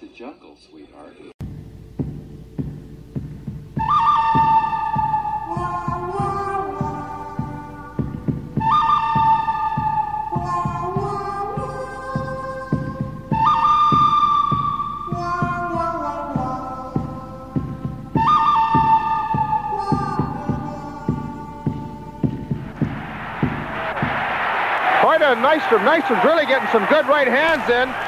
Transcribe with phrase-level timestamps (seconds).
[0.00, 1.16] the jungle, sweetheart.
[25.20, 25.84] A Nystrom.
[25.84, 28.07] Nystrom's really getting some good right hands in.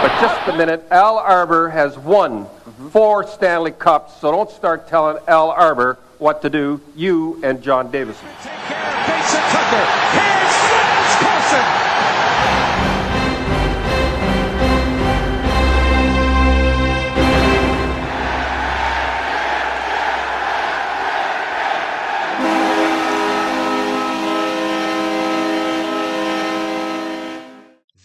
[0.00, 2.88] But just a minute, Al Arbour has won mm-hmm.
[2.88, 7.90] four Stanley Cups, so don't start telling Al Arbour what to do, you and John
[7.90, 8.28] Davison.
[8.42, 10.29] Take care of Mason Tucker.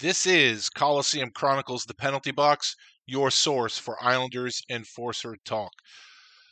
[0.06, 2.75] This is Coliseum Chronicles, the penalty box,
[3.08, 5.72] your source for Islanders Enforcer talk.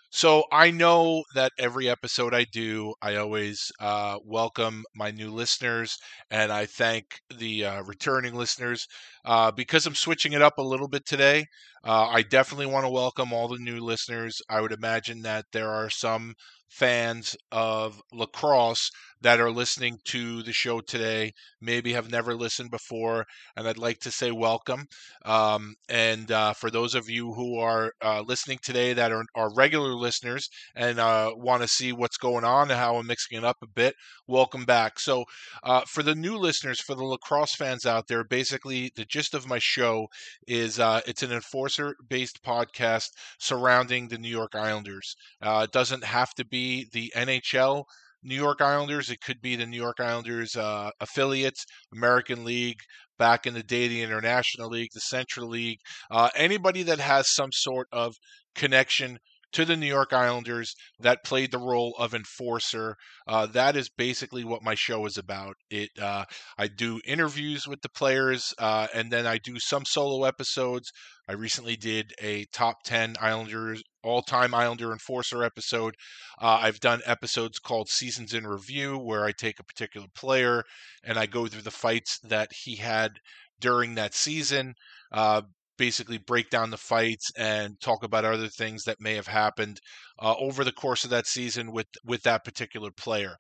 [0.10, 5.96] So I know that every episode I do, I always uh, welcome my new listeners
[6.32, 8.88] and I thank the uh, returning listeners.
[9.24, 11.46] Uh, because I'm switching it up a little bit today,
[11.84, 14.42] uh, I definitely want to welcome all the new listeners.
[14.50, 16.34] I would imagine that there are some
[16.70, 18.90] fans of lacrosse
[19.22, 23.26] that are listening to the show today, maybe have never listened before,
[23.56, 24.86] and I'd like to say welcome.
[25.24, 29.54] Um, and uh, for those of you who are uh, listening today that are, are
[29.56, 33.46] regular listeners and uh, want to see what's going on and how I'm mixing it
[33.46, 33.96] up a bit,
[34.28, 35.00] welcome back.
[35.00, 35.24] So,
[35.64, 39.48] uh, for the new listeners, for the lacrosse fans out there, basically the gist of
[39.48, 40.08] my show
[40.48, 43.08] is uh, it's an enforcer based podcast
[43.40, 45.16] surrounding the New York Islanders.
[45.42, 47.86] Uh, it doesn't have to be the NHL
[48.22, 49.10] New York Islanders.
[49.10, 52.80] It could be the New York Islanders uh, affiliates, American League,
[53.18, 55.80] back in the day, the International League, the Central League.
[56.12, 58.14] Uh, anybody that has some sort of
[58.54, 59.18] connection
[59.54, 62.96] to the New York Islanders that played the role of enforcer.
[63.28, 65.56] Uh, that is basically what my show is about.
[65.70, 66.26] It uh,
[66.58, 70.92] I do interviews with the players, uh, and then I do some solo episodes.
[71.28, 75.96] I recently did a top ten Islanders all-time Islander enforcer episode.
[76.42, 80.64] Uh, I've done episodes called Seasons in Review, where I take a particular player
[81.04, 83.12] and I go through the fights that he had
[83.60, 84.74] during that season.
[85.12, 85.42] Uh,
[85.78, 89.80] basically break down the fights and talk about other things that may have happened
[90.20, 93.36] uh, over the course of that season with with that particular player.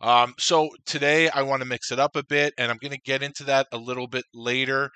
[0.00, 3.00] Um, so today I want to mix it up a bit, and I'm going to
[3.04, 4.90] get into that a little bit later.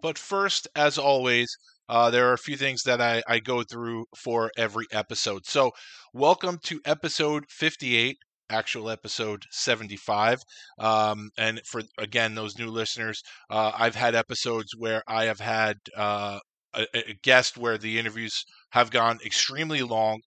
[0.00, 1.56] But first, as always,
[1.88, 5.46] uh, there are a few things that I, I go through for every episode.
[5.46, 5.72] So,
[6.12, 8.16] welcome to episode 58
[8.50, 10.42] actual episode 75
[10.78, 15.76] um, and for again those new listeners uh, i've had episodes where i have had
[15.96, 16.38] uh,
[16.74, 20.20] a, a, guest where the interviews have gone extremely long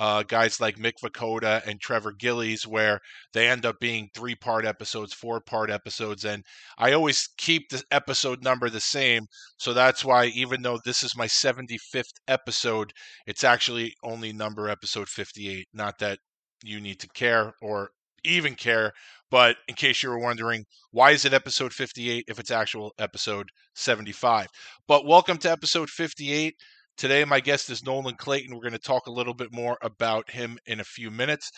[0.00, 2.98] uh, guys like mick Vukota and trevor gillies where
[3.32, 6.42] they end up being three part episodes four part episodes and
[6.78, 9.26] i always keep the episode number the same
[9.58, 12.92] so that's why even though this is my 75th episode
[13.26, 16.18] it's actually only number episode 58 not that
[16.64, 17.90] you need to care or
[18.24, 18.92] even care.
[19.30, 23.48] But in case you were wondering, why is it episode 58 if it's actual episode
[23.74, 24.48] 75?
[24.88, 26.54] But welcome to episode 58.
[27.00, 28.54] Today, my guest is Nolan Clayton.
[28.54, 31.50] We're going to talk a little bit more about him in a few minutes.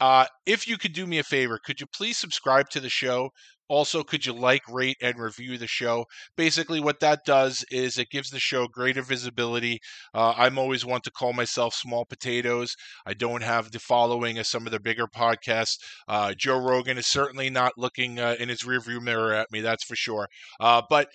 [0.00, 3.30] Uh, if you could do me a favor, could you please subscribe to the show?
[3.68, 6.06] Also, could you like, rate, and review the show?
[6.36, 9.78] Basically, what that does is it gives the show greater visibility.
[10.12, 12.74] Uh, I'm always one to call myself small potatoes.
[13.06, 15.76] I don't have the following of some of the bigger podcasts.
[16.08, 19.84] Uh, Joe Rogan is certainly not looking uh, in his rearview mirror at me, that's
[19.84, 20.26] for sure.
[20.58, 21.06] Uh, but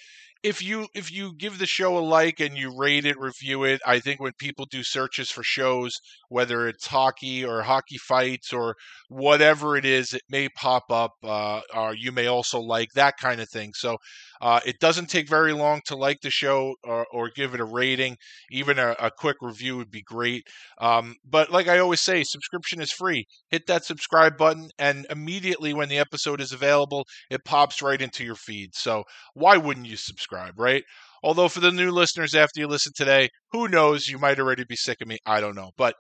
[0.44, 3.82] if you if you give the show a like and you rate it, review it,
[3.86, 5.94] I think when people do searches for shows,
[6.30, 8.76] whether it's hockey or hockey fights or
[9.10, 11.12] whatever it is, it may pop up.
[11.24, 13.72] Uh, or you may also like that kind of thing.
[13.74, 13.98] So
[14.42, 17.66] uh, it doesn't take very long to like the show or, or give it a
[17.66, 18.18] rating.
[18.52, 20.44] Even a, a quick review would be great.
[20.80, 23.26] Um, but like I always say, subscription is free.
[23.50, 28.24] Hit that subscribe button, and immediately when the episode is available, it pops right into
[28.24, 28.76] your feed.
[28.76, 29.04] So
[29.34, 30.84] why wouldn't you subscribe, right?
[31.24, 34.08] Although for the new listeners, after you listen today, who knows?
[34.08, 35.18] You might already be sick of me.
[35.26, 35.96] I don't know, but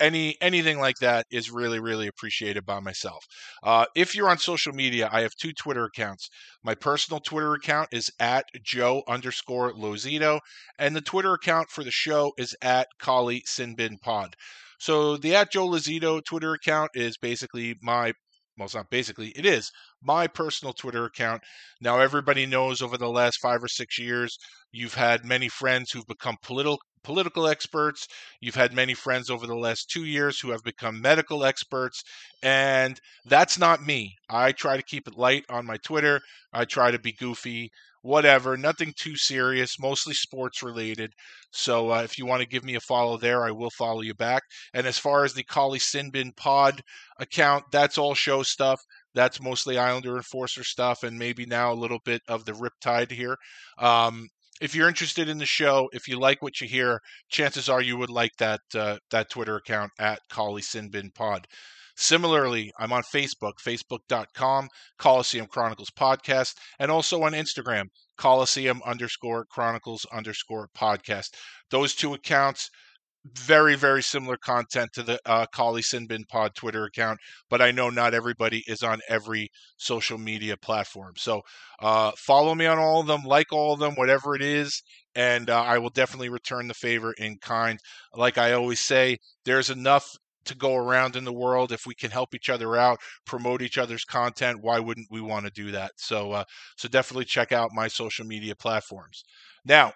[0.00, 3.24] any anything like that is really really appreciated by myself
[3.62, 6.28] uh, if you're on social media i have two twitter accounts
[6.62, 10.38] my personal twitter account is at joe underscore lozito
[10.78, 14.34] and the twitter account for the show is at kali sinbin pod
[14.78, 18.12] so the at joe lozito twitter account is basically my
[18.58, 19.70] well, it's not basically, it is
[20.02, 21.42] my personal Twitter account.
[21.80, 24.36] Now, everybody knows over the last five or six years,
[24.72, 28.06] you've had many friends who've become political political experts.
[28.40, 32.02] You've had many friends over the last two years who have become medical experts,
[32.42, 34.14] and that's not me.
[34.28, 36.20] I try to keep it light on my Twitter.
[36.52, 37.70] I try to be goofy,
[38.02, 41.12] whatever, nothing too serious, mostly sports related.
[41.52, 44.14] So uh, if you want to give me a follow there, I will follow you
[44.14, 44.42] back.
[44.74, 46.80] And as far as the Kali Sinbin Pod
[47.18, 48.80] account, that's all show stuff.
[49.14, 53.36] That's mostly Islander Enforcer stuff, and maybe now a little bit of the Riptide here.
[53.78, 54.28] Um,
[54.60, 57.96] if you're interested in the show, if you like what you hear, chances are you
[57.96, 61.46] would like that uh, that Twitter account at Kali Sinbin Pod.
[61.96, 64.68] Similarly, I'm on Facebook, facebook.com,
[64.98, 71.30] Coliseum Chronicles Podcast, and also on Instagram, Coliseum underscore Chronicles underscore podcast.
[71.70, 72.70] Those two accounts
[73.36, 77.18] very very similar content to the uh, Kali Sinbin Pod Twitter account,
[77.50, 81.14] but I know not everybody is on every social media platform.
[81.16, 81.42] So
[81.80, 84.82] uh, follow me on all of them, like all of them, whatever it is,
[85.14, 87.78] and uh, I will definitely return the favor in kind.
[88.14, 91.72] Like I always say, there's enough to go around in the world.
[91.72, 95.44] If we can help each other out, promote each other's content, why wouldn't we want
[95.44, 95.92] to do that?
[95.96, 96.44] So uh,
[96.76, 99.24] so definitely check out my social media platforms.
[99.64, 99.92] Now,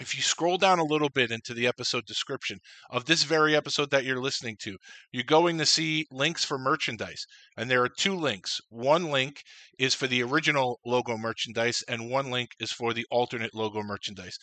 [0.00, 2.58] if you scroll down a little bit into the episode description
[2.90, 4.76] of this very episode that you're listening to,
[5.12, 7.26] you're going to see links for merchandise.
[7.56, 8.60] And there are two links.
[8.70, 9.42] One link
[9.78, 14.38] is for the original logo merchandise, and one link is for the alternate logo merchandise.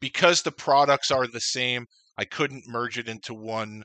[0.00, 1.86] Because the products are the same,
[2.16, 3.82] I couldn't merge it into one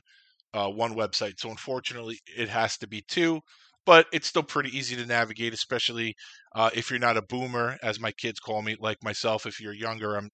[0.54, 1.34] uh, one website.
[1.38, 3.40] So unfortunately, it has to be two
[3.86, 6.14] but it's still pretty easy to navigate, especially
[6.54, 9.46] uh, if you're not a boomer, as my kids call me, like myself.
[9.46, 10.28] If you're younger, I'm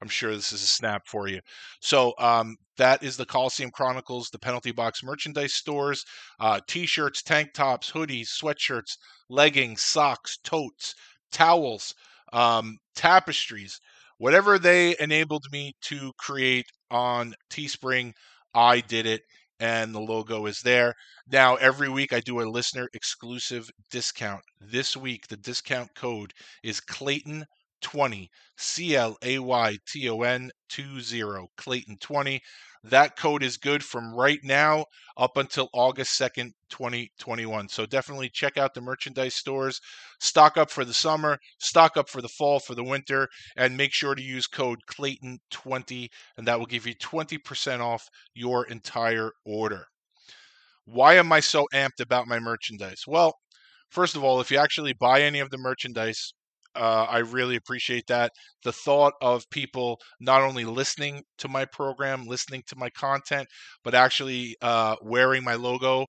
[0.00, 1.40] I'm sure this is a snap for you.
[1.80, 6.04] So um, that is the Coliseum Chronicles, the Penalty Box merchandise stores:
[6.40, 8.96] uh, t-shirts, tank tops, hoodies, sweatshirts,
[9.28, 10.94] leggings, socks, totes,
[11.32, 11.94] towels,
[12.32, 13.80] um, tapestries,
[14.18, 18.12] whatever they enabled me to create on Teespring.
[18.54, 19.22] I did it
[19.60, 20.94] and the logo is there.
[21.26, 24.42] Now, every week I do a listener exclusive discount.
[24.60, 26.32] This week, the discount code
[26.62, 26.80] is
[27.82, 32.40] Clayton20, C L A Y T O N 20, Clayton20.
[32.84, 34.86] That code is good from right now
[35.16, 37.68] up until August 2nd, 2021.
[37.68, 39.80] So definitely check out the merchandise stores.
[40.20, 43.92] Stock up for the summer, stock up for the fall, for the winter, and make
[43.92, 49.86] sure to use code Clayton20, and that will give you 20% off your entire order.
[50.84, 53.02] Why am I so amped about my merchandise?
[53.06, 53.34] Well,
[53.90, 56.32] first of all, if you actually buy any of the merchandise,
[56.74, 58.32] uh, I really appreciate that.
[58.64, 63.48] The thought of people not only listening to my program, listening to my content,
[63.84, 66.06] but actually uh, wearing my logo.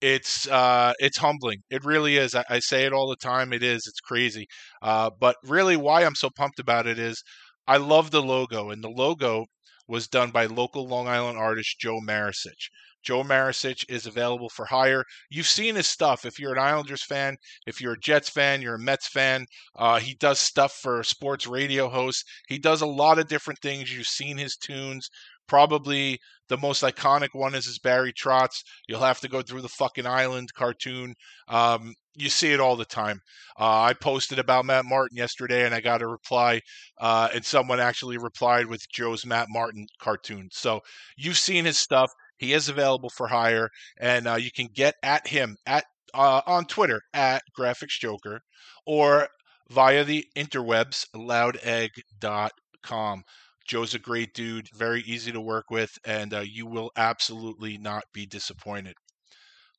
[0.00, 1.58] It's uh, it's humbling.
[1.70, 2.34] It really is.
[2.34, 3.52] I, I, say it all the time.
[3.52, 3.82] It is.
[3.86, 4.46] It's crazy.
[4.82, 7.22] Uh, but really, why I'm so pumped about it is
[7.66, 9.46] I love the logo, and the logo
[9.90, 12.70] was done by local Long Island artist Joe Marisich.
[13.02, 15.04] Joe Marisich is available for hire.
[15.30, 16.24] You've seen his stuff.
[16.24, 19.46] If you're an Islanders fan, if you're a Jets fan, you're a Mets fan.
[19.74, 22.24] Uh, he does stuff for sports radio hosts.
[22.48, 23.92] He does a lot of different things.
[23.92, 25.08] You've seen his tunes.
[25.48, 26.18] Probably
[26.48, 28.62] the most iconic one is his Barry Trotz.
[28.86, 31.14] You'll have to go through the fucking island cartoon.
[31.48, 33.20] Um, you see it all the time.
[33.58, 36.60] Uh, I posted about Matt Martin yesterday, and I got a reply,
[36.98, 40.48] uh, and someone actually replied with Joe's Matt Martin cartoon.
[40.52, 40.80] So
[41.16, 42.10] you've seen his stuff.
[42.38, 45.84] He is available for hire, and uh, you can get at him at
[46.14, 48.40] uh, on Twitter at Graphics Joker
[48.86, 49.28] or
[49.70, 53.22] via the interwebs loudegg.com.
[53.66, 58.02] Joe's a great dude, very easy to work with, and uh, you will absolutely not
[58.12, 58.94] be disappointed.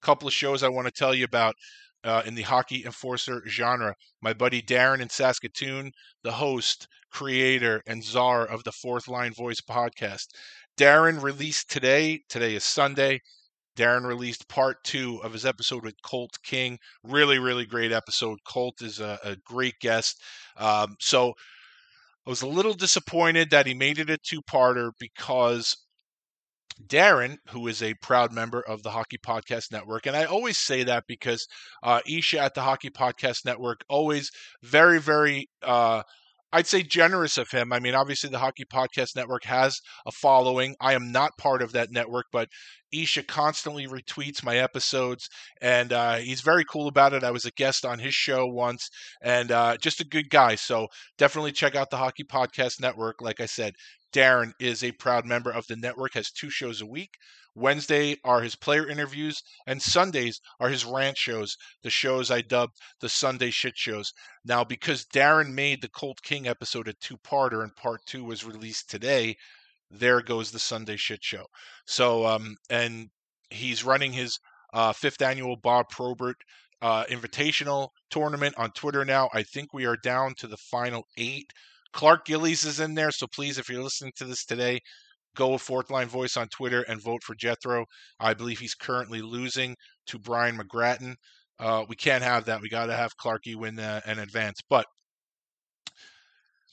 [0.01, 1.55] A couple of shows I want to tell you about
[2.03, 3.96] uh, in the hockey enforcer genre.
[4.22, 5.91] My buddy Darren in Saskatoon,
[6.24, 10.27] the host, creator, and czar of the Fourth Line Voice podcast.
[10.77, 12.22] Darren released today.
[12.29, 13.20] Today is Sunday.
[13.77, 16.77] Darren released part two of his episode with Colt King.
[17.03, 18.39] Really, really great episode.
[18.46, 20.22] Colt is a, a great guest.
[20.58, 21.34] Um, so
[22.25, 25.75] I was a little disappointed that he made it a two parter because
[26.88, 30.84] Darren, who is a proud member of the Hockey Podcast Network, and I always say
[30.84, 31.48] that because
[31.84, 34.32] uh, Isha at the Hockey Podcast Network always
[34.63, 36.04] very, very uh,
[36.54, 37.72] I'd say generous of him.
[37.72, 40.75] I mean, obviously, the Hockey Podcast Network has a following.
[40.82, 42.50] I am not part of that network, but
[42.92, 45.30] Isha constantly retweets my episodes,
[45.62, 47.24] and uh, he's very cool about it.
[47.24, 48.90] I was a guest on his show once,
[49.22, 50.56] and uh, just a good guy.
[50.56, 50.88] So
[51.18, 53.22] definitely check out the Hockey Podcast Network.
[53.22, 53.75] Like I said,
[54.13, 57.15] Darren is a proud member of the network, has two shows a week.
[57.53, 62.77] Wednesday are his player interviews, and Sundays are his rant shows, the shows I dubbed
[63.01, 64.13] the Sunday shit shows.
[64.46, 68.46] Now, because Darren made the Colt King episode a two parter and part two was
[68.46, 69.36] released today,
[69.89, 71.46] there goes the Sunday shit show.
[71.86, 73.10] So, um, and
[73.50, 74.39] he's running his
[74.74, 76.38] uh, fifth annual Bob Probert
[76.82, 79.30] uh, Invitational tournament on Twitter now.
[79.34, 81.51] I think we are down to the final eight.
[81.93, 84.79] Clark Gillies is in there, so please, if you're listening to this today,
[85.36, 87.86] go with Fourth Line Voice on Twitter and vote for Jethro.
[88.19, 89.75] I believe he's currently losing
[90.07, 91.15] to Brian McGrattan.
[91.60, 92.62] Uh, we can't have that.
[92.62, 94.60] We got to have Clarky win uh, an advance.
[94.69, 94.86] But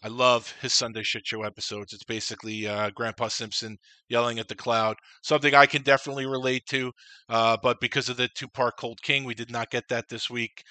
[0.02, 1.92] I love his Sunday Shit Show episodes.
[1.92, 3.76] It's basically uh, Grandpa Simpson
[4.08, 6.92] yelling at the cloud, something I can definitely relate to.
[7.28, 10.30] Uh, but because of the two part Colt King, we did not get that this
[10.30, 10.62] week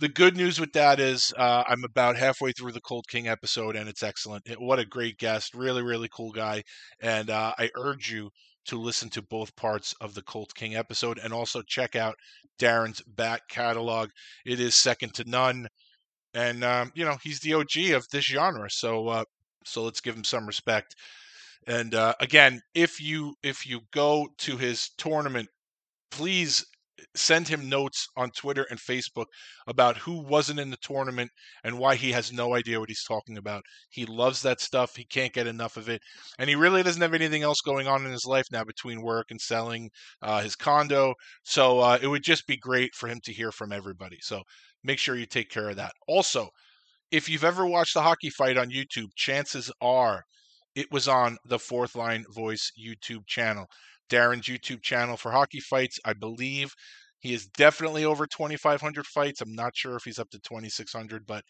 [0.00, 3.76] the good news with that is uh, I'm about halfway through the Colt King episode,
[3.76, 4.48] and it's excellent.
[4.48, 5.54] It, what a great guest!
[5.54, 6.62] Really, really cool guy.
[7.00, 8.30] And uh, I urge you
[8.66, 12.14] to listen to both parts of the Colt King episode, and also check out
[12.58, 14.08] Darren's back catalog.
[14.46, 15.68] It is second to none,
[16.32, 18.70] and um, you know he's the OG of this genre.
[18.70, 19.24] So, uh,
[19.66, 20.94] so let's give him some respect.
[21.66, 25.48] And uh, again, if you if you go to his tournament,
[26.10, 26.64] please
[27.14, 29.26] send him notes on Twitter and Facebook
[29.66, 31.30] about who wasn't in the tournament
[31.64, 33.62] and why he has no idea what he's talking about.
[33.90, 34.96] He loves that stuff.
[34.96, 36.00] He can't get enough of it.
[36.38, 39.26] And he really doesn't have anything else going on in his life now between work
[39.30, 39.90] and selling
[40.22, 41.14] uh, his condo.
[41.44, 44.18] So uh, it would just be great for him to hear from everybody.
[44.20, 44.42] So
[44.84, 45.92] make sure you take care of that.
[46.08, 46.48] Also,
[47.10, 50.22] if you've ever watched a hockey fight on YouTube, chances are
[50.74, 53.66] it was on the Fourth Line Voice YouTube channel.
[54.10, 55.98] Darren's YouTube channel for hockey fights.
[56.04, 56.74] I believe
[57.20, 59.40] he is definitely over 2,500 fights.
[59.40, 61.44] I'm not sure if he's up to 2,600, but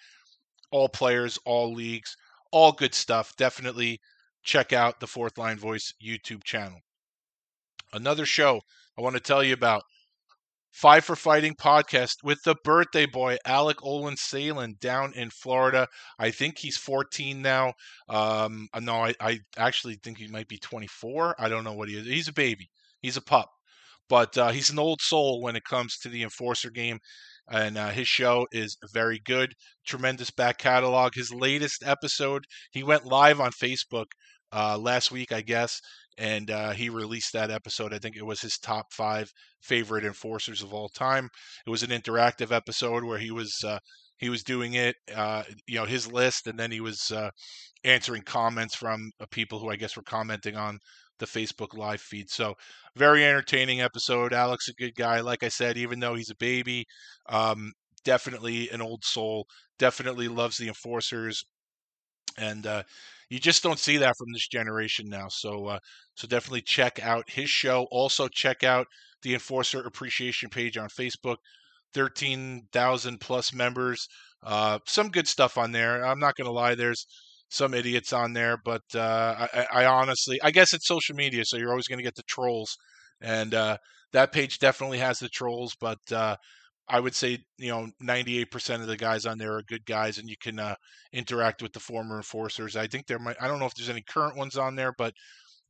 [0.71, 2.17] all players, all leagues,
[2.52, 3.33] all good stuff.
[3.37, 4.00] Definitely
[4.43, 6.79] check out the Fourth Line Voice YouTube channel.
[7.93, 8.61] Another show
[8.99, 9.83] I want to tell you about
[10.72, 15.88] Five for Fighting podcast with the birthday boy, Alec Olin Salen, down in Florida.
[16.18, 17.74] I think he's 14 now.
[18.08, 21.34] Um, uh, no, I, I actually think he might be 24.
[21.38, 22.06] I don't know what he is.
[22.06, 23.50] He's a baby, he's a pup.
[24.08, 26.98] But uh, he's an old soul when it comes to the enforcer game.
[27.48, 29.54] And uh, his show is very good.
[29.86, 31.14] Tremendous back catalog.
[31.14, 34.06] His latest episode, he went live on Facebook
[34.52, 35.80] uh, last week, I guess,
[36.20, 37.94] and uh, he released that episode.
[37.94, 41.30] I think it was his top five favorite enforcers of all time.
[41.66, 43.78] It was an interactive episode where he was uh,
[44.18, 47.30] he was doing it, uh, you know, his list, and then he was uh,
[47.84, 50.78] answering comments from uh, people who I guess were commenting on
[51.18, 52.28] the Facebook live feed.
[52.30, 52.54] So
[52.96, 54.34] very entertaining episode.
[54.34, 56.84] Alex a good guy, like I said, even though he's a baby,
[57.30, 57.72] um,
[58.04, 59.46] definitely an old soul.
[59.78, 61.42] Definitely loves the enforcers,
[62.36, 62.82] and uh,
[63.30, 65.28] you just don't see that from this generation now.
[65.28, 65.78] So uh,
[66.16, 67.87] so definitely check out his show.
[67.90, 68.87] Also check out
[69.22, 71.37] the Enforcer Appreciation page on Facebook.
[71.94, 74.06] Thirteen thousand plus members.
[74.42, 76.04] Uh, some good stuff on there.
[76.04, 76.75] I'm not gonna lie.
[76.75, 77.06] There's
[77.49, 81.56] some idiots on there, but uh, I, I, honestly, I guess it's social media, so
[81.56, 82.76] you're always to get the trolls,
[83.20, 83.76] and uh,
[84.12, 85.75] that page definitely has the trolls.
[85.80, 86.37] But uh,
[86.90, 90.28] I would say you know 98% of the guys on there are good guys, and
[90.28, 90.75] you can uh,
[91.12, 92.76] interact with the former enforcers.
[92.76, 95.14] I think there might I don't know if there's any current ones on there, but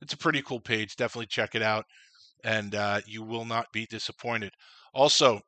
[0.00, 0.96] it's a pretty cool page.
[0.96, 1.84] Definitely check it out,
[2.42, 4.52] and uh, you will not be disappointed.
[4.94, 5.40] Also,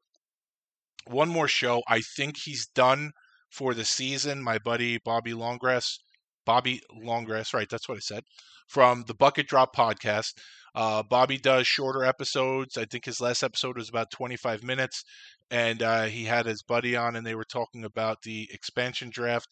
[1.06, 1.82] one more show.
[1.88, 3.12] I think he's done
[3.50, 4.42] for the season.
[4.42, 5.98] My buddy Bobby Longgrass,
[6.44, 7.68] Bobby Longgrass, right?
[7.68, 8.24] That's what I said.
[8.68, 10.34] From the Bucket Drop podcast.
[10.74, 12.78] Uh, Bobby does shorter episodes.
[12.78, 15.04] I think his last episode was about 25 minutes,
[15.50, 19.48] and uh, he had his buddy on, and they were talking about the expansion draft.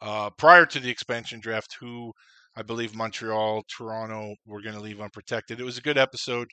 [0.00, 2.12] Uh, prior to the expansion draft, who
[2.56, 5.60] I believe Montreal, Toronto were going to leave unprotected.
[5.60, 6.48] It was a good episode.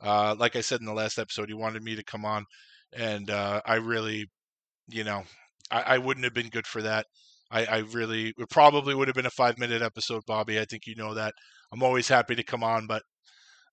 [0.00, 2.44] Uh, like I said in the last episode, he wanted me to come on,
[2.92, 4.26] and uh, I really,
[4.88, 5.22] you know,
[5.70, 7.06] I, I, wouldn't have been good for that.
[7.52, 10.58] I, I really, it probably would have been a five minute episode, Bobby.
[10.60, 11.34] I think you know that.
[11.72, 13.02] I'm always happy to come on, but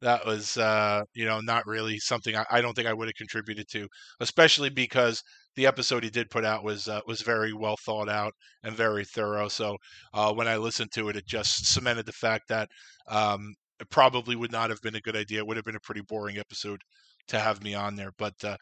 [0.02, 3.16] that was uh, you know not really something I, I don't think I would have
[3.16, 3.88] contributed to,
[4.20, 5.22] especially because
[5.56, 8.34] the episode he did put out was uh, was very well thought out
[8.64, 9.48] and very thorough.
[9.50, 9.78] So
[10.14, 12.70] uh, when I listened to it, it just cemented the fact that
[13.10, 15.40] um, it probably would not have been a good idea.
[15.40, 16.82] It would have been a pretty boring episode
[17.30, 18.12] to have me on there.
[18.18, 18.58] But uh,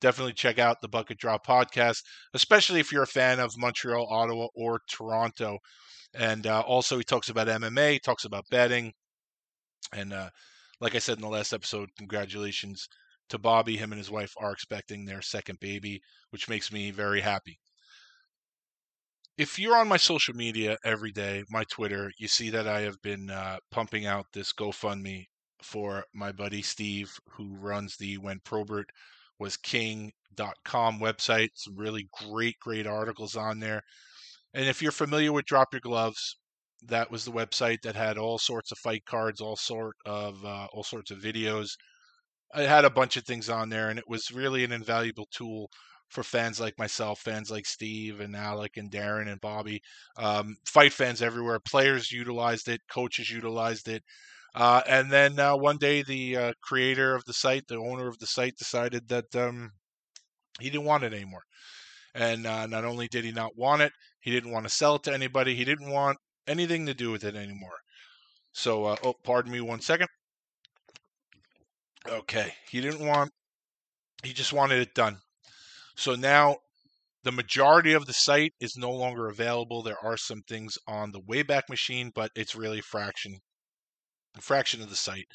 [0.00, 2.02] definitely check out the Bucket Drop podcast,
[2.34, 5.58] especially if you're a fan of Montreal, Ottawa, or Toronto.
[6.14, 8.92] And uh, also, he talks about MMA, talks about betting.
[9.92, 10.30] And uh,
[10.80, 12.88] like I said in the last episode, congratulations
[13.28, 13.76] to Bobby.
[13.76, 16.00] Him and his wife are expecting their second baby,
[16.30, 17.58] which makes me very happy.
[19.36, 23.00] If you're on my social media every day, my Twitter, you see that I have
[23.02, 25.26] been uh, pumping out this GoFundMe
[25.62, 28.90] for my buddy Steve, who runs the When Probert
[29.38, 31.50] Was King.com website.
[31.54, 33.82] Some really great, great articles on there.
[34.54, 36.36] And if you're familiar with Drop Your Gloves,
[36.86, 40.66] that was the website that had all sorts of fight cards, all sort of uh,
[40.72, 41.70] all sorts of videos.
[42.54, 45.68] It had a bunch of things on there, and it was really an invaluable tool
[46.08, 49.82] for fans like myself, fans like Steve and Alec and Darren and Bobby,
[50.16, 51.60] um, fight fans everywhere.
[51.60, 54.02] Players utilized it, coaches utilized it.
[54.54, 58.18] Uh, and then uh, one day, the uh, creator of the site, the owner of
[58.18, 59.70] the site, decided that um,
[60.60, 61.42] he didn't want it anymore.
[62.14, 65.04] And uh, not only did he not want it, he didn't want to sell it
[65.04, 65.54] to anybody.
[65.54, 67.78] He didn't want anything to do with it anymore.
[68.52, 70.08] So, uh, oh, pardon me one second.
[72.08, 73.30] Okay, he didn't want.
[74.24, 75.18] He just wanted it done.
[75.94, 76.56] So now
[77.24, 79.82] the majority of the site is no longer available.
[79.82, 83.38] There are some things on the Wayback Machine, but it's really a fraction,
[84.38, 85.26] a fraction of the site.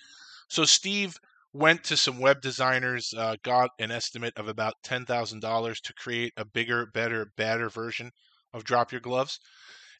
[0.49, 1.15] So Steve
[1.53, 5.93] went to some web designers, uh, got an estimate of about ten thousand dollars to
[5.93, 8.11] create a bigger, better, badder version
[8.53, 9.39] of Drop Your Gloves,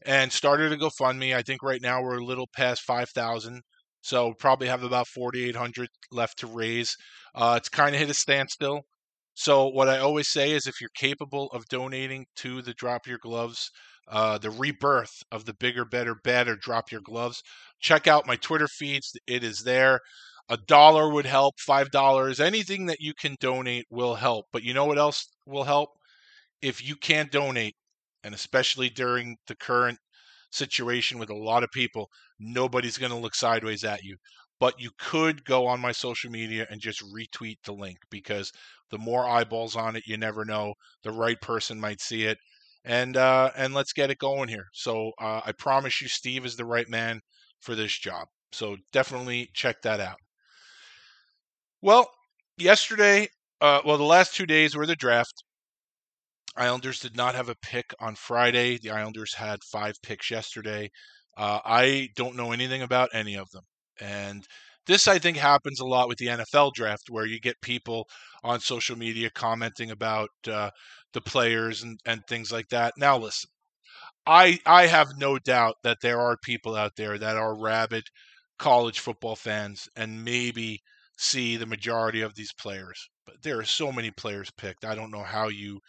[0.05, 1.35] and started a GoFundMe.
[1.35, 3.61] I think right now we're a little past five thousand,
[4.01, 6.95] so probably have about forty eight hundred left to raise.
[7.35, 8.81] Uh, it's kind of hit a standstill.
[9.35, 13.17] So what I always say is, if you're capable of donating to the Drop Your
[13.17, 13.71] Gloves,
[14.07, 17.41] uh, the rebirth of the bigger, better, better Drop Your Gloves,
[17.83, 19.15] check out my Twitter feeds.
[19.27, 20.01] It is there.
[20.49, 21.59] A dollar would help.
[21.59, 24.47] Five dollars, anything that you can donate will help.
[24.53, 25.89] But you know what else will help?
[26.61, 27.75] If you can't donate,
[28.23, 29.99] and especially during the current
[30.51, 32.09] situation with a lot of people,
[32.39, 34.17] nobody's going to look sideways at you.
[34.59, 38.51] But you could go on my social media and just retweet the link because
[38.91, 40.73] the more eyeballs on it, you never know.
[41.03, 42.37] The right person might see it,
[42.85, 44.67] and uh, and let's get it going here.
[44.73, 47.21] So uh, I promise you, Steve is the right man
[47.63, 48.27] for this job.
[48.51, 50.17] So definitely check that out.
[51.81, 52.09] Well,
[52.57, 53.27] yesterday,
[53.61, 55.43] uh, well, the last two days were the draft.
[56.55, 58.77] Islanders did not have a pick on Friday.
[58.77, 60.89] The Islanders had five picks yesterday.
[61.35, 63.63] Uh, I don't know anything about any of them.
[63.99, 64.45] And
[64.85, 68.07] this, I think, happens a lot with the NFL draft, where you get people
[68.43, 70.69] on social media commenting about uh,
[71.13, 72.93] the players and, and things like that.
[72.97, 73.49] Now, listen,
[74.27, 78.03] I I have no doubt that there are people out there that are rabid
[78.59, 80.81] college football fans and maybe
[81.17, 83.09] see the majority of these players.
[83.25, 84.83] But there are so many players picked.
[84.85, 85.79] I don't know how you.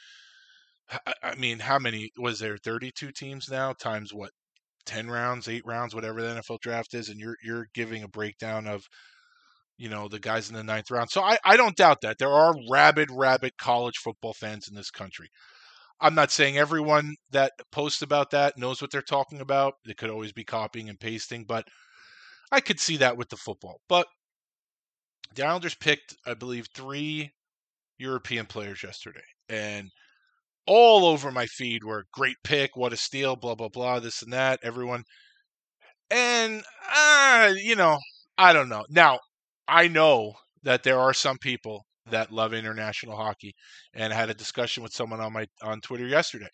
[1.22, 2.56] I mean, how many was there?
[2.58, 4.30] Thirty-two teams now times what?
[4.86, 8.66] Ten rounds, eight rounds, whatever the NFL draft is, and you're you're giving a breakdown
[8.66, 8.84] of,
[9.76, 11.10] you know, the guys in the ninth round.
[11.10, 14.90] So I I don't doubt that there are rabid rabid college football fans in this
[14.90, 15.28] country.
[16.00, 19.74] I'm not saying everyone that posts about that knows what they're talking about.
[19.86, 21.66] They could always be copying and pasting, but
[22.52, 23.80] I could see that with the football.
[23.88, 24.06] But
[25.34, 27.32] the Islanders picked, I believe, three
[27.98, 29.90] European players yesterday, and
[30.66, 34.32] all over my feed were great pick, what a steal, blah blah blah, this and
[34.32, 34.60] that.
[34.62, 35.04] Everyone,
[36.10, 36.62] and
[36.94, 37.98] uh, you know,
[38.38, 38.84] I don't know.
[38.90, 39.20] Now,
[39.68, 43.54] I know that there are some people that love international hockey,
[43.94, 46.48] and had a discussion with someone on my on Twitter yesterday,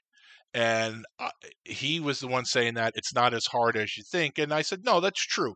[0.55, 1.31] and uh,
[1.65, 4.63] he was the one saying that it's not as hard as you think, and I
[4.63, 5.55] said, no, that's true,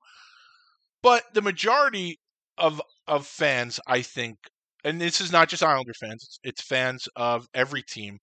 [1.03, 2.19] but the majority
[2.59, 4.39] of of fans, I think,
[4.85, 8.19] and this is not just Islander fans; it's, it's fans of every team.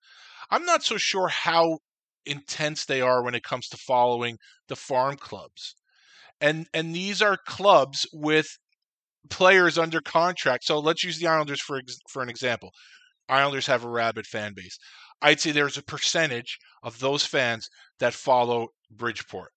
[0.51, 1.79] I'm not so sure how
[2.25, 5.75] intense they are when it comes to following the farm clubs,
[6.41, 8.57] and and these are clubs with
[9.29, 10.63] players under contract.
[10.65, 12.71] So let's use the Islanders for for an example.
[13.29, 14.77] Islanders have a rabid fan base.
[15.21, 19.51] I'd say there's a percentage of those fans that follow Bridgeport.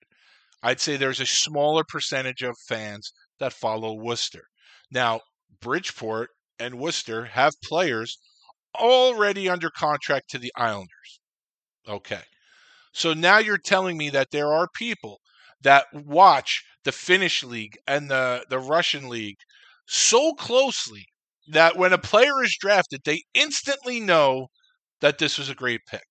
[0.63, 4.45] I'd say there's a smaller percentage of fans that follow Worcester.
[4.91, 5.21] Now,
[5.61, 8.19] Bridgeport and Worcester have players
[8.79, 11.21] already under contract to the Islanders.
[11.89, 12.23] Okay.
[12.93, 15.21] So now you're telling me that there are people
[15.63, 19.39] that watch the Finnish league and the, the Russian league
[19.87, 21.07] so closely
[21.49, 24.49] that when a player is drafted, they instantly know
[25.01, 26.07] that this was a great pick.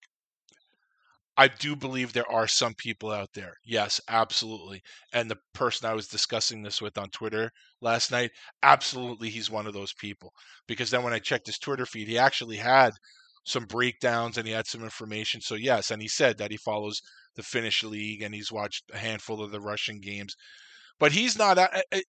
[1.38, 3.56] I do believe there are some people out there.
[3.64, 4.82] Yes, absolutely.
[5.14, 8.32] And the person I was discussing this with on Twitter last night,
[8.64, 10.34] absolutely he's one of those people.
[10.68, 12.94] Because then when I checked his Twitter feed, he actually had
[13.44, 15.42] some breakdowns and he had some information.
[15.42, 17.02] So yes, and he said that he follows
[17.36, 20.36] the Finnish league and he's watched a handful of the Russian games.
[21.00, 21.58] But he's not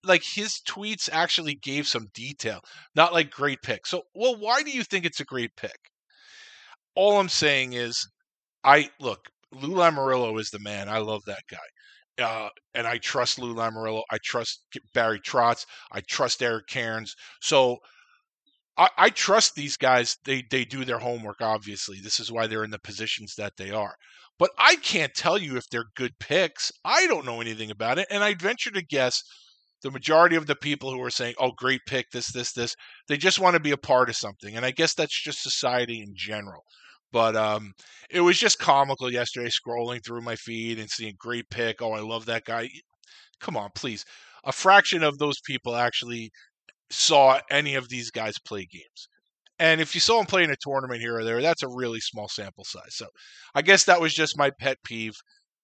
[0.03, 2.61] like his tweets actually gave some detail,
[2.95, 3.85] not like great pick.
[3.87, 5.77] So, well, why do you think it's a great pick?
[6.95, 8.07] All I'm saying is
[8.63, 10.87] I look, Lou Lamoriello is the man.
[10.87, 12.23] I love that guy.
[12.23, 14.03] Uh, and I trust Lou Lamoriello.
[14.09, 14.61] I trust
[14.93, 15.65] Barry Trotz.
[15.91, 17.15] I trust Eric Cairns.
[17.41, 17.79] So
[18.77, 20.17] I, I, trust these guys.
[20.25, 21.37] They they do their homework.
[21.41, 23.95] Obviously, this is why they're in the positions that they are.
[24.37, 26.71] But I can't tell you if they're good picks.
[26.83, 29.23] I don't know anything about it, and I'd venture to guess
[29.81, 32.75] the majority of the people who are saying, "Oh, great pick, this, this, this,"
[33.07, 36.01] they just want to be a part of something, and I guess that's just society
[36.01, 36.63] in general.
[37.11, 37.73] But um,
[38.09, 41.81] it was just comical yesterday, scrolling through my feed and seeing great pick.
[41.81, 42.69] Oh, I love that guy.
[43.39, 44.03] Come on, please.
[44.43, 46.31] A fraction of those people actually
[46.89, 49.07] saw any of these guys play games.
[49.57, 52.01] And if you saw him play in a tournament here or there, that's a really
[52.01, 52.95] small sample size.
[52.95, 53.07] So
[53.53, 55.15] I guess that was just my pet peeve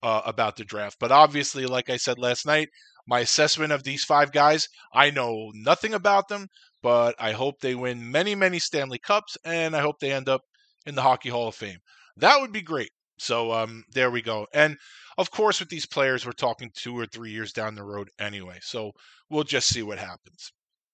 [0.02, 0.98] uh, about the draft.
[1.00, 2.70] But obviously, like I said last night,
[3.08, 6.48] my assessment of these five guys, I know nothing about them,
[6.82, 10.42] but I hope they win many, many Stanley Cups, and I hope they end up
[10.86, 11.80] in the Hockey Hall of Fame.
[12.18, 12.92] That would be great.
[13.18, 14.48] So um, there we go.
[14.54, 14.78] And
[15.18, 18.58] of course, with these players, we're talking two or three years down the road anyway.
[18.62, 18.92] So
[19.30, 20.52] we'll just see what happens.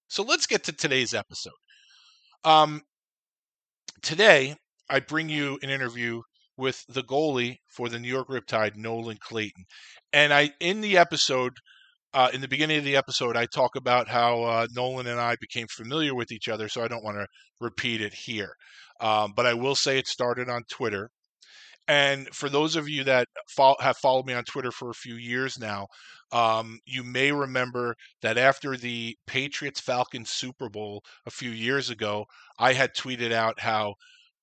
[0.07, 1.51] So let's get to today's episode.
[2.43, 2.81] Um,
[4.01, 4.55] today,
[4.89, 6.21] I bring you an interview
[6.57, 9.65] with the goalie for the New York Riptide, Nolan Clayton.
[10.13, 11.53] And I, in the episode,
[12.13, 15.35] uh, in the beginning of the episode, I talk about how uh, Nolan and I
[15.39, 17.27] became familiar with each other, so I don't want to
[17.59, 18.53] repeat it here.
[18.99, 21.11] Um, but I will say it started on Twitter.
[21.87, 23.27] And for those of you that
[23.79, 25.87] have followed me on Twitter for a few years now,
[26.33, 32.25] um, you may remember that after the Patriots Falcons Super Bowl a few years ago,
[32.59, 33.95] I had tweeted out how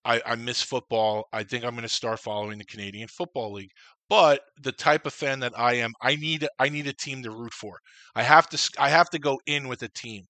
[0.05, 1.27] I, I miss football.
[1.33, 3.73] I think I'm going to start following the Canadian Football League.
[4.09, 7.31] But the type of fan that I am, I need I need a team to
[7.31, 7.79] root for.
[8.15, 10.25] I have to I have to go in with a team.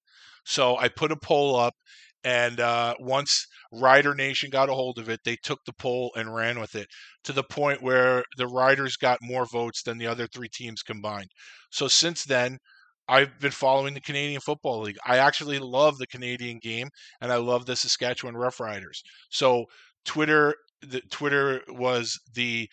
[0.44, 1.74] So I put a poll up,
[2.24, 6.34] and uh, once Rider Nation got a hold of it, they took the poll and
[6.34, 6.88] ran with it
[7.24, 11.30] to the point where the Riders got more votes than the other three teams combined.
[11.70, 12.58] So since then,
[13.06, 14.96] I've been following the Canadian Football League.
[15.06, 16.88] I actually love the Canadian game,
[17.20, 19.02] and I love the Saskatchewan Roughriders.
[19.28, 19.66] So
[20.06, 22.68] Twitter, the, Twitter was the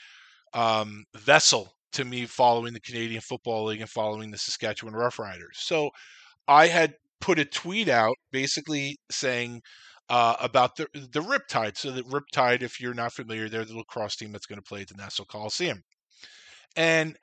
[0.53, 5.55] um, vessel to me following the Canadian Football League and following the Saskatchewan Roughriders.
[5.55, 5.89] So
[6.47, 9.61] I had put a tweet out basically saying
[10.09, 11.77] uh, about the the Riptide.
[11.77, 14.81] So the Riptide, if you're not familiar, they're the lacrosse team that's going to play
[14.81, 15.81] at the Nassau Coliseum.
[16.75, 17.15] And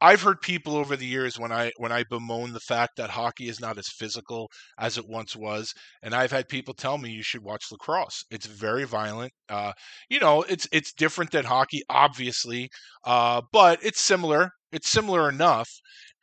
[0.00, 3.48] I've heard people over the years when I when I bemoan the fact that hockey
[3.48, 4.48] is not as physical
[4.78, 5.72] as it once was,
[6.02, 8.24] and I've had people tell me you should watch lacrosse.
[8.30, 9.32] It's very violent.
[9.48, 9.72] Uh,
[10.08, 12.68] you know, it's it's different than hockey, obviously,
[13.04, 14.50] uh, but it's similar.
[14.70, 15.68] It's similar enough,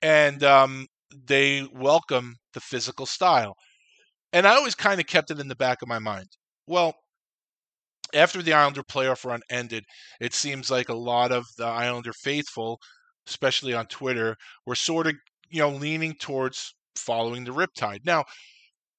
[0.01, 0.87] and um,
[1.25, 3.55] they welcome the physical style.
[4.33, 6.27] And I always kind of kept it in the back of my mind.
[6.67, 6.93] Well,
[8.13, 9.83] after the Islander playoff run ended,
[10.19, 12.79] it seems like a lot of the Islander faithful,
[13.27, 15.15] especially on Twitter, were sort of,
[15.49, 18.05] you know, leaning towards following the Riptide.
[18.05, 18.23] Now,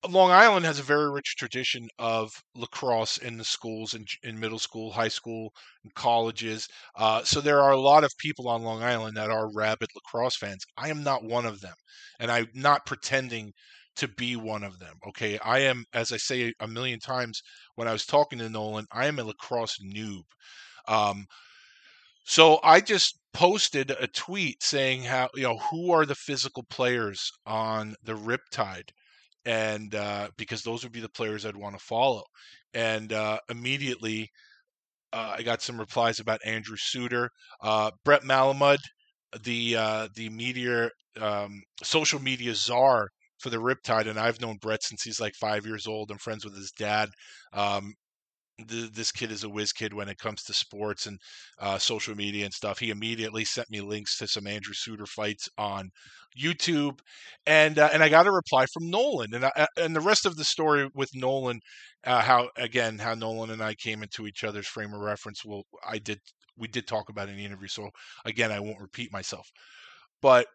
[0.09, 4.59] Long Island has a very rich tradition of lacrosse in the schools, in, in middle
[4.59, 6.69] school, high school, and colleges.
[6.97, 10.37] Uh, so there are a lot of people on Long Island that are rabid lacrosse
[10.37, 10.65] fans.
[10.77, 11.75] I am not one of them,
[12.19, 13.53] and I'm not pretending
[13.97, 14.95] to be one of them.
[15.09, 17.43] Okay, I am, as I say a million times
[17.75, 20.25] when I was talking to Nolan, I am a lacrosse noob.
[20.87, 21.27] Um,
[22.25, 27.31] so I just posted a tweet saying how you know who are the physical players
[27.47, 28.91] on the Riptide
[29.47, 32.25] and uh, because those would be the players I'd want to follow.
[32.75, 34.29] And uh, immediately,
[35.13, 37.31] uh, I got some replies about Andrew Suter,
[37.63, 38.79] uh, Brett Malamud,
[39.43, 44.83] the uh, the media um, social media czar for the Riptide, and I've known Brett
[44.83, 46.11] since he's like five years old.
[46.11, 47.11] I'm friends with his dad.
[47.53, 47.95] Um,
[48.59, 51.19] this kid is a whiz kid when it comes to sports and
[51.59, 52.79] uh, social media and stuff.
[52.79, 55.91] He immediately sent me links to some Andrew Suter fights on
[56.41, 57.01] YouTube,
[57.47, 60.27] and uh, and I got a reply from Nolan, and I, uh, and the rest
[60.27, 61.61] of the story with Nolan,
[62.05, 65.45] uh, how again how Nolan and I came into each other's frame of reference.
[65.45, 66.19] Well, I did
[66.57, 67.91] we did talk about in the interview, so
[68.25, 69.47] again I won't repeat myself,
[70.23, 70.47] but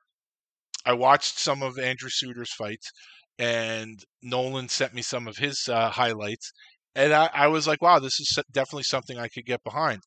[0.86, 2.92] I watched some of Andrew Suter's fights,
[3.38, 6.52] and Nolan sent me some of his uh, highlights,
[6.96, 10.02] and I, I was like, wow, this is definitely something I could get behind.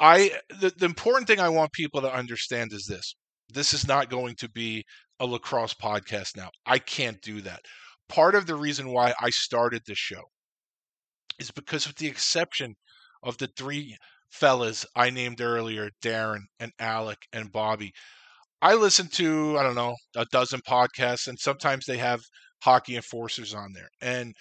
[0.00, 3.14] I the, the important thing I want people to understand is this.
[3.48, 4.84] This is not going to be
[5.20, 6.48] a lacrosse podcast now.
[6.66, 7.60] I can't do that.
[8.08, 10.22] Part of the reason why I started this show
[11.38, 12.74] is because with the exception
[13.22, 13.96] of the three
[14.30, 17.92] fellas I named earlier, Darren and Alec and Bobby,
[18.60, 22.20] I listen to, I don't know, a dozen podcasts and sometimes they have
[22.62, 23.88] hockey enforcers on there.
[24.00, 24.34] And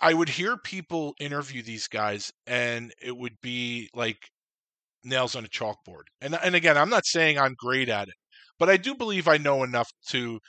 [0.00, 4.18] I would hear people interview these guys and it would be like
[5.04, 6.04] nails on a chalkboard.
[6.20, 8.14] And and again, I'm not saying I'm great at it,
[8.58, 10.40] but I do believe I know enough to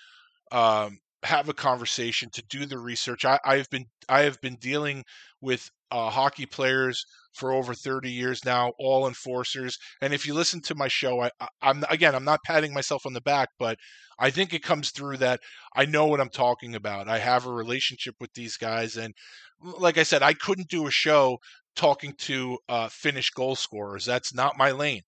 [0.51, 3.25] um, have a conversation to do the research.
[3.25, 5.03] I, I've been I have been dealing
[5.41, 9.77] with uh, hockey players for over 30 years now, all enforcers.
[10.01, 11.31] And if you listen to my show, I,
[11.61, 13.77] I'm again, I'm not patting myself on the back, but
[14.19, 15.39] I think it comes through that
[15.75, 17.07] I know what I'm talking about.
[17.07, 19.13] I have a relationship with these guys, and
[19.61, 21.39] like I said, I couldn't do a show
[21.75, 24.05] talking to uh, Finnish goal scorers.
[24.05, 25.03] That's not my lane.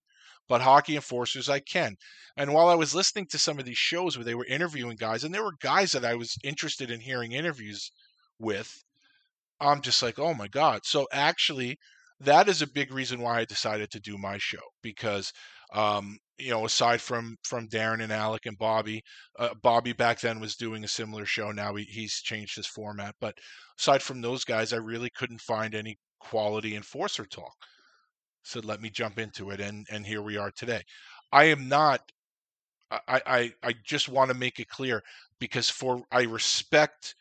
[0.47, 1.95] But hockey enforcers, I can.
[2.35, 5.23] And while I was listening to some of these shows where they were interviewing guys,
[5.23, 7.91] and there were guys that I was interested in hearing interviews
[8.39, 8.83] with,
[9.59, 10.81] I'm just like, oh my God.
[10.85, 11.77] So actually,
[12.19, 15.31] that is a big reason why I decided to do my show because,
[15.73, 19.03] um, you know, aside from from Darren and Alec and Bobby,
[19.37, 21.51] uh, Bobby back then was doing a similar show.
[21.51, 23.37] Now he, he's changed his format, but
[23.77, 27.55] aside from those guys, I really couldn't find any quality enforcer talk.
[28.43, 30.81] So let me jump into it, and and here we are today.
[31.31, 32.01] I am not.
[32.91, 35.03] I I, I just want to make it clear
[35.39, 37.15] because for I respect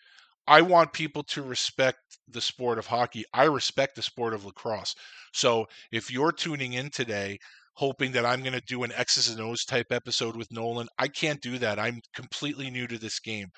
[0.49, 3.25] I want people to respect the sport of hockey.
[3.35, 4.95] I respect the sport of lacrosse.
[5.33, 7.39] So if you're tuning in today
[7.79, 11.07] hoping that I'm going to do an X's and O's type episode with Nolan, I
[11.07, 11.79] can't do that.
[11.79, 13.51] I'm completely new to this game.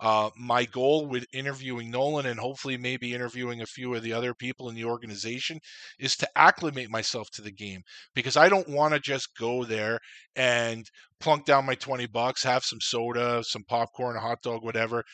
[0.00, 4.34] Uh, my goal with interviewing Nolan and hopefully maybe interviewing a few of the other
[4.34, 5.60] people in the organization
[6.00, 7.82] is to acclimate myself to the game
[8.16, 10.00] because I don't want to just go there
[10.34, 10.84] and
[11.20, 15.04] plunk down my 20 bucks, have some soda, some popcorn, a hot dog, whatever,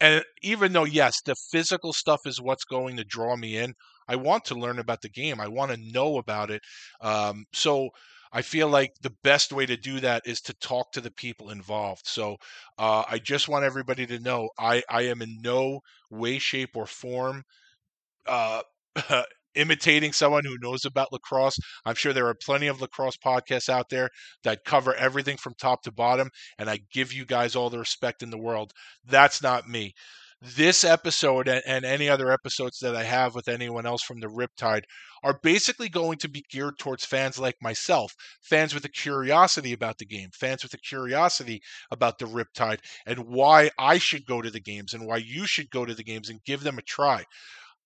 [0.00, 3.74] and even though, yes, the physical stuff is what's going to draw me in,
[4.10, 5.40] I want to learn about the game.
[5.40, 6.62] I want to know about it.
[7.00, 7.90] Um, so
[8.32, 11.50] I feel like the best way to do that is to talk to the people
[11.50, 12.06] involved.
[12.06, 12.36] So
[12.78, 16.86] uh, I just want everybody to know I, I am in no way, shape, or
[16.86, 17.44] form
[18.26, 18.62] uh,
[19.54, 21.58] imitating someone who knows about lacrosse.
[21.84, 24.08] I'm sure there are plenty of lacrosse podcasts out there
[24.44, 28.22] that cover everything from top to bottom, and I give you guys all the respect
[28.22, 28.72] in the world.
[29.04, 29.94] That's not me.
[30.42, 34.26] This episode and, and any other episodes that I have with anyone else from the
[34.26, 34.84] Riptide
[35.22, 39.98] are basically going to be geared towards fans like myself, fans with a curiosity about
[39.98, 44.50] the game, fans with a curiosity about the Riptide, and why I should go to
[44.50, 47.24] the games and why you should go to the games and give them a try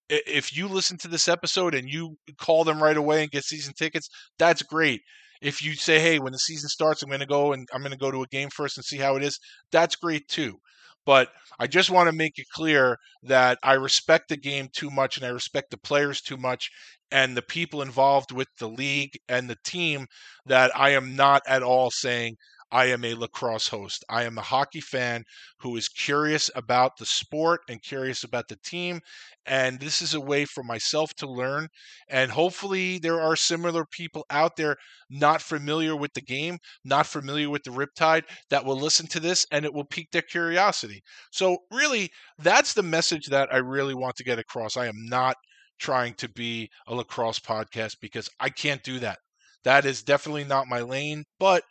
[0.09, 3.73] if you listen to this episode and you call them right away and get season
[3.75, 5.01] tickets, that's great.
[5.40, 7.93] If you say, "Hey, when the season starts, I'm going to go and I'm going
[7.93, 9.38] to go to a game first and see how it is,"
[9.73, 10.59] that's great too.
[11.07, 15.17] But I just want to make it clear that I respect the game too much
[15.17, 16.71] and I respect the players too much
[17.11, 20.07] and the people involved with the league and the team
[20.47, 22.37] that I am not at all saying
[22.75, 24.05] I am a lacrosse host.
[24.11, 25.25] I am a hockey fan
[25.61, 29.01] who is curious about the sport and curious about the team.
[29.47, 31.69] And this is a way for myself to learn.
[32.09, 34.77] And hopefully, there are similar people out there
[35.09, 39.47] not familiar with the game, not familiar with the Riptide, that will listen to this
[39.51, 41.03] and it will pique their curiosity.
[41.31, 44.77] So, really, that's the message that I really want to get across.
[44.77, 45.37] I am not
[45.79, 49.19] trying to be a lacrosse podcast because I can't do that.
[49.65, 51.65] That is definitely not my lane, but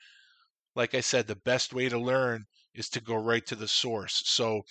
[0.76, 4.22] like I said, the best way to learn is to go right to the source.
[4.26, 4.62] So,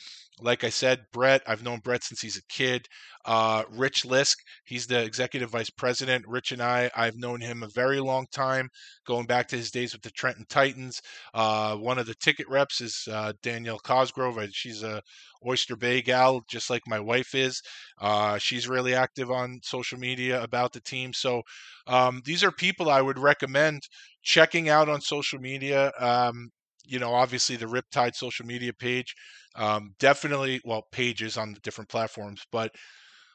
[0.40, 2.86] like I said, Brett, I've known Brett since he's a kid.
[3.24, 6.24] Uh, Rich Lisk, he's the executive vice president.
[6.26, 8.68] Rich and I, I've known him a very long time,
[9.06, 11.00] going back to his days with the Trenton Titans.
[11.32, 14.48] Uh, one of the ticket reps is uh, Danielle Cosgrove.
[14.52, 15.02] She's a
[15.46, 17.60] Oyster Bay gal, just like my wife is.
[18.00, 21.12] Uh, she's really active on social media about the team.
[21.12, 21.42] So
[21.86, 23.82] um, these are people I would recommend
[24.22, 25.92] checking out on social media.
[25.98, 26.50] Um,
[26.84, 29.14] you know, obviously the Riptide social media page.
[29.54, 32.42] Um, definitely, well, pages on the different platforms.
[32.50, 32.74] But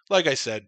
[0.10, 0.64] like I said,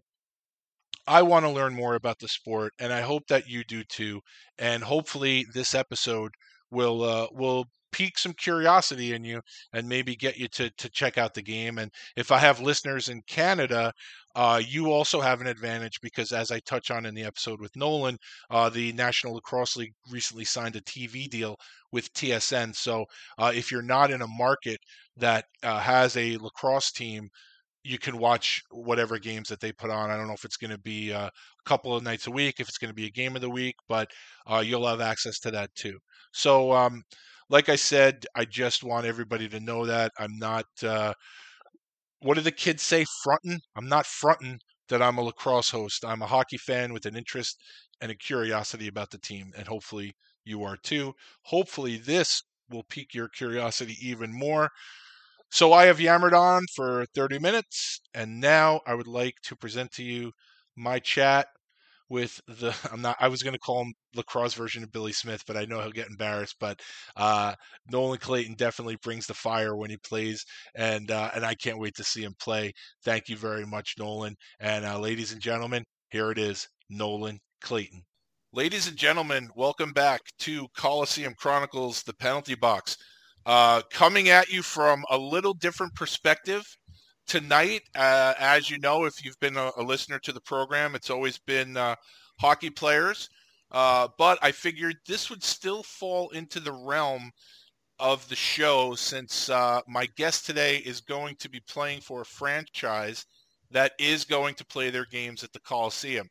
[1.06, 4.20] I want to learn more about the sport, and I hope that you do too.
[4.58, 6.32] And hopefully, this episode
[6.70, 9.40] will uh, will pique some curiosity in you
[9.72, 11.78] and maybe get you to to check out the game.
[11.78, 13.92] And if I have listeners in Canada,
[14.34, 17.74] uh, you also have an advantage because, as I touch on in the episode with
[17.76, 18.18] Nolan,
[18.50, 21.56] uh, the National Lacrosse League recently signed a TV deal
[21.92, 22.74] with TSN.
[22.74, 23.06] So
[23.38, 24.78] uh, if you're not in a market
[25.16, 27.28] that uh, has a lacrosse team,
[27.82, 30.10] you can watch whatever games that they put on.
[30.10, 31.30] I don't know if it's going to be uh, a
[31.64, 33.74] couple of nights a week, if it's going to be a game of the week,
[33.88, 34.10] but
[34.46, 35.98] uh, you'll have access to that too.
[36.32, 37.02] So, um,
[37.48, 40.66] like I said, I just want everybody to know that I'm not.
[42.20, 43.04] What do the kids say?
[43.22, 43.60] Fronting?
[43.76, 46.04] I'm not fronting that I'm a lacrosse host.
[46.04, 47.60] I'm a hockey fan with an interest
[48.00, 51.14] and a curiosity about the team, and hopefully you are too.
[51.44, 54.70] Hopefully, this will pique your curiosity even more.
[55.50, 59.92] So I have yammered on for 30 minutes, and now I would like to present
[59.92, 60.32] to you
[60.76, 61.48] my chat
[62.10, 65.42] with the I'm not I was going to call him lacrosse version of Billy Smith,
[65.46, 66.56] but I know he'll get embarrassed.
[66.60, 66.80] But
[67.16, 67.54] uh,
[67.90, 70.44] Nolan Clayton definitely brings the fire when he plays,
[70.74, 72.72] and uh, and I can't wait to see him play.
[73.04, 74.34] Thank you very much, Nolan.
[74.58, 78.02] And uh, ladies and gentlemen, here it is, Nolan Clayton.
[78.52, 82.96] Ladies and gentlemen, welcome back to Coliseum Chronicles, the penalty box.
[83.46, 86.64] Uh, coming at you from a little different perspective
[87.30, 87.82] tonight.
[87.94, 91.38] Uh, as you know, if you've been a, a, listener to the program, it's always
[91.38, 91.94] been uh,
[92.40, 93.28] hockey players.
[93.70, 97.30] Uh, but I figured this would still fall into the realm
[98.00, 102.26] of the show since uh, my guest today is going to be playing for a
[102.26, 103.24] franchise
[103.70, 106.28] that is going to play their games at the Coliseum.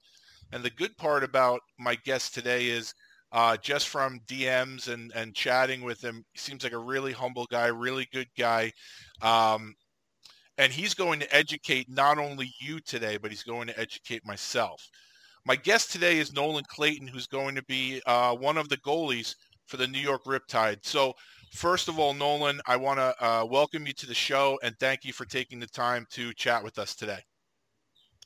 [0.52, 2.94] And the good part about my guest today is
[3.32, 6.26] uh, just from DMs and, and chatting with him.
[6.34, 8.74] He seems like a really humble guy, really good guy.
[9.22, 9.76] Um,
[10.60, 14.88] and he's going to educate not only you today, but he's going to educate myself.
[15.46, 19.36] My guest today is Nolan Clayton, who's going to be uh, one of the goalies
[19.68, 20.80] for the New York Riptide.
[20.82, 21.14] So,
[21.54, 25.06] first of all, Nolan, I want to uh, welcome you to the show and thank
[25.06, 27.22] you for taking the time to chat with us today.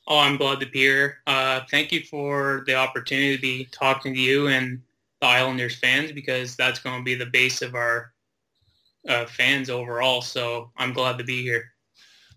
[0.08, 1.18] Oh, I'm glad to be here.
[1.28, 4.82] Uh, thank you for the opportunity to be talking to you and
[5.20, 8.12] the Islanders fans because that's going to be the base of our
[9.08, 10.20] uh, fans overall.
[10.20, 11.73] So I'm glad to be here.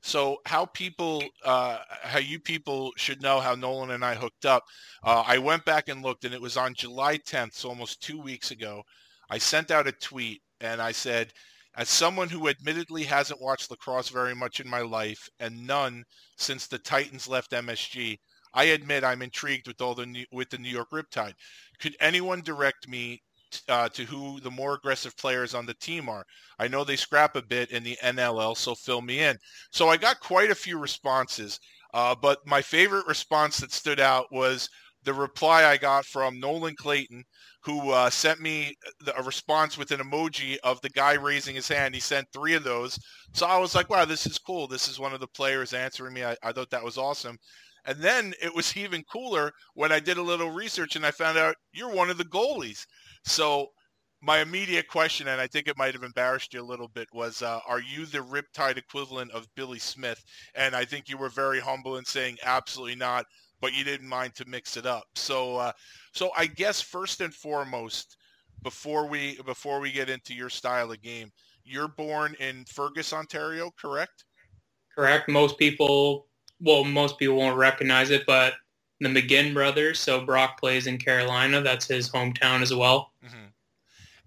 [0.02, 4.64] So how people, uh, how you people should know how Nolan and I hooked up.
[5.04, 8.20] Uh, I went back and looked, and it was on July 10th, so almost two
[8.20, 8.84] weeks ago.
[9.30, 11.34] I sent out a tweet and I said,
[11.76, 16.04] as someone who admittedly hasn't watched lacrosse very much in my life, and none
[16.38, 18.18] since the Titans left MSG,
[18.54, 21.34] I admit I'm intrigued with all the new, with the New York Riptide.
[21.80, 23.22] Could anyone direct me
[23.68, 26.26] uh, to who the more aggressive players on the team are?
[26.60, 29.38] I know they scrap a bit in the NLL, so fill me in.
[29.72, 31.60] So I got quite a few responses,
[31.94, 34.70] uh, but my favorite response that stood out was
[35.04, 37.24] the reply I got from Nolan Clayton,
[37.64, 38.76] who uh, sent me
[39.16, 41.96] a response with an emoji of the guy raising his hand.
[41.96, 43.00] He sent three of those.
[43.34, 44.68] So I was like, wow, this is cool.
[44.68, 46.26] This is one of the players answering me.
[46.26, 47.38] I, I thought that was awesome.
[47.86, 51.38] And then it was even cooler when I did a little research and I found
[51.38, 52.86] out you're one of the goalies.
[53.28, 53.68] So
[54.22, 57.42] my immediate question, and I think it might have embarrassed you a little bit, was,
[57.42, 60.24] uh, are you the Riptide equivalent of Billy Smith?
[60.56, 63.26] And I think you were very humble in saying absolutely not,
[63.62, 65.04] but you didn't mind to mix it up.
[65.16, 65.72] So, uh,
[66.14, 68.18] so I guess first and foremost,
[68.64, 71.30] before we before we get into your style of game,
[71.64, 74.26] you're born in Fergus, Ontario, correct?
[74.96, 75.30] Correct.
[75.30, 76.28] Most people
[76.60, 78.54] well, most people won't recognize it, but
[79.00, 80.00] the McGinn brothers.
[80.00, 81.62] So Brock plays in Carolina.
[81.62, 83.14] That's his hometown as well.
[83.26, 83.46] Mm-hmm.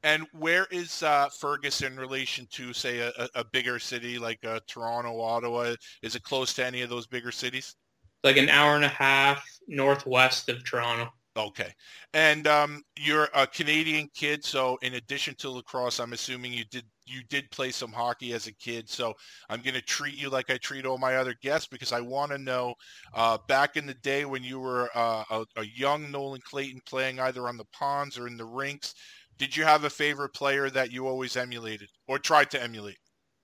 [0.02, 4.60] And where is uh, Fergus in relation to, say, a, a bigger city like uh,
[4.66, 5.74] Toronto, Ottawa?
[6.02, 7.76] Is it close to any of those bigger cities?
[8.24, 11.10] Like an hour and a half northwest of Toronto.
[11.36, 11.72] Okay.
[12.12, 16.84] And um, you're a Canadian kid, so in addition to lacrosse, I'm assuming you did
[17.10, 18.88] you did play some hockey as a kid.
[18.88, 19.14] So
[19.48, 22.32] I'm going to treat you like I treat all my other guests because I want
[22.32, 22.74] to know
[23.14, 27.20] uh, back in the day when you were uh, a, a, young Nolan Clayton playing
[27.20, 28.94] either on the ponds or in the rinks,
[29.38, 32.98] did you have a favorite player that you always emulated or tried to emulate?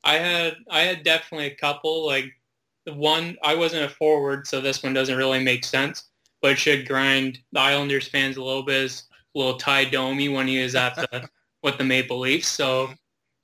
[0.05, 2.07] I had I had definitely a couple.
[2.07, 2.27] Like
[2.85, 6.11] the one I wasn't a forward, so this one doesn't really make sense.
[6.43, 8.83] But it should grind the Islanders fans a little bit.
[8.83, 11.29] Is little Ty Domi when he was at the
[11.63, 12.49] with the Maple Leafs.
[12.49, 12.91] So.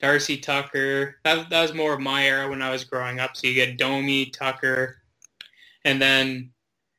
[0.03, 1.15] Darcy Tucker.
[1.23, 3.37] That, that was more of my era when I was growing up.
[3.37, 4.97] So you get Domi, Tucker,
[5.85, 6.51] and then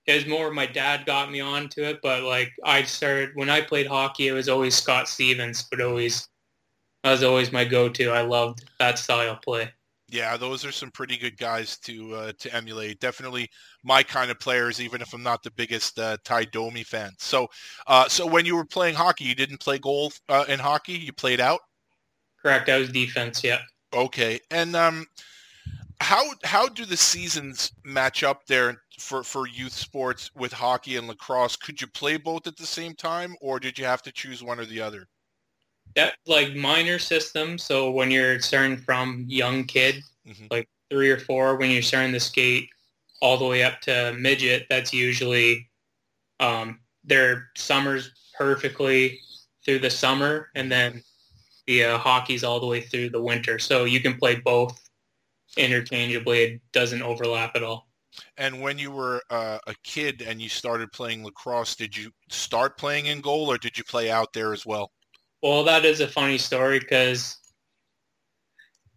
[0.06, 2.00] it was more of my dad got me onto it.
[2.02, 6.26] But like I started when I played hockey, it was always Scott Stevens, but always
[7.02, 8.08] that was always my go-to.
[8.08, 9.70] I loved that style of play.
[10.08, 13.00] Yeah, those are some pretty good guys to uh, to emulate.
[13.00, 13.50] Definitely
[13.82, 17.12] my kind of players, even if I'm not the biggest uh, Ty Domi fan.
[17.18, 17.48] So,
[17.86, 20.94] uh, so when you were playing hockey, you didn't play goal uh, in hockey.
[20.94, 21.60] You played out.
[22.44, 22.68] Correct.
[22.68, 23.42] I was defense.
[23.42, 23.60] Yeah.
[23.94, 24.38] Okay.
[24.50, 25.06] And um,
[26.00, 31.08] how how do the seasons match up there for for youth sports with hockey and
[31.08, 31.56] lacrosse?
[31.56, 34.60] Could you play both at the same time, or did you have to choose one
[34.60, 35.06] or the other?
[35.96, 37.56] That like minor system.
[37.56, 40.46] So when you're starting from young kid, mm-hmm.
[40.50, 42.68] like three or four when you're starting to skate
[43.22, 45.66] all the way up to midget, that's usually
[46.40, 49.20] um, their summers perfectly
[49.64, 51.02] through the summer, and then
[51.66, 53.58] the uh, hockey's all the way through the winter.
[53.58, 54.80] So you can play both
[55.56, 56.42] interchangeably.
[56.44, 57.88] It doesn't overlap at all.
[58.36, 62.78] And when you were uh, a kid and you started playing lacrosse, did you start
[62.78, 64.92] playing in goal or did you play out there as well?
[65.42, 67.36] Well, that is a funny story because,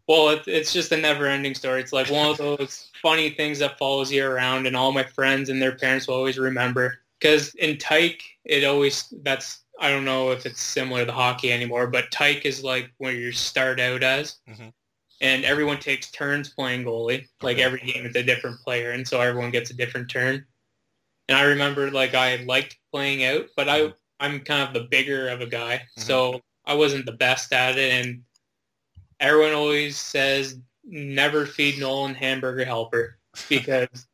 [0.08, 1.82] well, it, it's just a never-ending story.
[1.82, 5.50] It's like one of those funny things that follows you around, and all my friends
[5.50, 7.00] and their parents will always remember.
[7.20, 11.88] Because in Tyke, it always that's I don't know if it's similar to hockey anymore,
[11.88, 14.74] but Tyke is like where you start out as, Mhm.
[15.22, 17.28] and everyone takes turns playing goalie.
[17.42, 17.64] Like Okay.
[17.64, 20.46] every game, it's a different player, and so everyone gets a different turn.
[21.30, 25.28] And I remember like I liked playing out, but I I'm kind of the bigger
[25.30, 27.92] of a guy, so I wasn't the best at it.
[28.06, 28.24] And
[29.20, 33.20] everyone always says never feed Nolan hamburger helper
[33.50, 34.08] because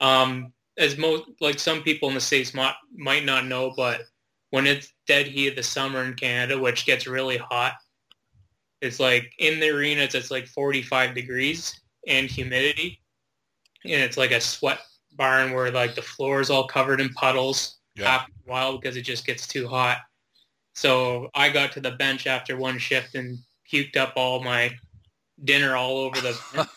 [0.00, 4.02] um, as most like some people in the states might might not know, but
[4.50, 7.74] when it's dead heat of the summer in Canada, which gets really hot,
[8.80, 13.00] it's like in the arenas it's like 45 degrees and humidity,
[13.84, 14.80] and it's like a sweat
[15.16, 18.08] barn where like the floor is all covered in puddles Yeah.
[18.10, 19.98] after a while because it just gets too hot.
[20.74, 23.38] So I got to the bench after one shift and
[23.72, 24.76] puked up all my
[25.44, 26.68] dinner all over the bench.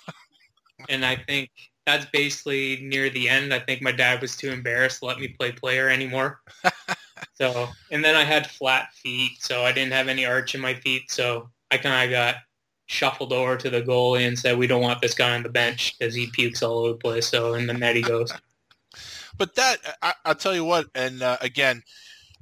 [0.90, 1.50] and I think
[1.86, 3.54] that's basically near the end.
[3.54, 6.42] I think my dad was too embarrassed to let me play player anymore.
[7.34, 10.74] so, and then I had flat feet, so I didn't have any arch in my
[10.74, 11.12] feet.
[11.12, 12.36] So I kind of got
[12.88, 15.98] shuffled over to the goalie and said, we don't want this guy on the bench
[15.98, 17.28] because he pukes all over the place.
[17.28, 18.32] So in the net he goes.
[19.38, 21.84] But that, I, I'll tell you what, and uh, again,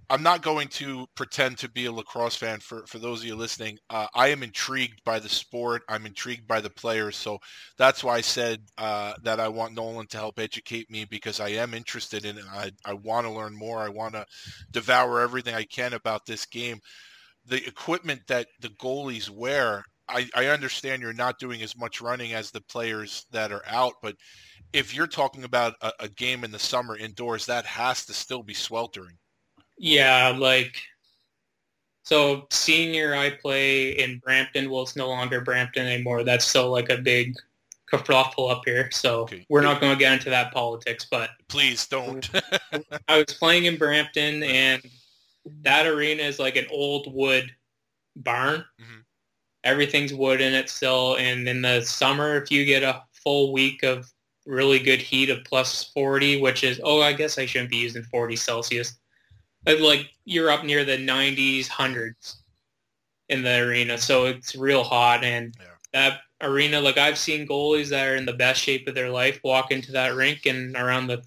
[0.10, 3.36] I'm not going to pretend to be a lacrosse fan for, for those of you
[3.36, 3.80] listening.
[3.90, 5.82] Uh, I am intrigued by the sport.
[5.90, 7.16] I'm intrigued by the players.
[7.16, 7.40] So
[7.78, 11.50] that's why I said uh, that I want Nolan to help educate me because I
[11.50, 12.46] am interested in it.
[12.52, 13.80] I, I want to learn more.
[13.80, 14.26] I want to
[14.72, 16.80] devour everything I can about this game.
[17.48, 22.34] The equipment that the goalies wear, I, I understand you're not doing as much running
[22.34, 24.16] as the players that are out, but
[24.72, 28.44] if you're talking about a, a game in the summer indoors, that has to still
[28.44, 29.18] be sweltering.
[29.78, 30.82] Yeah, like
[32.04, 34.70] so senior I play in Brampton.
[34.70, 36.24] Well, it's no longer Brampton anymore.
[36.24, 37.36] That's still like a big
[37.92, 38.90] kerfuffle up here.
[38.92, 39.46] So Okay.
[39.50, 41.06] we're not going to get into that politics.
[41.10, 42.30] But Please don't.
[43.08, 44.82] I was playing in Brampton, and
[45.62, 47.52] that arena is like an old wood
[48.18, 48.64] barn.
[48.80, 49.04] Mhm.
[49.64, 51.16] Everything's wood in it still.
[51.18, 54.12] And in the summer, if you get a full week of
[54.46, 58.04] really good heat of plus 40, which is, oh, I guess I shouldn't be using
[58.04, 59.00] 40 Celsius.
[59.66, 62.38] Like you're up near the 90s, hundreds
[63.30, 63.98] in the arena.
[63.98, 65.24] So it's real hot.
[65.24, 65.66] And Yeah.
[65.94, 69.40] that arena, like I've seen goalies that are in the best shape of their life
[69.44, 71.24] walk into that rink and around the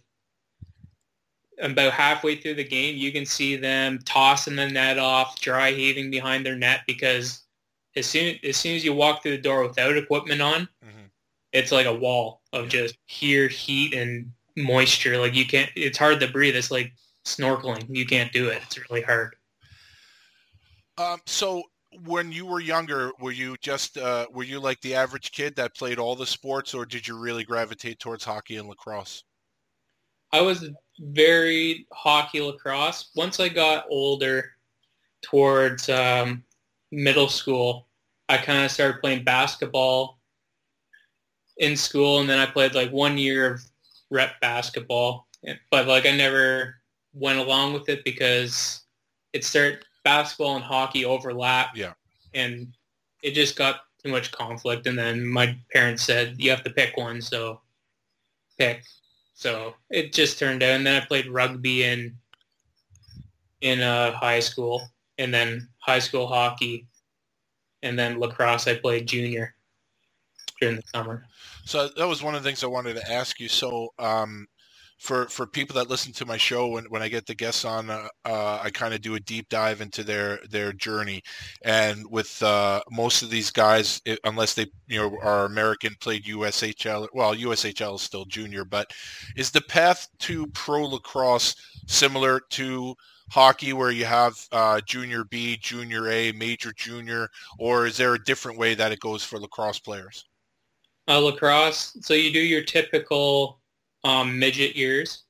[1.61, 6.11] about halfway through the game, you can see them tossing the net off, dry heaving
[6.11, 7.43] behind their net because
[7.97, 11.11] as soon as soon as you walk through the door without equipment on, Mhm.
[11.53, 15.19] it's like a wall of just pure heat and moisture.
[15.19, 15.71] Like you can't.
[15.75, 16.55] It's hard to breathe.
[16.55, 16.93] It's like
[17.37, 17.87] snorkeling.
[17.89, 18.61] You can't do it.
[18.65, 19.37] It's really hard.
[20.97, 21.63] Um, so
[22.05, 25.75] when you were younger, were you just uh, were you like the average kid that
[25.75, 29.25] played all the sports, or did you really gravitate towards hockey and lacrosse?
[30.33, 30.69] I was
[30.99, 33.11] very hockey lacrosse.
[33.15, 34.51] Once I got older,
[35.23, 36.45] towards um,
[36.91, 37.89] middle school,
[38.29, 40.19] I kind of started playing basketball
[41.59, 43.63] in school, and then I played like one year of
[44.11, 45.27] rep basketball.
[45.71, 46.77] But like I never
[47.19, 48.83] went along with it because
[49.33, 51.77] it started basketball and hockey overlap.
[51.77, 51.93] Yeah.
[52.35, 52.69] and
[53.23, 54.87] it just got too much conflict.
[54.87, 57.61] And then my parents said you have to pick one, so
[58.59, 58.83] pick.
[59.35, 60.71] So it just turned out.
[60.71, 62.17] And then I played rugby in
[63.61, 64.89] in uh, high school,
[65.19, 66.87] and then high school hockey,
[67.83, 68.69] and then lacrosse.
[68.69, 69.55] I played junior
[70.61, 71.25] during the summer.
[71.65, 73.49] So that was one of the things I wanted to ask you.
[73.49, 74.47] So um,
[74.99, 77.89] for for people that listen to my show, when, when I get the guests on,
[77.89, 81.23] uh, uh, I kind of do a deep dive into their their journey.
[81.63, 86.25] And with uh, most of these guys, i unless they you know are American, played
[86.25, 87.07] USHL.
[87.15, 88.93] Well, USHL is still junior, but
[89.37, 91.55] is the path to pro lacrosse
[91.87, 92.95] similar to
[93.31, 97.29] hockey where you have uh, junior B, junior A, major junior,
[97.59, 100.25] or is there a different way that it goes for lacrosse players?
[101.07, 101.97] Uh, lacrosse.
[102.01, 103.58] So you do your typical
[104.09, 105.25] um, midget years,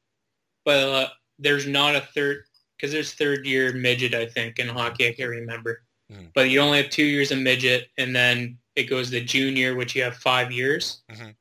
[0.64, 1.08] but uh,
[1.38, 2.44] there's not a third
[2.76, 5.08] because there's third year midget I think in hockey.
[5.08, 6.30] I can't remember, Mm.
[6.34, 9.94] but you only have two years of midget, and then it goes to junior, which
[9.96, 11.02] you have five years.
[11.10, 11.34] Mhm.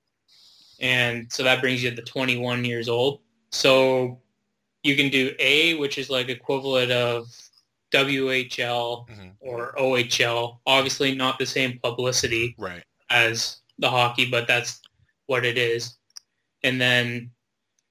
[0.79, 3.21] And so that brings you to 21 years old.
[3.51, 4.21] So
[4.83, 7.27] you can do A, which is like equivalent of
[7.91, 9.31] WHL Mhm.
[9.39, 10.59] or OHL.
[10.65, 12.83] Obviously not the same publicity Right.
[13.09, 14.81] as the hockey, but that's
[15.27, 15.97] what it is.
[16.63, 17.31] And then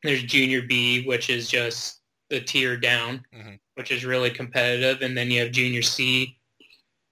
[0.03, 3.59] there's junior B, which is just the tier down, Mhm.
[3.75, 5.03] which is really competitive.
[5.03, 6.39] And then you have junior C,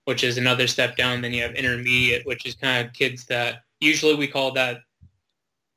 [0.05, 1.21] which is another step down.
[1.21, 4.83] Then you have intermediate, which is kind of kids that usually we call that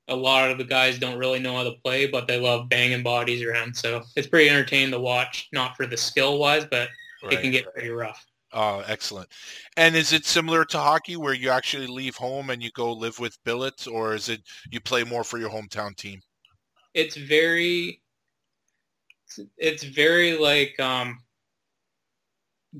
[0.10, 3.04] a lot of the guys don't really know how to play, but they love banging
[3.04, 3.76] bodies around.
[3.76, 6.90] So it's pretty entertaining to watch, not for the skill wise, but
[7.24, 7.52] it can Right.
[7.52, 8.26] get pretty rough.
[8.60, 9.30] Oh, excellent.
[9.78, 13.20] And is it similar to hockey where you actually leave home and you go live
[13.20, 14.42] with billets, or is it
[14.72, 16.20] you play more for your hometown team?
[16.96, 18.02] it's very
[19.58, 21.20] it's very like um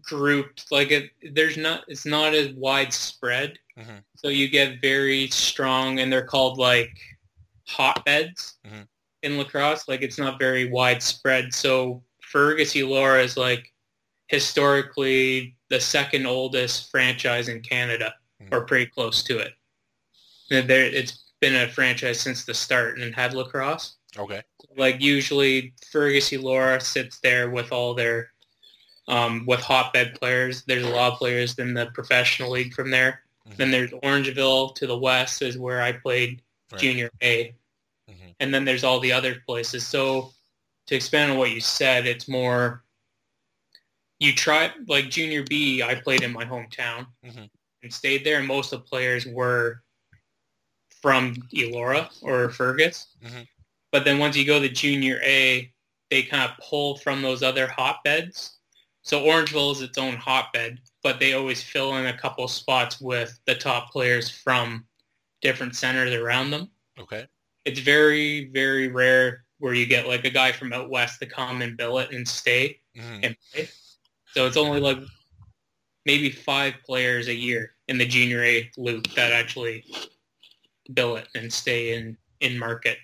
[0.02, 4.04] grouped like it there's not it's not as widespread Mhm.
[4.16, 6.98] so you get very strong and they're called like
[7.68, 8.88] hotbeds Mhm.
[9.22, 13.72] in lacrosse like it's not very widespread so fergus Elora is like
[14.28, 18.54] historically the second oldest franchise in canada Mhm.
[18.54, 19.54] or pretty close to it
[20.50, 24.42] there it's been a franchise since the start and had lacrosse Okay.
[24.78, 28.32] like usually Fergus Elora sits there with all their
[29.10, 30.64] um, with hotbed players.
[30.66, 33.24] There's a lot of players in the professional league from there.
[33.48, 33.56] Mhm.
[33.56, 36.42] Then there's Orangeville to the west is where I played
[36.74, 36.82] Right.
[36.82, 37.56] junior A.
[38.10, 38.36] Mhm.
[38.42, 39.88] And then there's all the other places.
[39.88, 40.34] So
[40.88, 42.84] to expand on what you said, it's more
[44.20, 47.50] you try like junior B, I played in my hometown Mhm.
[47.84, 49.84] and stayed there and most of the players were
[51.02, 53.08] from Elora or Fergus.
[53.24, 53.48] Mhm.
[53.92, 55.72] But then once you go to junior A,
[56.10, 58.58] they kind of pull from those other hotbeds.
[59.04, 63.40] So Orangeville is its own hotbed, but they always fill in a couple spots with
[63.46, 64.86] the top players from
[65.42, 66.72] different centers around them.
[67.00, 67.28] Okay.
[67.66, 71.62] It's very, very rare where you get like a guy from out west to come
[71.62, 73.20] and bill it and stay Mhm.
[73.24, 73.70] and play.
[74.38, 75.00] So it's only like
[76.06, 79.84] maybe five players a year in the junior A loop that actually
[80.94, 83.00] bill it and stay in, in market.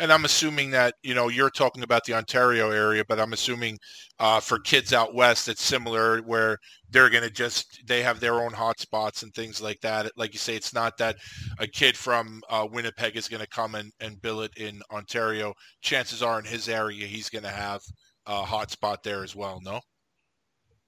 [0.00, 3.78] And I'm assuming that you know you're talking about the Ontario area, but I'm assuming
[4.18, 6.58] uh, for kids out west, it's similar where
[6.90, 10.10] they're going to just they have their own hotspots and things like that.
[10.16, 11.14] Like you say, it's not that
[11.60, 15.54] a kid from uh, Winnipeg is going to come and, and bill it in Ontario.
[15.80, 17.82] Chances are in his area, he's going to have
[18.26, 19.60] a hotspot there as well.
[19.62, 19.80] No.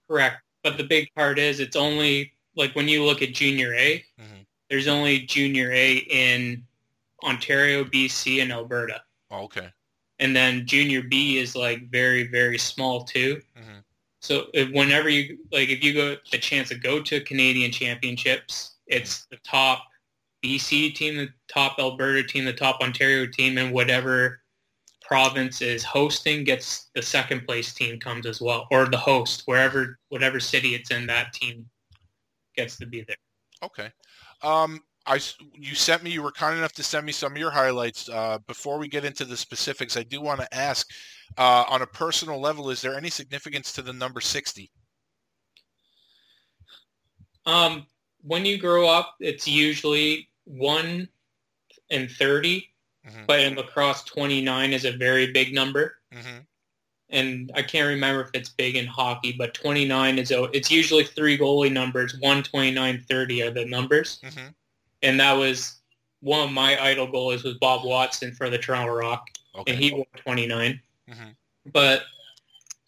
[0.08, 0.42] Correct.
[0.62, 4.46] But the big part is it's only like when you look at junior A, Mhm.
[4.68, 6.66] there's only junior A in
[7.22, 9.02] Ontario, BC, and Alberta.
[9.30, 9.68] Oh, okay.
[10.18, 13.40] And then junior B is like very, very small too.
[13.56, 13.84] Mhm.
[14.20, 18.76] So if, whenever you, like if you go a chance to go to Canadian championships,
[18.86, 19.86] it's the top
[20.42, 24.42] BC team, the top Alberta team, the top Ontario team, and whatever
[25.08, 29.98] province is hosting gets the second place team comes as well, or the host, wherever,
[30.10, 31.64] whatever city it's in, that team
[32.54, 33.16] gets to be there.
[33.62, 33.90] Okay.
[34.42, 35.18] Um, I
[35.54, 36.10] you sent me.
[36.10, 38.10] You were kind enough to send me some of your highlights.
[38.10, 40.86] Uh, before we get into the specifics, I do want to ask,
[41.38, 44.70] uh, on a personal level, is there any significance to the number sixty?
[47.46, 47.86] Um,
[48.20, 51.08] when you grow up, it's usually one
[51.90, 52.68] and 30,
[53.08, 53.26] Mhm.
[53.26, 55.96] but in lacrosse, 29 is a very big number.
[56.14, 56.38] Mm-hmm.
[57.10, 61.04] And I can't remember if it's big in hockey, but 29 is, a- it's usually
[61.04, 62.16] three goalie numbers.
[62.20, 64.20] 1, 29, 30 are the numbers.
[64.24, 64.48] Mm-hmm.
[65.02, 65.76] And that was
[66.20, 69.72] one of my idol goalies was Bob Watson for the Toronto Rock, Okay.
[69.72, 70.80] and he wore 29.
[71.08, 71.34] Mhm.
[71.72, 72.02] But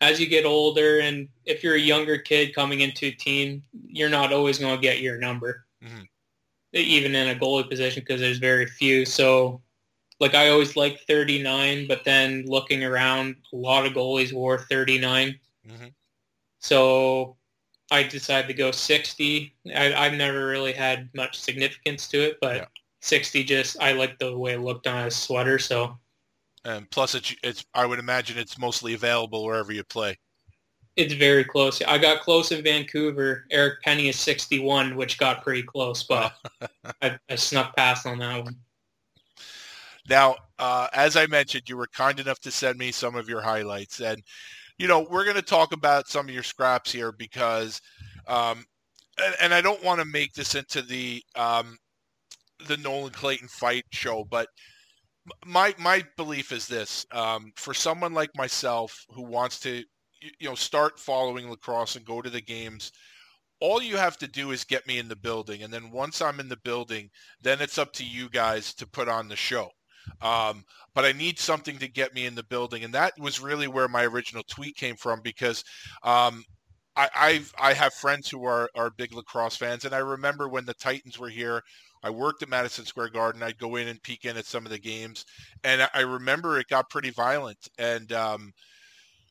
[0.03, 4.09] as you get older, and if you're a younger kid coming into a team, you're
[4.11, 6.07] not always going to get your number, Mhm.
[6.73, 9.05] even in a goalie position, because there's very few.
[9.07, 9.63] So,
[10.21, 15.39] like I always liked 39, but then looking around, a lot of goalies wore 39.
[15.67, 15.93] Mhm.
[16.59, 17.37] So
[17.91, 19.55] I decided to go 60.
[19.75, 22.67] I, I've never really had much significance to it, but Yeah.
[23.01, 25.59] 60 just, I like the way it looked on a sweater.
[25.59, 25.99] So
[26.65, 27.65] And plus, it's it's.
[27.75, 30.19] I would imagine it's mostly available wherever you play.
[30.97, 31.81] it's very close.
[31.83, 33.47] I got close in Vancouver.
[33.51, 36.35] Eric Penney is 61, which got pretty close, but
[37.03, 38.57] I, I snuck past on that one.
[40.11, 43.41] Now, uh, as I mentioned, you were kind enough to send me some of your
[43.41, 44.21] highlights, and
[44.77, 47.81] you know we're going to talk about some of your scraps here because,
[48.27, 48.65] um,
[49.25, 51.79] and, and I don't want to make this into the um,
[52.67, 54.49] the Nolan Clayton fight show, but
[55.47, 59.85] my my belief is this: um, for someone like myself who wants to,
[60.41, 62.91] you know, start following lacrosse and go to the games,
[63.61, 66.41] all you have to do is get me in the building, and then once I'm
[66.41, 69.71] in the building, then it's up to you guys to put on the show.
[70.21, 73.69] Um, but I need something to get me in the building, and that was really
[73.69, 75.65] where my original tweet came from because
[76.03, 76.45] um,
[76.97, 80.67] I, I've I have friends who are are big lacrosse fans, and I remember when
[80.67, 81.63] the Titans were here.
[82.03, 83.43] I worked at Madison Square Garden.
[83.43, 85.25] I'd go in and peek in at some of the games,
[85.65, 87.69] and I remember it got pretty violent.
[87.79, 88.53] And um,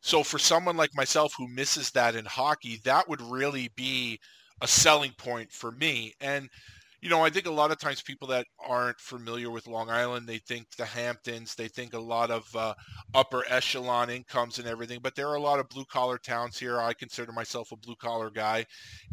[0.02, 4.20] so, for someone like myself who misses that in hockey, that would really be
[4.62, 6.14] a selling point for me.
[6.22, 6.50] And
[7.02, 10.28] you know, I think a lot of times people that aren't familiar with Long Island,
[10.28, 12.74] they think the Hamptons, they think a lot of uh,
[13.14, 16.80] upper echelon incomes and everything, but there are a lot of blue collar towns here.
[16.80, 18.66] I consider myself a blue collar guy.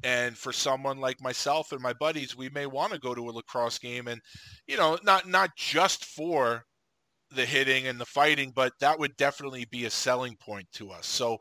[0.03, 3.33] And for someone like myself and my buddies, we may want to go to a
[3.33, 4.21] lacrosse game and,
[4.67, 6.65] you know, not, not just for
[7.31, 11.07] the hitting and the fighting, but that would definitely be a selling point to us.
[11.07, 11.39] So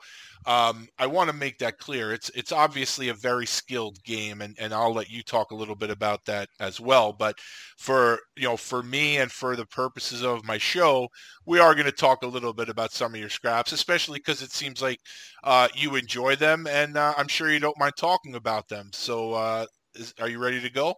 [0.48, 2.12] um, I want to make that clear.
[2.12, 5.76] It's it's obviously a very skilled game, and, and I'll let you talk a little
[5.76, 7.14] bit about that as well.
[7.14, 7.38] But
[7.78, 11.08] for you know, for me and for the purposes of my show,
[11.46, 14.42] we are going to talk a little bit about some of your scraps, especially because
[14.42, 15.00] it seems like
[15.44, 18.90] uh, you enjoy them, and uh, I'm sure you don't mind talking about them.
[18.92, 20.96] So uh, is, are you ready to go?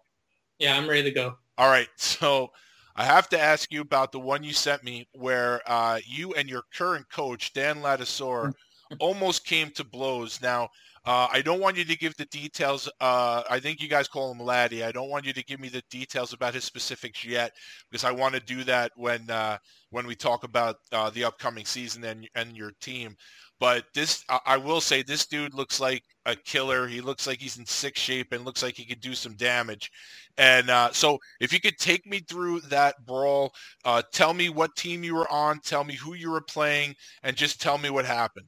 [0.60, 1.36] Yeah, I'm ready to go.
[1.58, 2.52] All right, so.
[2.98, 6.50] I have to ask you about the one you sent me where uh, you and
[6.50, 8.52] your current coach, Dan Ladouceur,
[9.00, 10.41] almost came to blows.
[10.41, 10.70] Now,
[11.06, 12.89] uh, I don't want you to give the details.
[13.00, 14.84] Uh, I think you guys call him Laddie.
[14.84, 17.54] I don't want you to give me the details about his specifics yet
[17.89, 19.58] because I want to do that when uh,
[19.91, 23.16] when we talk about uh, the upcoming season and and your team.
[23.60, 26.88] But this, I will say, this dude looks like a killer.
[26.88, 29.91] He looks like he's in sick shape and looks like he could do some damage.
[30.38, 33.53] And uh, so, if you could take me through that brawl,
[33.86, 37.36] uh, tell me what team you were on, tell me who you were playing, and
[37.36, 38.45] just tell me what happened.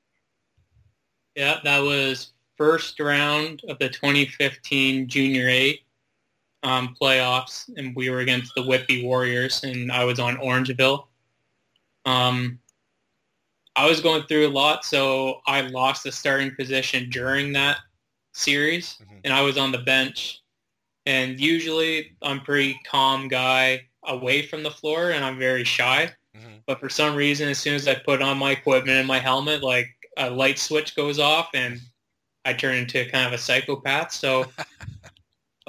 [1.36, 5.80] Yeah, that was first round of the 2015 Junior A
[6.62, 11.06] um, playoffs, and we were against the Whitby Warriors, and I was on Orangeville.
[12.06, 12.60] Um,
[13.80, 17.78] I was going through a lot, so I lost the starting position during that
[18.34, 19.20] series, mm-hmm.
[19.24, 20.42] and I was on the bench.
[21.06, 26.14] And usually, I'm pretty calm guy away from the floor, and I'm very shy.
[26.36, 26.58] Mm-hmm.
[26.68, 29.64] But for some reason, as soon as I put on my equipment and my helmet,
[29.64, 31.80] like a light switch goes off, and
[32.44, 34.12] I turn into kind of a psychopath.
[34.12, 34.46] So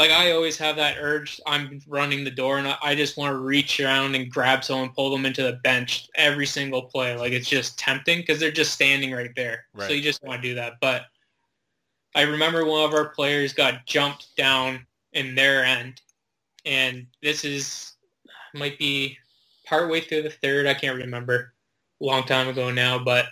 [0.00, 1.42] like I always have that urge.
[1.46, 5.10] I'm running the door and I just want to reach around and grab someone, pull
[5.10, 7.14] them into the bench every single play.
[7.18, 9.66] Like it's just tempting because they're just standing right there.
[9.74, 9.88] Right.
[9.88, 10.76] So you just want to do that.
[10.80, 11.02] But
[12.14, 16.00] I remember one of our players got jumped down in their end,
[16.64, 17.92] and this is
[18.54, 19.18] might be
[19.66, 20.66] partway through the third.
[20.66, 21.52] I can't remember,
[22.00, 22.98] a long time ago now.
[22.98, 23.26] But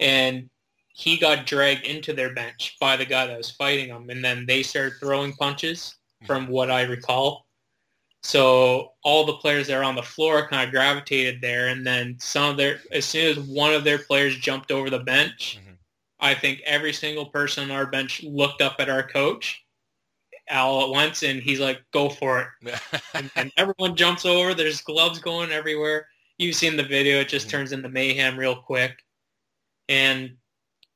[0.00, 0.50] and
[0.98, 4.44] he got dragged into their bench by the guy that was fighting him, and then
[4.46, 5.94] they started throwing punches,
[6.26, 7.46] from what I recall.
[8.24, 12.16] So all the players that are on the floor kind of gravitated there, and then
[12.18, 15.74] some of their, as soon as one of their players jumped over the bench, mm-hmm.
[16.18, 19.64] I think every single person on our bench looked up at our coach
[20.50, 22.80] all at once, and he's like, "Go for it!"
[23.14, 24.52] and, and, everyone jumps over.
[24.52, 26.08] There's gloves going everywhere.
[26.38, 27.58] You've seen the video; it just mm-hmm.
[27.58, 28.98] turns into mayhem real quick.
[29.88, 30.36] And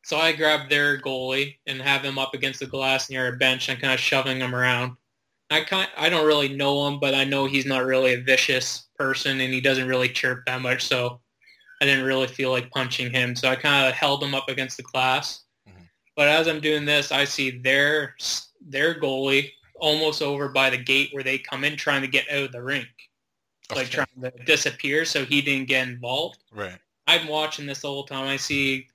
[0.04, 3.68] so I grabbed their goalie and have him up against the glass near a bench
[3.68, 4.96] and kind of shoving him around.
[5.50, 8.88] I kind I don't really know him, but I know he's not really a vicious
[8.98, 10.84] person and he doesn't really chirp that much.
[10.84, 11.20] So
[11.80, 13.36] I didn't really feel like punching him.
[13.36, 15.42] So I kind of held him up against the glass.
[15.68, 15.82] Mm-hmm.
[16.16, 18.16] But as I'm doing this, I see their
[18.60, 22.44] their goalie almost over by the gate where they come in trying to get out
[22.44, 22.88] of the rink,
[23.70, 23.80] okay.
[23.80, 26.38] like trying to disappear so he didn't get involved.
[26.52, 26.78] Right.
[27.06, 28.28] I'm watching this the whole time.
[28.28, 28.86] I see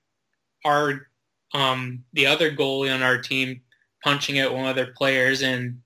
[0.65, 1.07] our
[1.53, 3.61] um, the other goalie on our team
[4.03, 5.81] punching at one of their players, and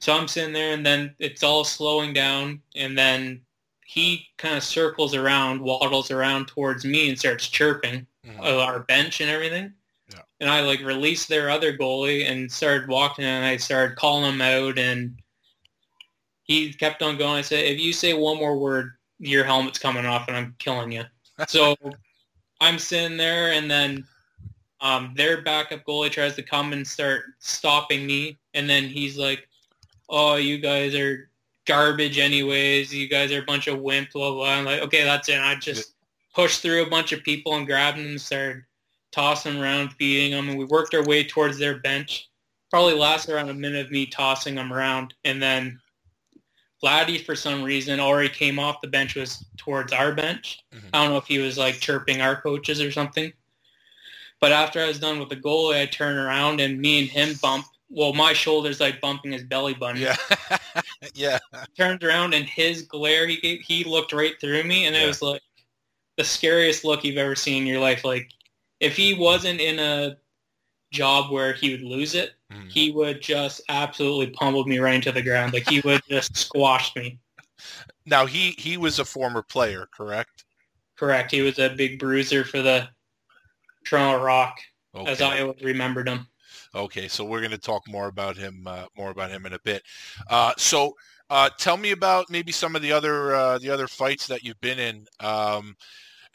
[0.00, 3.40] so I'm sitting there, and then it's all slowing down, and then
[3.86, 8.40] he kind of circles around, waddles around towards me, and starts chirping mm-hmm.
[8.40, 9.72] our bench and everything.
[10.12, 10.22] Yeah.
[10.40, 14.40] And I like released their other goalie and started walking, and I started calling him
[14.40, 15.18] out, and
[16.42, 17.38] he kept on going.
[17.38, 20.92] I said, "If you say one more word, your helmet's coming off, and I'm killing
[20.92, 21.04] you."
[21.48, 21.76] So
[22.60, 24.06] I'm sitting there, and then
[24.80, 29.48] um, their backup goalie tries to come and start stopping me, and then he's like,
[30.08, 31.30] "Oh, you guys are
[31.66, 32.94] garbage, anyways.
[32.94, 34.50] You guys are a bunch of wimps." Blah blah.
[34.50, 35.94] I'm like, "Okay, that's it." And I just
[36.34, 38.62] pushed through a bunch of people and grabbed them and started
[39.12, 42.28] tossing them around, feeding them, and we worked our way towards their bench.
[42.70, 45.80] Probably lasted around a minute of me tossing them around, and then
[46.82, 50.60] Laddie, for some reason, already came off the bench, was towards our bench.
[50.74, 50.88] Mm-hmm.
[50.92, 53.32] I don't know if he was like chirping our coaches or something.
[54.40, 57.34] But after I was done with the goalie, I turned around and me and him
[57.40, 57.64] bump.
[57.88, 60.00] Well, my shoulders like bumping his belly button.
[60.02, 60.16] Yeah.
[61.14, 61.38] yeah.
[61.76, 65.04] Turned around and his glare, he gave, he looked right through me, and Yeah.
[65.04, 65.40] it was like
[66.16, 68.04] the scariest look you've ever seen in your life.
[68.04, 68.30] Like
[68.80, 70.18] if he wasn't in a
[70.92, 72.70] job where he would lose it, Mhm.
[72.70, 75.52] he would just absolutely pummel me right into the ground.
[75.52, 77.18] Like he would just squash me.
[78.04, 80.44] Now he he was a former player, correct?
[80.96, 81.30] Correct.
[81.32, 82.88] He was a big bruiser for the
[83.84, 84.58] Toronto Rock,
[85.06, 86.28] as I always remembered him.
[86.74, 89.58] Okay, so we're going to talk more about him, uh, more about him in a
[89.60, 89.82] bit.
[90.28, 90.94] Uh, so,
[91.30, 94.60] uh, tell me about maybe some of the other uh, the other fights that you've
[94.60, 95.74] been in, um,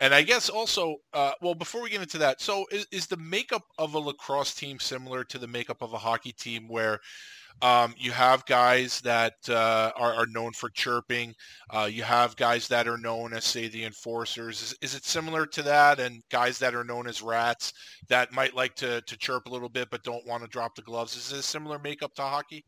[0.01, 3.17] and I guess also, uh, well, before we get into that, so is, is the
[3.17, 6.99] makeup of a lacrosse team similar to the makeup of a hockey team, where
[7.61, 11.33] um, you have guys that uh, are, are known for chirping,
[11.69, 14.61] uh, you have guys that are known as, say, the enforcers.
[14.61, 17.73] Is, is it similar to that, and guys that are known as rats?
[18.11, 20.81] that might like to, to chirp a little bit but don't want to drop the
[20.81, 21.15] gloves.
[21.15, 22.65] Is it a similar makeup to hockey?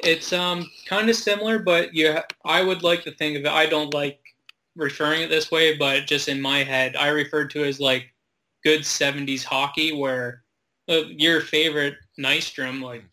[0.00, 2.18] It's um kind of similar, but you.
[2.44, 3.50] I would like to think of it.
[3.50, 4.18] I don't like
[4.80, 8.12] referring it this way, but just in my head, I referred to it as like
[8.64, 10.42] good '70s hockey, where
[10.88, 13.04] uh, your favorite Nystrom, like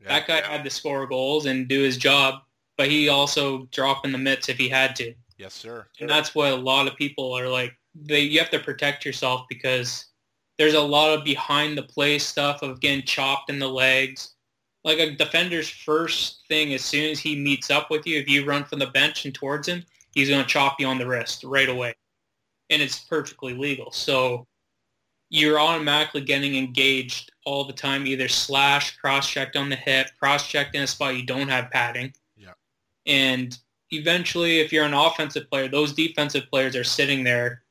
[0.00, 0.08] Yeah.
[0.08, 2.42] that guy had to score goals and do his job,
[2.76, 5.14] but he also drop in the mitts if he had to.
[5.38, 5.86] Yes, sir.
[6.00, 7.72] And that's what a lot of people are like.
[7.94, 10.06] They you have to protect yourself because
[10.58, 14.34] there's a lot of behind the play stuff of getting chopped in the legs.
[14.84, 18.44] Like a defender's first thing as soon as he meets up with you, if you
[18.44, 19.84] run from the bench and towards him,
[20.14, 21.94] he's going to chop you on the wrist right away.
[22.70, 23.90] And it's perfectly legal.
[23.92, 24.46] So
[25.30, 30.82] you're automatically getting engaged all the time, either slash, cross-checked on the hip, cross-checked in
[30.82, 32.14] a spot you don't have padding.
[32.36, 32.52] Yeah.
[33.06, 33.58] And
[33.90, 37.62] eventually, if you're an offensive player, those defensive players are sitting there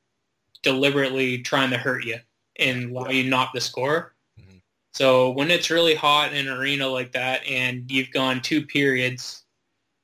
[0.62, 2.18] deliberately trying to hurt you
[2.58, 4.14] and allow you not to score.
[4.40, 4.60] Mhm.
[4.92, 9.43] So when it's really hot in an arena like that and you've gone two periods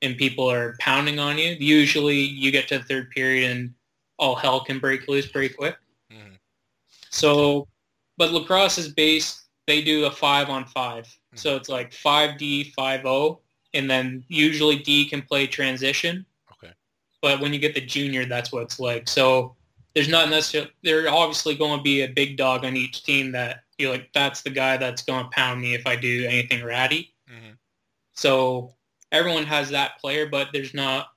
[0.01, 3.73] and people are pounding on you, usually you get to the third period and
[4.17, 5.77] all hell can break loose pretty quick.
[6.11, 6.37] Mhm.
[7.09, 7.67] So,
[8.17, 11.07] but lacrosse is based, they do a five on five.
[11.35, 13.39] So it's like 5D, 5O,
[13.73, 16.25] and then usually D can play transition.
[16.51, 16.73] Okay.
[17.21, 19.07] But when you get the junior, that's what it's like.
[19.07, 19.55] So
[19.93, 23.63] there's not necessarily, there's obviously going to be a big dog on each team that
[23.77, 27.13] you're like, that's the guy that's going to pound me if I do anything ratty.
[27.29, 27.57] Mhm.
[28.13, 28.75] So
[29.11, 31.07] everyone has that player, but there's not,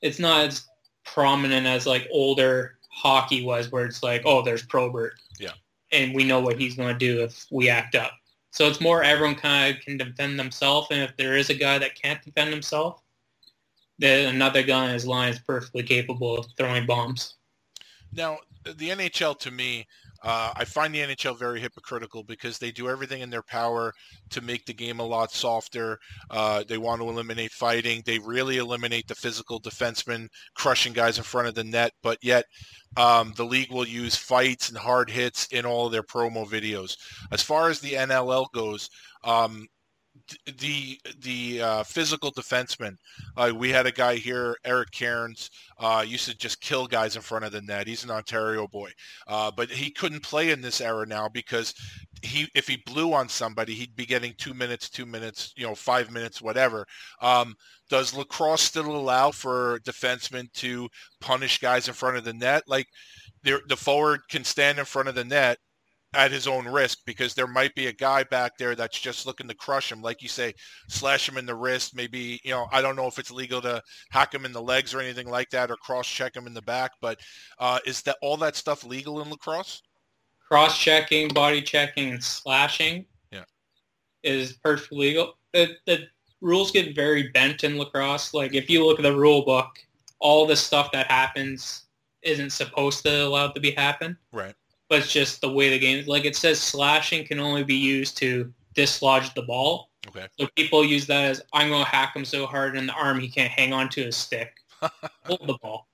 [0.00, 0.66] it's not as
[1.04, 5.14] prominent as like older hockey was where it's like, oh, there's Probert.
[5.38, 5.52] Yeah.
[5.90, 8.12] And we know what he's going to do if we act up.
[8.50, 11.78] So it's more everyone kind of can defend themselves, and if there is a guy
[11.78, 13.00] that can't defend himself,
[13.98, 17.36] then another guy in his line is perfectly capable of throwing bombs.
[18.12, 19.86] Now, the NHL to me,
[20.22, 23.92] uh, I find the NHL very hypocritical because they do everything in their power
[24.30, 25.98] to make the game a lot softer.
[26.30, 28.02] Uh, they want to eliminate fighting.
[28.06, 32.44] They really eliminate the physical defensemen crushing guys in front of the net, but yet
[32.96, 36.96] um, the league will use fights and hard hits in all of their promo videos.
[37.32, 38.90] As far as the NLL goes,
[39.24, 39.66] um,
[40.58, 42.96] the the uh, physical defenseman.
[43.36, 47.22] Uh, we had a guy here, Eric Cairns, uh, used to just kill guys in
[47.22, 47.86] front of the net.
[47.86, 48.90] He's an Ontario boy,
[49.26, 51.74] uh, but he couldn't play in this era now because
[52.22, 55.74] he if he blew on somebody, he'd be getting two minutes, two minutes, you know,
[55.74, 56.86] five minutes, whatever.
[57.20, 57.54] Um,
[57.90, 60.88] does lacrosse still allow for defensemen to
[61.20, 62.62] punish guys in front of the net?
[62.66, 62.86] Like
[63.42, 65.58] the the forward can stand in front of the net
[66.14, 69.48] at his own risk because there might be a guy back there that's just looking
[69.48, 70.02] to crush him.
[70.02, 70.52] Like you say,
[70.88, 71.96] slash him in the wrist.
[71.96, 74.92] Maybe, you know, I don't know if it's legal to hack him in the legs
[74.94, 77.18] or anything like that or cross check him in the back, but
[77.58, 79.82] uh, is that all that stuff legal in lacrosse?
[80.48, 83.44] Cross-checking, body checking, and slashing Yeah.
[84.22, 85.38] is perfectly legal.
[85.54, 86.06] The, the
[86.42, 88.34] rules get very bent in lacrosse.
[88.34, 89.78] Like if you look at the rule book,
[90.18, 91.84] all the stuff that happens
[92.22, 94.16] isn't supposed to allow it to be happen.
[94.30, 94.54] Right.
[94.92, 96.06] But it's just the way the game is.
[96.06, 99.88] Like it says slashing can only be used to dislodge the ball.
[100.06, 100.26] Okay.
[100.38, 103.18] So people use that as I'm going to hack him so hard in the arm
[103.18, 104.52] he can't hang on to his stick.
[105.24, 105.88] Hold the ball.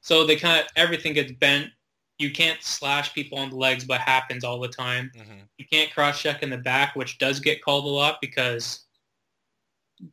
[0.00, 1.70] So they kind of, everything gets bent.
[2.20, 5.10] You can't slash people on the legs, but happens all the time.
[5.12, 8.84] hmm You can't cross check in the back, which does get called a lot because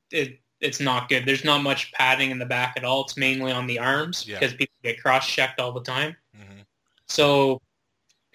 [0.09, 1.27] it it's not good.
[1.27, 3.03] There's not much padding in the back at all.
[3.03, 4.39] It's mainly on the arms Yeah.
[4.39, 6.15] because people get cross checked all the time.
[6.35, 6.61] hmm
[7.07, 7.61] So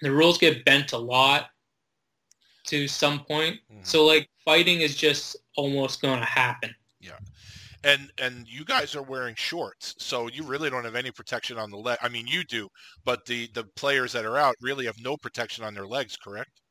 [0.01, 1.49] the rules get bent a lot
[2.65, 3.59] to some point.
[3.71, 3.85] Mhm.
[3.85, 6.73] So like fighting is just almost going to happen.
[6.99, 7.17] Yeah.
[7.83, 11.71] And and you guys are wearing shorts, so you really don't have any protection on
[11.71, 11.97] the leg.
[12.01, 12.69] I mean, you do,
[13.05, 16.17] but the the players that are out really have no protection on their legs.
[16.17, 16.61] Correct?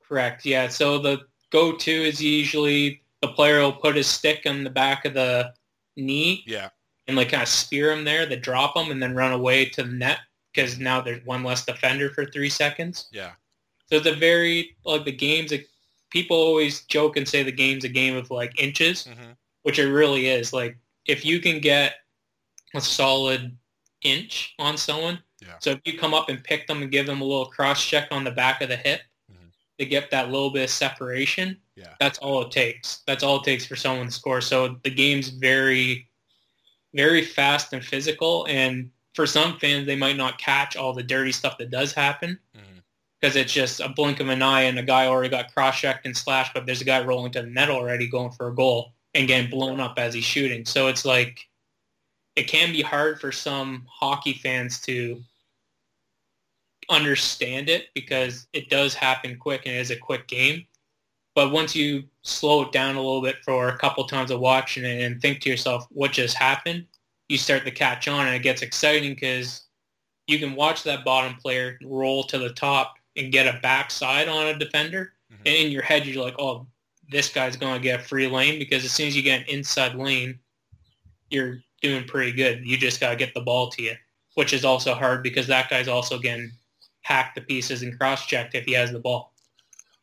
[0.00, 0.44] Correct.
[0.46, 0.68] Yeah.
[0.68, 5.12] So the go-to is usually the player will put his stick on the back of
[5.14, 5.52] the
[5.96, 6.68] knee Yeah.
[7.08, 9.82] and like kind of spear him there, then drop him, and then run away to
[9.82, 10.20] the net
[10.52, 13.08] because now there's one less defender for three seconds.
[13.12, 13.32] Yeah.
[13.86, 15.52] So it's a very like the game's.
[16.10, 19.32] People always joke and say the game's a game of like inches, hmm
[19.62, 20.52] which it really is.
[20.52, 21.96] Like if you can get
[22.74, 23.54] a solid
[24.02, 25.58] inch on someone, Yeah.
[25.58, 28.08] so if you come up and pick them and give them a little cross check
[28.10, 29.50] on the back of the hip Mhm.
[29.78, 31.94] to get that little bit of separation, Yeah.
[32.00, 33.02] that's all it takes.
[33.06, 34.40] That's all it takes for someone to score.
[34.40, 36.08] So the game's very,
[36.94, 38.46] very fast and physical.
[38.48, 42.38] And for some fans, they might not catch all the dirty stuff that does happen
[42.56, 42.78] mm-hmm.
[43.20, 46.16] because it's just a blink of an eye and a guy already got cross-checked and
[46.16, 49.26] slashed, but there's a guy rolling to the net already going for a goal and
[49.26, 50.64] getting blown up as he's shooting.
[50.64, 51.48] So it's like
[52.36, 55.20] it can be hard for some hockey fans to
[56.88, 60.64] understand it because it does happen quick and it is a quick game.
[61.34, 64.84] But once you slow it down a little bit for a couple times of watching
[64.84, 66.86] it and think to yourself, what just happened?
[67.28, 69.62] You start to catch on and it gets exciting because
[70.26, 74.46] you can watch that bottom player roll to the top and get a backside on
[74.46, 75.14] a defender.
[75.32, 75.38] Mhm.
[75.38, 76.66] And in your head, you're like, oh,
[77.10, 79.46] this guy's going to get a free lane because as soon as you get an
[79.48, 80.38] inside lane,
[81.30, 82.66] you're doing pretty good.
[82.66, 83.94] You just got to get the ball to you,
[84.34, 86.50] which is also hard because that guy's also getting
[87.02, 89.32] hacked to pieces and cross-checked if he has the ball.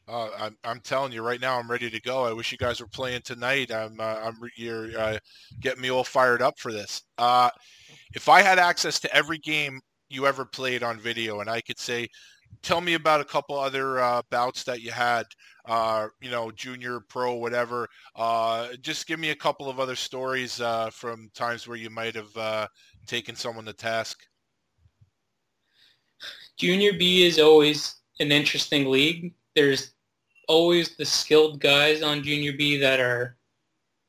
[0.07, 2.25] Uh, I'm, I'm telling you right now, I'm ready to go.
[2.25, 3.71] I wish you guys were playing tonight.
[3.71, 5.17] I'm, uh, I'm you're uh,
[5.61, 7.01] getting me all fired up for this.
[7.17, 7.49] Uh,
[8.13, 9.79] if I had access to every game
[10.09, 12.07] you ever played on video, and I could say,
[12.61, 15.25] tell me about a couple other uh, bouts that you had,
[15.65, 17.87] uh, you know, junior, pro, whatever.
[18.81, 22.69] Just give me a couple of other stories from times where you might have
[23.07, 24.19] taken someone to task.
[26.57, 29.33] Junior B is always an interesting league.
[29.55, 29.94] There's
[30.47, 33.35] always the skilled guys on Junior B that are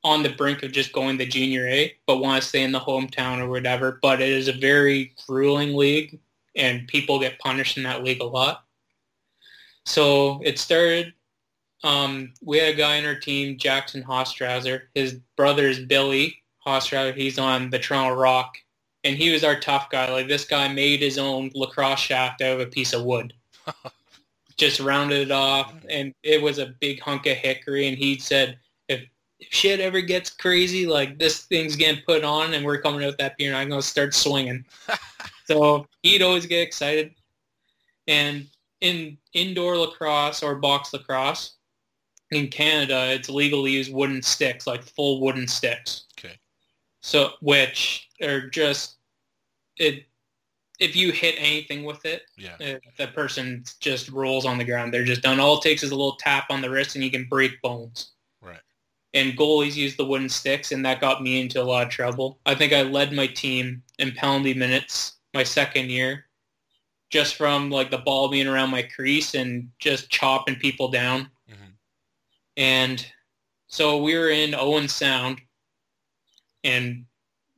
[0.05, 2.81] on the brink of just going to Junior A, but want to stay in the
[2.81, 3.99] hometown or whatever.
[4.03, 6.19] But it is a very grueling league,
[6.55, 8.65] and people get punished in that league a lot.
[9.85, 11.13] So it started.
[11.83, 14.83] Um, we had a guy in our team, Jackson Hostrawser.
[14.95, 17.15] His brother is Billy Hostrawser.
[17.15, 18.57] He's on the Toronto Rock,
[19.05, 20.11] and he was our tough guy.
[20.11, 23.33] Like this guy made his own lacrosse shaft out of a piece of wood.
[24.57, 27.89] Just rounded it off, and it was a big hunk of hickory.
[27.89, 29.03] And he said, if,
[29.39, 33.19] if shit ever gets crazy, like this thing's getting put on, and we're coming out
[33.19, 34.65] that pier, and I'm gonna start swinging.
[35.47, 37.15] so he'd always get excited.
[38.07, 38.47] And
[38.81, 41.57] in indoor lacrosse or box lacrosse,
[42.31, 46.05] in Canada, it's legal to use wooden sticks, like full wooden sticks.
[46.19, 46.35] Okay.
[47.03, 48.97] So, which are just
[49.77, 50.06] it.
[50.79, 52.57] If you hit anything with it, Yeah.
[52.61, 54.93] uh, the person just rolls on the ground.
[54.93, 55.41] They're just done.
[55.41, 58.13] All it takes is a little tap on the wrist, and you can break bones.
[58.43, 58.61] Right.
[59.15, 62.41] And goalies use the wooden sticks, and that got me into a lot of trouble.
[62.45, 66.27] I think I led my team in penalty minutes my second year,
[67.11, 71.31] just from like the ball being around my crease and just chopping people down.
[71.49, 71.73] Mhm.
[72.59, 73.13] And
[73.69, 75.41] so we were in Owen Sound,
[76.65, 77.07] and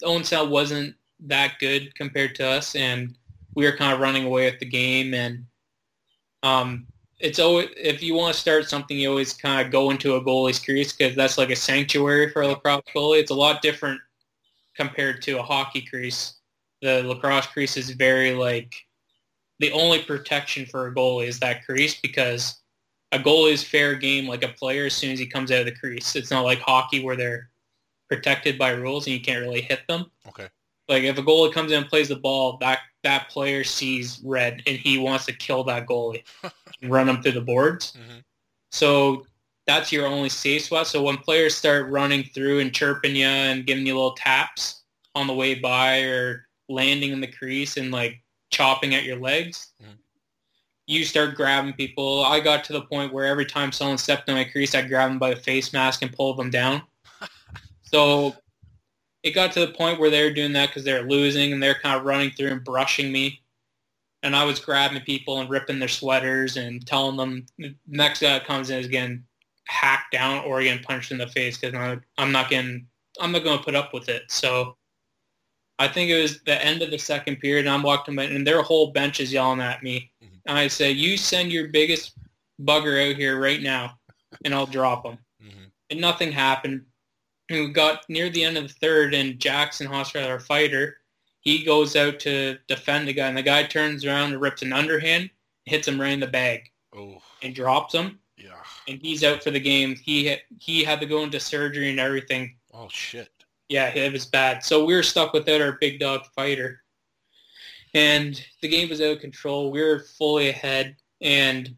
[0.05, 3.17] Owen Sound wasn't that good compared to us, and
[3.55, 5.15] we were kind of running away with the game.
[5.15, 5.45] And
[6.43, 6.87] um,
[7.19, 10.23] it's always if you want to start something, you always kind of go into a
[10.23, 13.21] goalie's crease because that's like a sanctuary for a lacrosse goalie.
[13.21, 14.01] It's a lot different
[14.77, 16.35] compared to a hockey crease.
[16.83, 18.73] The lacrosse crease is very like
[19.59, 22.61] the only protection for a goalie is that crease because
[23.13, 25.67] a goalie is fair game like a player as soon as he comes out of
[25.67, 26.15] the crease.
[26.15, 27.51] It's not like hockey where they're
[28.09, 30.11] protected by rules and you can't really hit them.
[30.29, 30.49] Okay.
[30.89, 34.63] Like if a goalie comes in and plays the ball, that that player sees red
[34.67, 36.53] and he wants to kill that goalie and
[36.91, 37.93] run him through the boards.
[37.93, 38.23] Mhm.
[38.73, 39.27] So
[39.67, 40.87] that's your only safe spot.
[40.87, 44.83] So when players start running through and chirping you and giving you little taps
[45.15, 49.73] on the way by or landing in the crease and like chopping at your legs,
[49.83, 49.99] Mhm.
[50.87, 52.25] you start grabbing people.
[52.25, 55.11] I got to the point where every time someone stepped in my crease, I'd grab
[55.11, 56.83] them by the face mask and pull them down.
[57.83, 58.35] so
[59.23, 61.75] it got to the point where they were doing that because they're losing and they're
[61.81, 63.43] kind of running through and brushing me.
[64.23, 68.31] And I was grabbing people and ripping their sweaters and telling them the next guy
[68.35, 69.25] that comes in is getting
[69.67, 72.87] hacked down or getting punched in the face because I'm not getting,
[73.21, 74.25] I'm not going to put up with it.
[74.31, 74.77] So
[75.79, 78.47] I think it was the end of the second period and I'm walking by and
[78.49, 80.13] their whole bench is yelling at me.
[80.25, 80.41] Mhm.
[80.47, 82.15] And I say, you send your biggest
[82.63, 84.01] bugger out here right now
[84.47, 85.73] and I'll drop him Mhm.
[85.91, 86.87] and nothing happened.
[87.49, 90.99] Who got near the end of the third, and Jackson Hostrawser, our fighter,
[91.41, 94.73] he goes out to defend the guy, and the guy turns around and rips an
[94.73, 95.31] underhand,
[95.65, 98.51] hits him right in the bag, Oh, and drops him, yeah.
[98.87, 99.97] and he's out for the game.
[99.97, 102.57] He had, he had to go into surgery and everything.
[102.75, 103.31] Oh shit.
[103.71, 104.65] Yeah, it was bad.
[104.65, 106.83] So we were stuck without our big dog fighter,
[107.95, 109.71] and the game was out of control.
[109.71, 111.75] We were fully ahead, and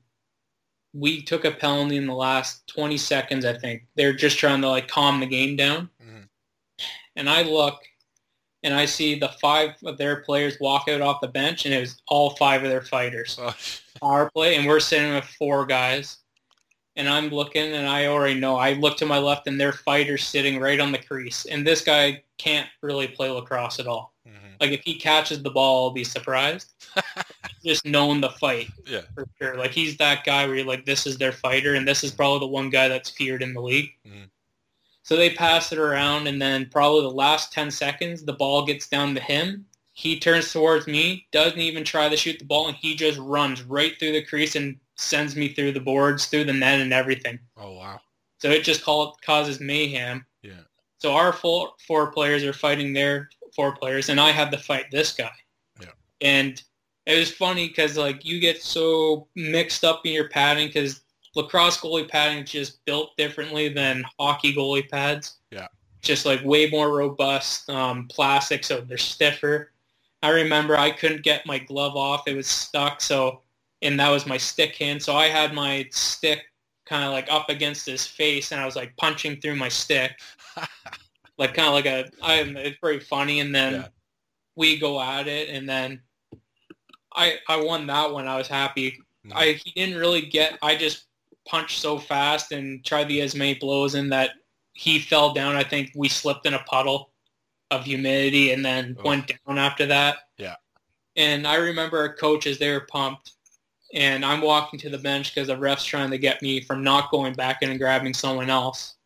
[0.92, 3.44] we took a penalty in the last 20 seconds.
[3.44, 5.88] I think they're just trying to like calm the game down.
[6.02, 6.28] Mhm.
[7.16, 7.80] And I look,
[8.62, 11.80] and I see the five of their players walk out off the bench, and it
[11.80, 13.38] was all five of their fighters.
[13.40, 13.54] Oh,
[14.00, 16.18] Power play, and we're sitting with four guys.
[16.96, 18.56] And I'm looking, and I already know.
[18.56, 21.46] I look to my left, and their fighter's sitting right on the crease.
[21.46, 24.12] And this guy can't really play lacrosse at all.
[24.26, 24.32] mhm.
[24.60, 26.72] Like if he catches the ball, I'll be surprised.
[27.64, 29.02] Just knowing the fight Yeah.
[29.14, 29.56] for sure.
[29.56, 32.40] Like he's that guy where you're like, this is their fighter, and this is probably
[32.40, 33.90] the one guy that's feared in the league.
[34.06, 34.28] Mhm.
[35.02, 38.88] So they pass it around, and then probably the last ten seconds, the ball gets
[38.88, 39.64] down to him.
[39.92, 43.62] He turns towards me, doesn't even try to shoot the ball, and he just runs
[43.62, 47.38] right through the crease and sends me through the boards, through the net, and everything.
[47.56, 48.00] Oh wow.
[48.38, 50.24] So it just call, causes mayhem.
[50.42, 50.62] Yeah.
[50.98, 54.86] So our four, four players are fighting their four players, and I have to fight
[54.90, 55.32] this guy.
[55.80, 55.88] Yeah.
[56.20, 56.62] And
[57.06, 61.02] it was funny because like you get so mixed up in your padding because
[61.34, 65.36] lacrosse goalie padding is just built differently than hockey goalie pads.
[65.50, 65.68] Yeah.
[66.02, 69.72] Just like way more robust, um, plastic, so they're stiffer.
[70.22, 73.00] I remember I couldn't get my glove off; it was stuck.
[73.00, 73.40] So,
[73.82, 75.02] and that was my stick hand.
[75.02, 76.42] So I had my stick
[76.86, 80.12] kind of like up against his face, and I was like punching through my stick,
[81.38, 82.06] like kind of like a.
[82.22, 83.40] I, it's very funny.
[83.40, 83.88] And then Yeah.
[84.56, 86.00] we go at it, and then
[87.14, 88.26] I I won that one.
[88.28, 88.98] I was happy.
[89.34, 90.58] I he didn't really get.
[90.62, 91.06] I just
[91.46, 94.30] punched so fast and tried the as many blows in that
[94.72, 95.56] he fell down.
[95.56, 97.10] I think we slipped in a puddle
[97.70, 99.04] of humidity and then Ugh.
[99.04, 100.16] went down after that.
[100.38, 100.56] Yeah.
[101.16, 103.32] And I remember our coaches, they were pumped.
[103.94, 107.10] And I'm walking to the bench because the ref's trying to get me from not
[107.10, 108.96] going back in and grabbing someone else.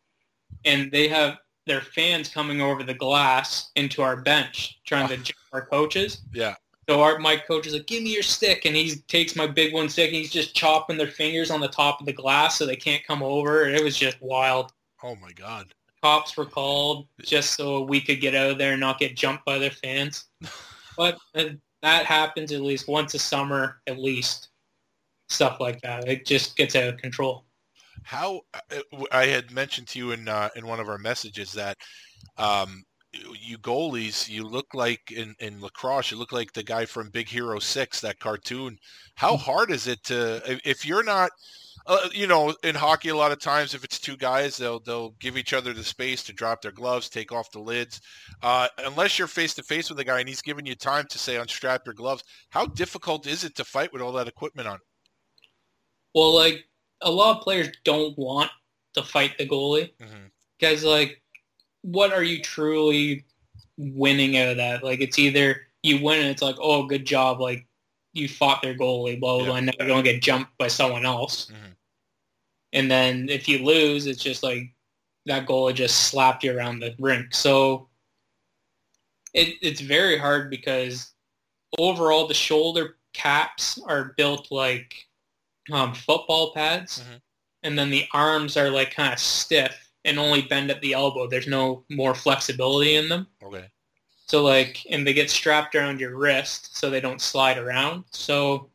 [0.63, 5.37] And they have their fans coming over the glass into our bench trying to jump
[5.53, 6.21] our coaches.
[6.33, 6.55] Yeah.
[6.87, 9.73] So our my coach is like, "Give me your stick," and he takes my big
[9.73, 12.65] one stick and he's just chopping their fingers on the top of the glass so
[12.65, 13.63] they can't come over.
[13.63, 14.71] And it was just wild.
[15.01, 15.73] Oh my god.
[16.03, 19.45] Cops were called just so we could get out of there and not get jumped
[19.45, 20.25] by their fans.
[20.97, 21.49] But uh,
[21.81, 24.47] that happens at least once a summer, at least.
[25.35, 26.07] Stuff like that.
[26.07, 27.43] It just gets out of control.
[28.03, 28.81] How uh,
[29.11, 31.77] I had mentioned to you in uh, in one of our messages that
[32.37, 32.83] um,
[33.39, 37.27] you goalies, you look like in, in lacrosse, you look like the guy from Big
[37.27, 38.77] Hero Six, that cartoon.
[39.15, 41.31] How hard is it to if- if you're not,
[41.87, 45.11] uh, you know, in hockey a lot of times if it's two guys, they'll they'll
[45.19, 47.99] give each other the space to drop their gloves, take off the lids.
[48.41, 51.17] Uh, unless you're face to face with a guy and he's giving you time to
[51.17, 54.79] say unstrap your gloves, how difficult is it to fight with all that equipment on?
[56.15, 56.65] Well, like
[57.01, 58.49] a lot of players don't want
[58.95, 59.91] to fight the goalie
[60.57, 61.21] because, like,
[61.81, 63.25] what are you truly
[63.77, 64.83] winning out of that?
[64.83, 67.67] Like, it's either you win and it's like, oh, good job, like
[68.13, 71.05] you fought their goalie, blah blah, blah and now you don't get jumped by someone
[71.05, 71.51] else.
[71.51, 71.75] Mhm.
[72.73, 74.73] And then if you lose, it's just like
[75.25, 77.35] that goalie just slapped you around the rink.
[77.35, 77.89] So
[79.33, 81.11] it, it's very hard because
[81.77, 85.07] overall the shoulder caps are built like
[85.71, 87.21] um, football pads, Mhm.
[87.63, 91.27] and then the arms are like kind of stiff and only bend at the elbow.
[91.27, 93.27] There's no more flexibility in them.
[93.41, 93.65] Okay.
[94.27, 98.05] So like, and they get strapped around your wrist so they don't slide around.
[98.11, 98.69] So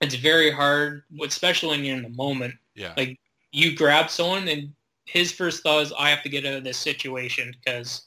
[0.00, 2.54] it's very hard, especially when you're in the moment.
[2.74, 2.94] Yeah.
[2.96, 3.18] Like
[3.52, 4.72] you grab someone and
[5.06, 8.06] his first thought is, I have to get out of this situation because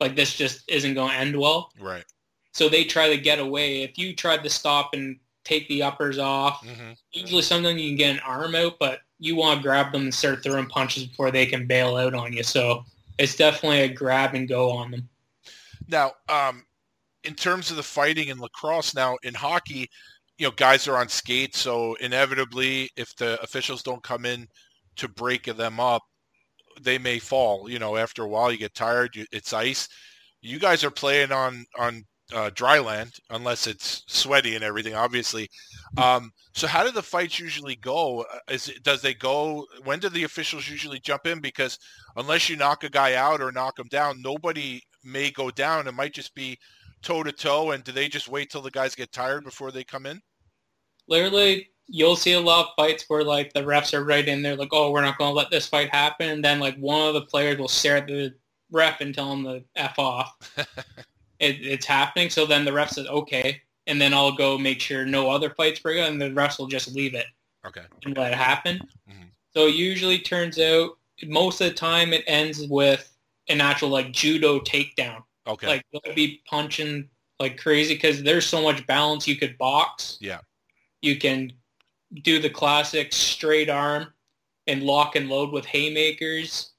[0.00, 1.72] like this just isn't going to end well.
[1.78, 2.04] Right.
[2.52, 3.82] So they try to get away.
[3.82, 7.96] If you tried to stop and take the uppers off, hmm usually sometimes you can
[7.96, 11.30] get an arm out, but you want to grab them and start throwing punches before
[11.30, 12.42] they can bail out on you.
[12.42, 12.84] So
[13.18, 15.08] it's definitely a grab and go on them.
[15.88, 16.64] Now, um,
[17.22, 19.88] in terms of the fighting in lacrosse, now in hockey,
[20.38, 24.48] you know, guys are on skates, so inevitably, if the officials don't come in
[24.96, 26.02] to break them up,
[26.80, 27.70] they may fall.
[27.70, 29.14] You know, after a while, you get tired.
[29.14, 29.88] You, it's ice.
[30.40, 35.48] You guys are playing on on uh, dry land, unless it's sweaty and everything, obviously.
[35.96, 38.22] Um, so, how do the fights usually go?
[38.22, 39.66] Uh, Is it, does they go?
[39.84, 41.40] When do the officials usually jump in?
[41.40, 41.78] Because
[42.16, 45.86] unless you knock a guy out or knock him down, nobody may go down.
[45.86, 46.58] It might just be
[47.02, 47.72] toe to toe.
[47.72, 50.20] And do they just wait till the guys get tired before they come in?
[51.06, 54.56] Literally, you'll see a lot of fights where like the refs are right in there
[54.56, 56.30] like, oh, we're not going to let this fight happen.
[56.30, 58.34] And then like one of the players will stare at the
[58.72, 60.34] ref and tell him to F off.
[61.44, 62.30] it, it's happening.
[62.30, 63.60] So then the ref says, okay.
[63.86, 66.66] And then I'll go make sure no other fights break out and the refs will
[66.66, 67.26] just leave it
[67.66, 67.82] Okay.
[68.04, 68.80] and let it happen.
[69.08, 69.28] Mhm.
[69.54, 73.10] So it usually turns out most of the time it ends with
[73.48, 75.22] an actual like judo takedown.
[75.46, 75.66] Okay.
[75.66, 77.08] Like they'll be punching
[77.40, 79.28] like crazy because there's so much balance.
[79.28, 80.16] You could box.
[80.20, 80.40] Yeah.
[81.02, 81.52] You can
[82.22, 84.12] do the classic straight arm
[84.66, 86.72] and lock and load with haymakers.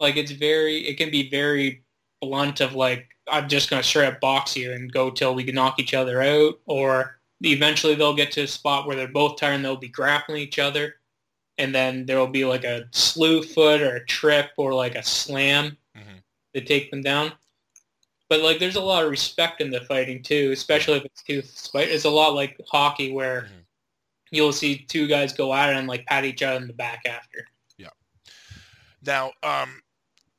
[0.00, 1.84] Like it's very, it can be very
[2.20, 5.44] blunt of like, I'm just going to straight up box you and go till we
[5.44, 6.58] can knock each other out.
[6.66, 10.40] Or eventually they'll get to a spot where they're both tired and they'll be grappling
[10.42, 10.96] each other.
[11.58, 15.02] And then there will be like a slew foot or a trip or like a
[15.02, 16.22] slam Mhm.
[16.54, 17.32] to take them down.
[18.28, 21.42] But like, there's a lot of respect in the fighting too, especially if it's two
[21.42, 21.88] fight.
[21.88, 23.64] It's a lot like hockey where Mhm.
[24.30, 27.02] you'll see two guys go at it and like pat each other in the back
[27.06, 27.46] after.
[27.76, 27.88] Yeah.
[29.02, 29.82] Now, um,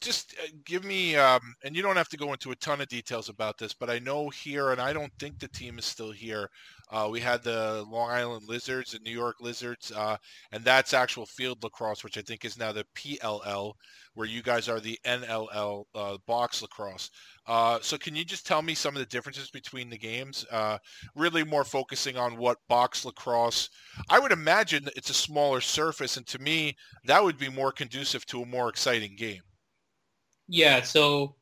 [0.02, 2.88] just uh, give me, um, and you don't have to go into a ton of
[2.88, 6.12] details about this, but I know here, and I don't think the team is still
[6.12, 6.50] here.
[6.92, 10.18] Uh, we had the Long Island Lizards and New York Lizards, uh,
[10.52, 13.74] and that's actual field lacrosse, which I think is now the PLL,
[14.16, 17.12] where you guys are the NLL uh, box lacrosse.
[17.46, 20.46] Uh, so, can you just tell me some of the differences between the games?
[20.50, 20.78] Uh,
[21.16, 23.70] really, more focusing on what box lacrosse.
[24.10, 26.76] I would imagine it's a smaller surface, and to me,
[27.06, 29.42] that would be more conducive to a more exciting game.
[30.50, 31.36] Yeah, so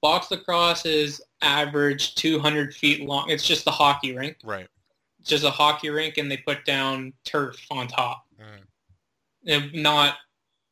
[0.00, 3.28] box lacrosse is average 200 feet long.
[3.28, 4.38] It's just a hockey rink.
[4.42, 4.66] Right.
[5.20, 8.24] It's just a hockey rink, and they put down turf on top.
[8.40, 8.62] Mm.
[9.46, 10.16] And not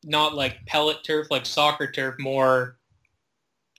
[0.03, 2.77] not like pellet turf, like soccer turf, more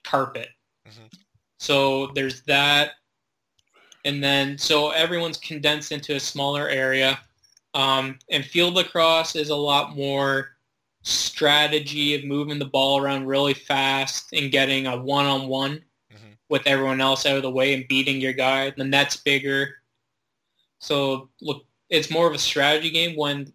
[0.03, 0.49] carpet.
[0.87, 1.11] Mhm.
[1.59, 2.93] So there's that,
[4.05, 7.19] and then so everyone's condensed into a smaller area.
[7.73, 10.56] Um, and field lacrosse is a lot more
[11.07, 15.83] strategy of moving the ball around really fast and getting a one-on-one
[16.13, 16.37] Mhm.
[16.49, 18.71] with everyone else out of the way and beating your guy.
[18.71, 19.81] The net's bigger.
[20.79, 23.53] So look, it's more of a strategy game when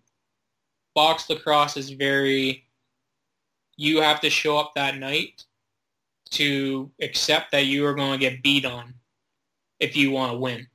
[0.94, 2.66] box lacrosse is very,
[3.76, 5.44] you have to show up that night
[6.30, 8.94] to accept that you are going to get beat on
[9.78, 10.66] if you want to win.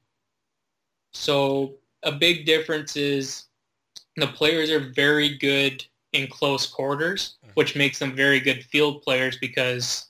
[1.14, 3.46] So a big difference is
[4.16, 5.84] the players are very good
[6.18, 7.52] in close quarters, Mhm.
[7.54, 10.06] which makes them very good field players because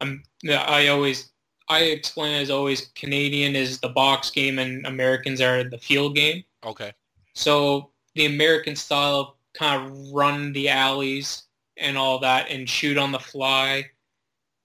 [0.00, 1.30] I'm, I always,
[1.68, 6.44] I explain as always, Canadian is the box game and Americans are the field game.
[6.64, 6.92] Okay.
[7.34, 11.44] So the American style kind of run the alleys
[11.76, 13.90] and all that and shoot on the fly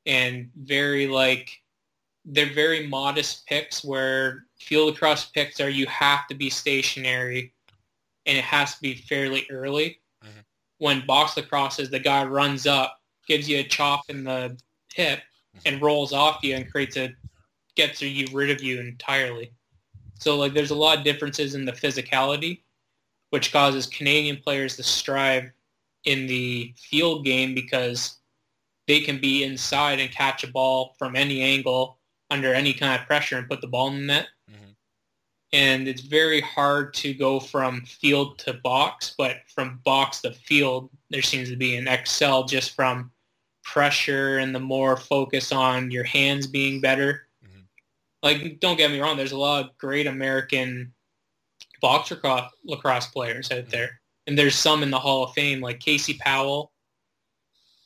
[0.05, 1.61] and very like
[2.25, 7.53] they're very modest picks where field lacrosse picks are you have to be stationary
[8.25, 10.01] and it has to be fairly early.
[10.80, 14.57] When box lacrosse is the guy runs up, gives you a chop in the
[14.93, 15.21] hip
[15.65, 17.13] and rolls off you and creates a
[17.75, 19.51] gets you rid of you entirely.
[20.19, 22.61] So like there's a lot of differences in the physicality,
[23.30, 25.51] which causes Canadian players to strive
[26.05, 28.17] in the field game because
[28.88, 31.99] they can be inside and catch a ball from any angle
[32.30, 34.28] under any kind of pressure and put the ball in the net.
[35.53, 40.89] And it's very hard to go from field to box, but from box to field,
[41.09, 43.11] there seems to be an excel just from
[43.63, 47.27] pressure and the more focus on your hands being better.
[47.45, 47.63] Mhm.
[48.23, 50.93] Like, don't get me wrong, there's a lot of great American
[51.81, 54.01] box lacrosse, lacrosse players out there.
[54.25, 56.73] And there's some in the Hall of Fame, like Casey Powell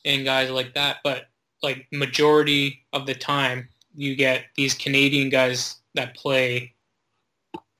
[0.04, 0.98] and guys like that.
[1.04, 1.28] But
[1.62, 6.71] like majority of the time, you get these Canadian guys that play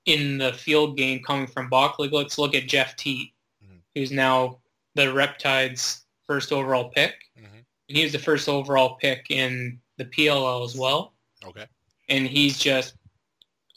[0.07, 1.69] in the field game coming from.
[1.71, 3.33] Like, let's look at Jeff Teat,
[3.65, 3.81] Mhm.
[3.95, 4.61] who's now
[4.95, 7.15] the Riptide's first overall pick.
[7.39, 7.65] Mhm.
[7.89, 11.15] And he was the first overall pick in the PLL as well.
[11.45, 11.67] Okay.
[12.09, 12.95] And he's just,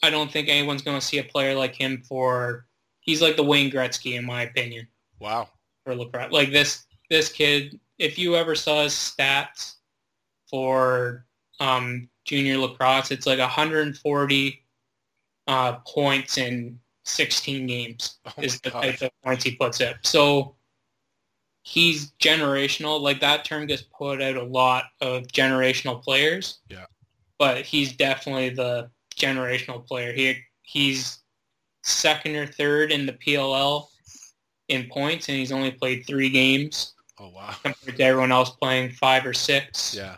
[0.02, 2.66] I don't think anyone's going to see a player like him for,
[3.00, 4.88] he's like the Wayne Gretzky in my opinion
[5.20, 5.48] Wow.
[5.84, 6.32] for lacrosse.
[6.32, 9.76] Like this, this kid, if you ever saw his stats
[10.48, 11.24] for
[11.60, 14.65] um, junior lacrosse, it's like 140
[15.46, 18.82] uh, points in 16 games Oh is the God.
[18.82, 19.96] type of points he puts up.
[20.02, 20.56] So
[21.62, 23.00] he's generational.
[23.00, 26.58] Like that term gets put out a lot of generational players.
[26.68, 26.86] Yeah.
[27.38, 30.12] But he's definitely the generational player.
[30.12, 31.18] He he's
[31.82, 33.86] second or third in the PLL
[34.68, 37.54] in points, and he's only played three games Oh wow.
[37.62, 39.94] compared to everyone else playing five or six.
[39.94, 40.16] Yeah.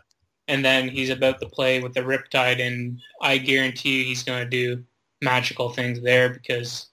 [0.49, 4.43] And then he's about to play with the Riptide, and I guarantee you he's going
[4.45, 4.83] to do
[5.23, 6.89] magical things there because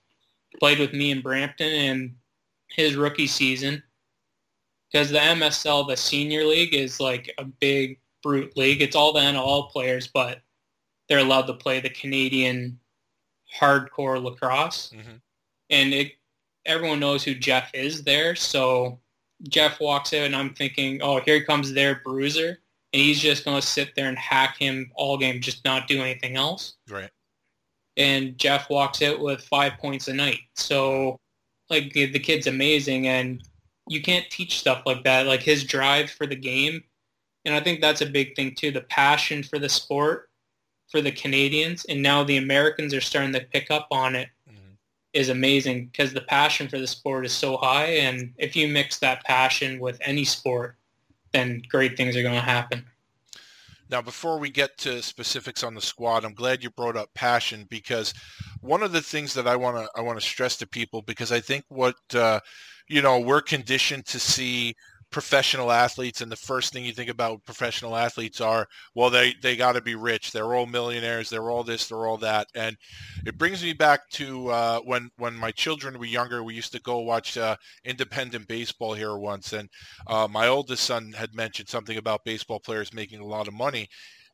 [0.59, 2.15] played with me in Brampton in
[2.69, 3.81] his rookie season.
[4.91, 8.81] Because the MSL, the senior league, is like a big brute league.
[8.81, 10.41] It's all the NLL players, but
[11.09, 12.79] they're allowed to play the Canadian
[13.59, 14.91] hardcore lacrosse.
[14.95, 15.15] Mm-hmm.
[15.69, 16.13] And it,
[16.65, 18.35] everyone knows who Jeff is there.
[18.35, 18.99] So
[19.49, 22.59] Jeff walks in and I'm thinking, oh, here comes their bruiser.
[22.93, 26.01] And he's just going to sit there and hack him all game, just not do
[26.01, 26.75] anything else.
[26.89, 27.09] Right.
[27.97, 30.39] And Jeff walks out with five points a night.
[30.55, 31.19] So,
[31.69, 33.07] like, the the kid's amazing.
[33.07, 33.41] And
[33.87, 35.27] you can't teach stuff like that.
[35.27, 36.83] Like, his drive for the game.
[37.45, 38.71] And I think that's a big thing, too.
[38.71, 40.29] The passion for the sport
[40.89, 41.85] for the Canadians.
[41.85, 44.73] And now the Americans are starting to pick up on it mm-hmm.
[45.13, 47.85] is amazing because the passion for the sport is so high.
[47.85, 50.75] And if you mix that passion with any sport,
[51.31, 52.85] then great things are going to happen.
[53.89, 57.67] Now, before we get to specifics on the squad, I'm glad you brought up passion
[57.69, 58.13] because
[58.61, 61.31] one of the things that I want to I want to stress to people because
[61.31, 62.39] I think what uh,
[62.87, 64.75] you know we're conditioned to see
[65.15, 69.55] professional athletes and the first thing you think about professional athletes are well they they
[69.55, 70.33] got to be rich.
[70.33, 71.29] They're all millionaires.
[71.29, 72.47] They're all this they're all that.
[72.53, 72.75] And
[73.25, 76.81] it brings me back to uh, when when my children were younger we used to
[76.81, 77.55] go watch uh,
[77.85, 79.53] independent baseball here once.
[79.53, 79.69] And
[80.05, 83.87] uh, my oldest son had mentioned something about baseball players making a lot of money.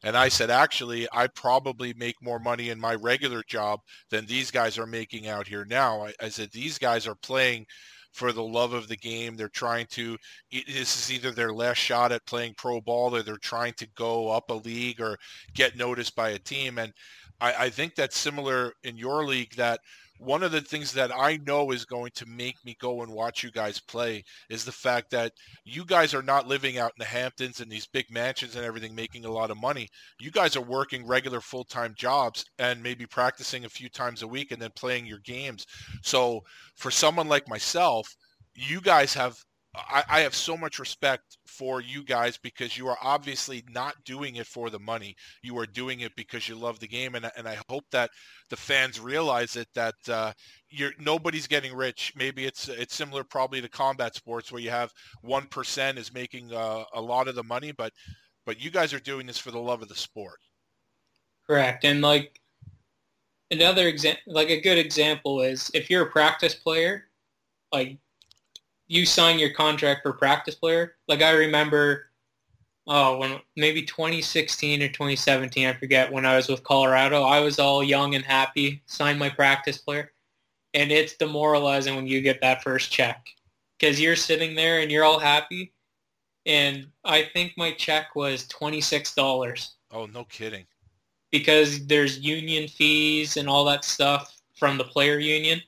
[0.04, 4.50] And I said, actually, I probably make more money in my regular job than these
[4.50, 6.08] guys are making out here now.
[6.08, 7.68] I, I said, these guys are playing
[8.12, 9.36] for the love of the game.
[9.36, 10.18] They're trying to,
[10.52, 14.30] this is either their last shot at playing pro ball or they're trying to go
[14.30, 15.18] up a league or
[15.54, 16.78] get noticed by a team.
[16.78, 16.94] And
[17.40, 19.80] I, I think that's similar in your league that
[20.22, 23.42] one of the things that I know is going to make me go and watch
[23.42, 25.32] you guys play is the fact that
[25.66, 28.94] you guys are not living out in the Hamptons and these big mansions and everything
[28.94, 29.88] making a lot of money.
[30.20, 34.52] You guys are working regular full-time jobs and maybe practicing a few times a week
[34.52, 35.66] and then playing your games.
[36.04, 36.42] So
[36.76, 38.08] for someone like myself,
[38.54, 39.36] you guys have
[39.74, 44.36] I, I, have so much respect for you guys because you are obviously not doing
[44.36, 45.16] it for the money.
[45.44, 48.10] You are doing it because you love the game, and and I hope that
[48.50, 50.34] the fans realize it that uh,
[50.70, 52.12] you're nobody's getting rich.
[52.18, 54.92] Maybe it's it's similar probably to combat sports where you have
[55.22, 57.94] one percent is making uh, a lot of the money, but
[58.46, 60.40] but you guys are doing this for the love of the sport.
[61.48, 62.42] Correct, and like
[63.52, 67.06] another example, like a good example is if you're a practice player,
[67.72, 67.98] like
[68.92, 70.96] you sign your contract for practice player.
[71.08, 72.08] Like I remember,
[72.88, 77.58] oh, when maybe 2016 or 2017, I forget, when I was with Colorado, I was
[77.58, 80.12] all young and happy, signed my practice player.
[80.74, 83.26] And it's demoralizing when you get that first check
[83.80, 85.72] because you're sitting there and you're all happy.
[86.46, 89.70] And I think my check was $26.
[89.92, 90.66] Oh, no kidding.
[91.32, 95.62] Because there's union fees and all that stuff from the player union.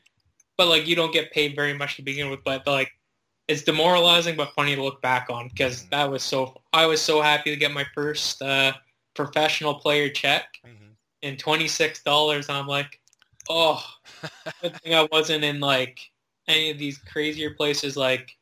[0.57, 2.91] But like you don't get paid very much to begin with, but like
[3.47, 5.89] it's demoralizing but funny to look back on because mm-hmm.
[5.91, 8.73] that was so I was so happy to get my first uh,
[9.15, 10.91] professional player check mm-hmm.
[11.23, 12.49] and twenty six dollars.
[12.49, 12.99] I'm like,
[13.49, 13.83] oh,
[14.61, 15.99] good thing I wasn't in like
[16.47, 17.97] any of these crazier places.
[17.97, 18.35] Like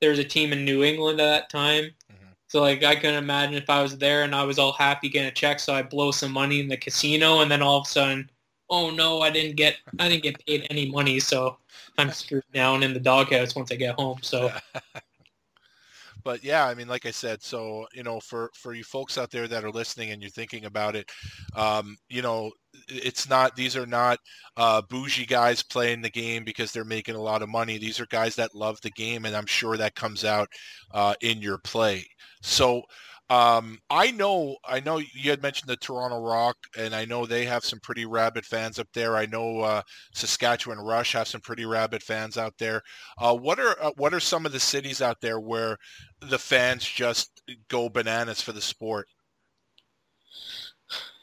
[0.00, 1.84] there was a team in New England at that time.
[1.84, 2.32] Mm-hmm.
[2.48, 5.28] So like I couldn't imagine if I was there and I was all happy getting
[5.28, 7.90] a check, so I blow some money in the casino, and then all of a
[7.90, 8.30] sudden,
[8.68, 11.56] oh no, I didn't get I didn't get paid any money, so
[11.98, 14.18] I'm screwed down in the doghouse once I get home.
[14.22, 14.50] So.
[16.24, 19.30] but yeah, I mean, like I said, so you know, for for you folks out
[19.30, 21.10] there that are listening and you're thinking about it,
[21.54, 22.50] um, you know,
[22.88, 24.18] it's not these are not
[24.56, 27.78] uh, bougie guys playing the game because they're making a lot of money.
[27.78, 30.48] These are guys that love the game, and I'm sure that comes out
[30.92, 32.06] uh, in your play.
[32.42, 32.82] So
[33.30, 37.46] um, I know, I know you had mentioned the Toronto Rock, and I know they
[37.46, 39.16] have some pretty rabid fans up there.
[39.16, 39.82] I know uh,
[40.14, 42.82] Saskatchewan Rush have some pretty rabid fans out there.
[43.18, 45.78] Uh, what are uh, what are some of the cities out there where
[46.20, 49.08] the fans just go bananas for the sport?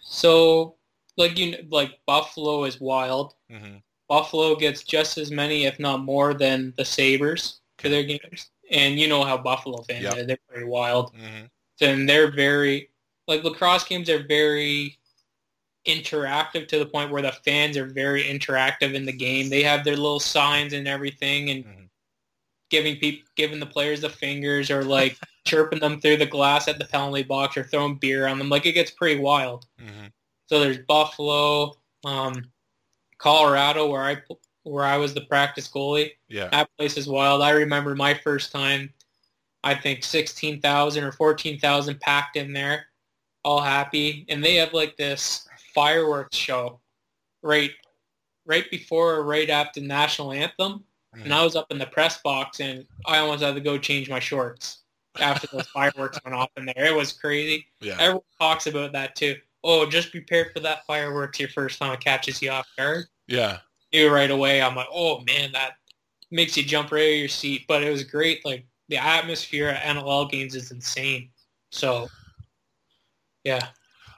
[0.02, 0.78] So,
[1.18, 3.36] like you, like Buffalo is wild.
[3.52, 3.78] Mm-hmm.
[4.10, 8.50] Buffalo gets just as many, if not more, than the Sabres for their games.
[8.72, 10.18] And you know how Buffalo fans yep.
[10.18, 11.14] are; they're very wild.
[11.14, 11.46] Mm-hmm
[11.82, 12.90] and they're very
[13.28, 14.98] like lacrosse games are very
[15.88, 19.50] interactive to the point where the fans are very interactive in the game.
[19.50, 21.84] They have their little signs and everything and mm-hmm.
[22.70, 26.78] giving people giving the players the fingers or like chirping them through the glass at
[26.78, 28.50] the penalty box or throwing beer on them.
[28.50, 29.66] Like it gets pretty wild.
[29.82, 30.08] Mm-hmm.
[30.48, 32.44] So there's Buffalo, um,
[33.18, 34.22] Colorado where I
[34.64, 36.12] where I was the practice goalie.
[36.28, 36.50] Yeah.
[36.50, 37.42] That place is wild.
[37.42, 38.94] I remember my first time
[39.64, 42.88] I think 16,000 or 14,000 packed in there,
[43.44, 44.26] all happy.
[44.30, 46.80] And they have like this fireworks show
[47.44, 47.72] right
[48.46, 50.84] right before or right after the national anthem,
[51.14, 51.32] and mm.
[51.32, 54.20] I was up in the press box, and I almost had to go change my
[54.20, 54.80] shorts
[55.20, 56.86] after those fireworks went off in there.
[56.86, 57.68] It was crazy.
[57.80, 57.98] Yeah.
[58.00, 59.36] Everyone talks about that too.
[59.64, 63.06] Oh, just prepare for that fireworks your first time it catches you off guard.
[63.28, 63.60] Yeah.
[63.92, 65.74] You right away, I'm like, oh man, that
[66.32, 67.66] makes you jump right out of your seat.
[67.68, 68.44] But it was great.
[68.46, 71.30] Like the atmosphere at NLL games is insane.
[71.72, 72.10] So,
[73.46, 73.70] yeah.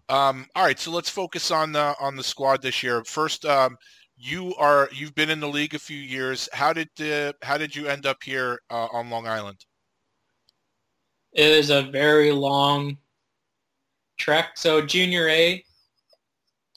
[0.09, 3.03] Um, all right, so let's focus on the on the squad this year.
[3.05, 3.77] First, um,
[4.17, 6.49] you are you've been in the league a few years.
[6.51, 9.63] How did the how did you end up here uh, on Long Island?
[11.31, 12.97] It is a very long
[14.17, 14.57] trek.
[14.57, 15.63] So junior A,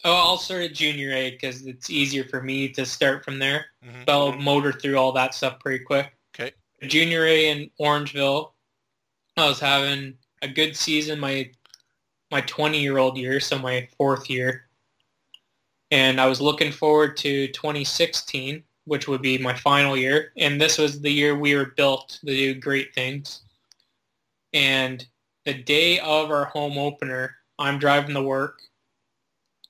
[0.04, 3.66] oh, I'll start at junior A because it's easier for me to start from there.
[3.84, 4.06] Mhm.
[4.06, 6.15] So I'll motor through all that stuff pretty quick.
[6.82, 8.52] Junior A in Orangeville,
[9.36, 11.50] I was having a good season my
[12.30, 14.68] my 20 year old year, so my fourth year.
[15.90, 20.32] And I was looking forward to 2016, which would be my final year.
[20.36, 23.42] And this was the year we were built to do great things.
[24.52, 25.06] And
[25.44, 28.58] the day of our home opener, I'm driving to work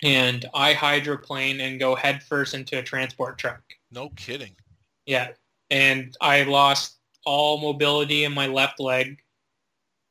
[0.02, 3.62] and I hydroplane and go headfirst into a transport truck.
[3.90, 4.56] No kidding.
[5.04, 5.32] Yeah.
[5.70, 9.18] And I lost all mobility in my left leg.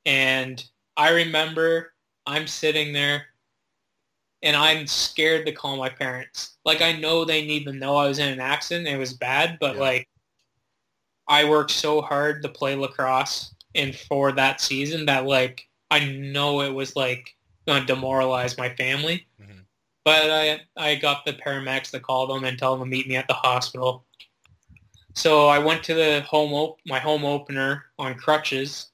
[0.05, 0.63] And
[0.97, 1.93] I remember
[2.25, 3.27] I'm sitting there
[4.43, 6.57] and I'm scared to call my parents.
[6.65, 8.87] Like I know they need to know I was in an accident.
[8.87, 9.81] It was bad, but Yeah.
[9.81, 10.09] like
[11.27, 16.61] I worked so hard to play lacrosse and for that season that like I know
[16.61, 19.25] it was like going to demoralize my family.
[19.41, 19.65] Mhm.
[20.03, 23.15] But I I got the paramedics to call them and tell them to meet me
[23.15, 24.05] at the hospital.
[25.15, 28.91] So I went to the home op- my home opener on crutches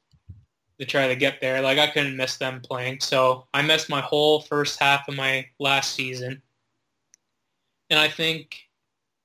[0.80, 1.61] to try to get there.
[1.61, 2.99] Like I couldn't miss them playing.
[3.02, 6.41] So I missed my whole first half of my last season.
[7.89, 8.69] And I think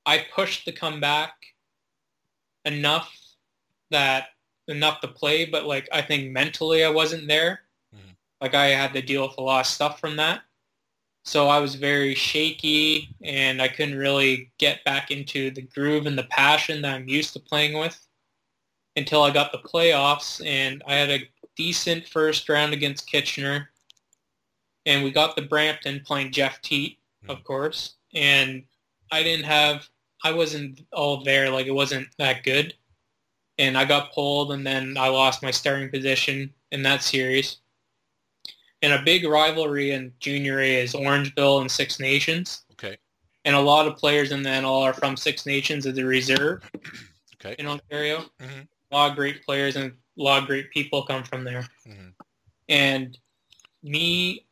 [0.06, 1.34] I pushed to come back
[2.64, 3.14] enough
[3.90, 4.28] that
[4.68, 7.62] enough to play, but like I think mentally I wasn't there.
[7.94, 8.16] Mhm.
[8.40, 10.42] Like I had to deal with a lot of stuff from that.
[11.26, 16.16] So I was very shaky and I couldn't really get back into the groove and
[16.16, 17.98] the passion that I'm used to playing with
[18.94, 23.70] until I got the playoffs and I had a decent first round against Kitchener.
[24.86, 27.32] And we got the Brampton playing Jeff Teat, hmm.
[27.32, 27.96] of course.
[28.14, 28.62] And
[29.10, 29.88] I didn't have,
[30.22, 31.50] I wasn't all there.
[31.50, 32.72] Like it wasn't that good.
[33.58, 37.58] And I got pulled and then I lost my starting position in that series.
[38.86, 42.62] And a big rivalry in Junior A is Orangeville and Six Nations.
[42.74, 42.96] Okay.
[43.44, 46.70] And a lot of players in the NL are from Six Nations as a reserve
[47.34, 47.56] Okay.
[47.58, 48.30] in Ontario.
[48.40, 48.68] Mhm.
[48.92, 51.68] A lot of great players and a lot of great people come from there.
[51.84, 52.14] Mhm.
[52.68, 53.18] And
[53.82, 54.46] me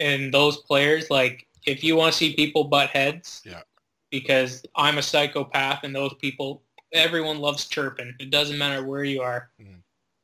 [0.00, 3.62] and those players, like, if you want to see people butt heads, Yeah.
[4.10, 8.16] because I'm a psychopath and those people, everyone loves chirping.
[8.18, 9.52] It doesn't matter where you are.
[9.60, 9.82] Mhm.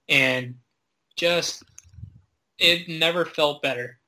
[0.09, 0.59] And
[1.15, 1.63] just,
[2.59, 3.99] it never felt better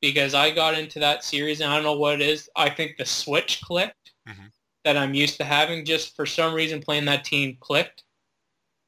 [0.00, 2.50] because I got into that series and I don't know what it is.
[2.56, 4.52] I think the switch clicked Mhm.
[4.84, 8.04] that I'm used to having just for some reason playing that team clicked.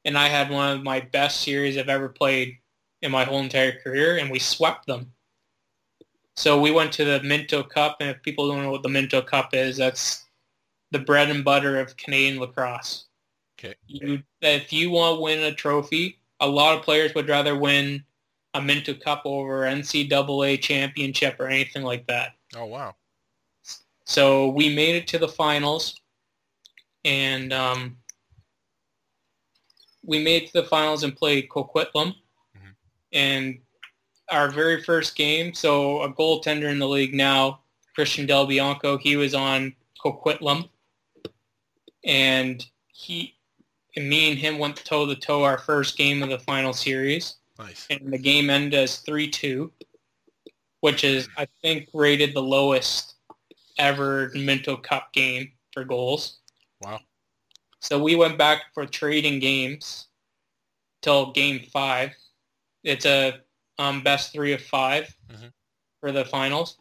[0.04, 2.58] And I had one of my best series I've ever played
[3.02, 5.12] in my whole entire career and we swept them.
[6.36, 9.22] So we went to the Minto Cup and if people don't know what the Minto
[9.22, 10.26] Cup is, that's
[10.90, 13.06] the bread and butter of Canadian lacrosse.
[13.58, 13.74] Okay.
[13.86, 18.04] You, if you want to win a trophy, a lot of players would rather win
[18.56, 22.32] a Minto Cup over NCAA championship or anything like that.
[22.54, 22.94] Oh wow.
[24.04, 26.00] So we made it to the finals,
[27.04, 27.96] and um,
[30.02, 32.14] we made it to the finals and played Coquitlam.
[32.56, 32.74] Mhm.
[33.12, 33.58] And
[34.30, 37.60] our very first game, so a goaltender in the league now,
[37.94, 40.68] Christian Del Bianco, he was on Coquitlam,
[42.04, 43.36] and he,
[43.96, 47.36] and me and him went toe to toe our first game of the final series
[47.58, 47.86] Nice.
[47.90, 49.70] and the game ended as 3-2,
[50.80, 53.14] which is, I think, rated the lowest
[53.78, 56.38] ever Minto Cup game for goals.
[56.82, 57.00] Wow.
[57.80, 60.08] So we went back for trading games
[61.02, 62.14] till game five.
[62.84, 63.40] It's a
[63.78, 65.52] um, best three of 5 Mhm.
[66.00, 66.78] for the finals.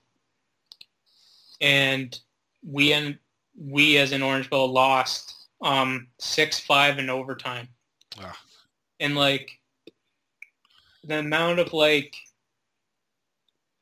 [1.62, 2.18] And
[2.64, 3.18] we and
[3.58, 7.70] we as in Orangeville lost um, 6-5 in overtime.
[8.20, 8.38] Ah.
[9.00, 9.60] And like
[11.06, 12.16] the amount of like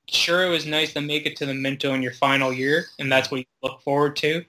[0.07, 3.11] sure it was nice to make it to the Minto in your final year and
[3.11, 4.43] that's what you look forward to.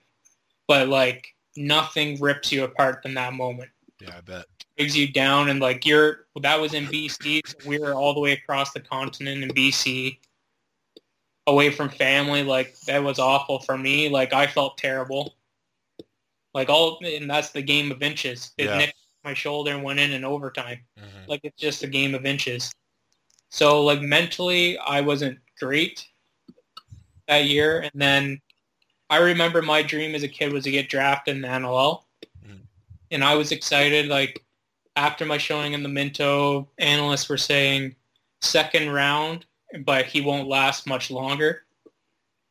[0.67, 3.71] But like nothing rips you apart than that moment.
[4.01, 4.47] Yeah, I bet.
[4.77, 7.41] Brings you down and like you're that was in BC.
[7.47, 10.19] So we were all the way across the continent in BC
[11.47, 12.43] away from family.
[12.43, 14.09] Like that was awful for me.
[14.09, 15.37] Like I felt terrible.
[16.55, 18.53] Like all, and that's the game of inches.
[18.59, 18.79] It Yeah.
[18.79, 20.81] nicked my shoulder and went in in overtime.
[20.99, 21.29] Mhm.
[21.29, 22.73] Like it's just a game of inches.
[23.51, 26.07] So like mentally, I wasn't great
[27.27, 27.81] that year.
[27.81, 28.41] And then
[29.11, 32.07] I remember my dream as a kid was to get drafted in the NLL.
[32.47, 32.61] Mhm.
[33.11, 34.07] And I was excited.
[34.09, 34.45] Like
[34.97, 37.97] after my showing in the Minto, analysts were saying
[38.41, 39.47] second round,
[39.81, 41.65] but he won't last much longer.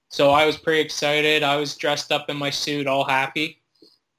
[0.10, 1.41] So I was pretty excited.
[1.41, 3.62] I was dressed up in my suit, all happy.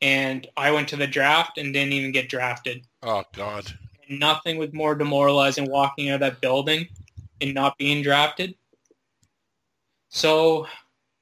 [0.05, 3.73] And I went to the draft and didn't even get drafted Oh God.
[4.07, 6.89] and nothing was more demoralizing walking out of that building
[7.41, 8.55] and not being drafted.
[10.11, 10.67] So,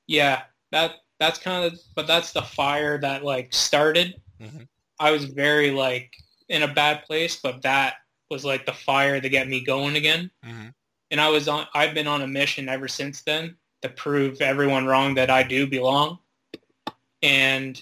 [0.09, 0.43] yeah,
[0.73, 4.21] that that's kind of, but that's the fire that like started.
[4.41, 4.67] Mhm.
[4.99, 6.13] I was very like
[6.49, 7.95] in a bad place, but that
[8.31, 10.31] was like the fire to get me going again.
[10.43, 10.69] hmm
[11.13, 14.87] And I was on, I've been on a mission ever since then to prove everyone
[14.87, 16.19] wrong that I do belong.
[17.23, 17.81] And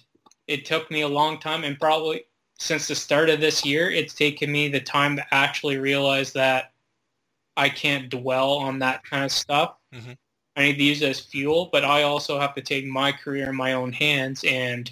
[0.51, 2.25] it took me a long time and probably
[2.59, 6.73] since the start of this year, it's taken me the time to actually realize that
[7.57, 9.77] I can't dwell on that kind of stuff.
[9.95, 10.17] Mhm.
[10.57, 13.49] I need to use it as fuel, but I also have to take my career
[13.49, 14.91] in my own hands and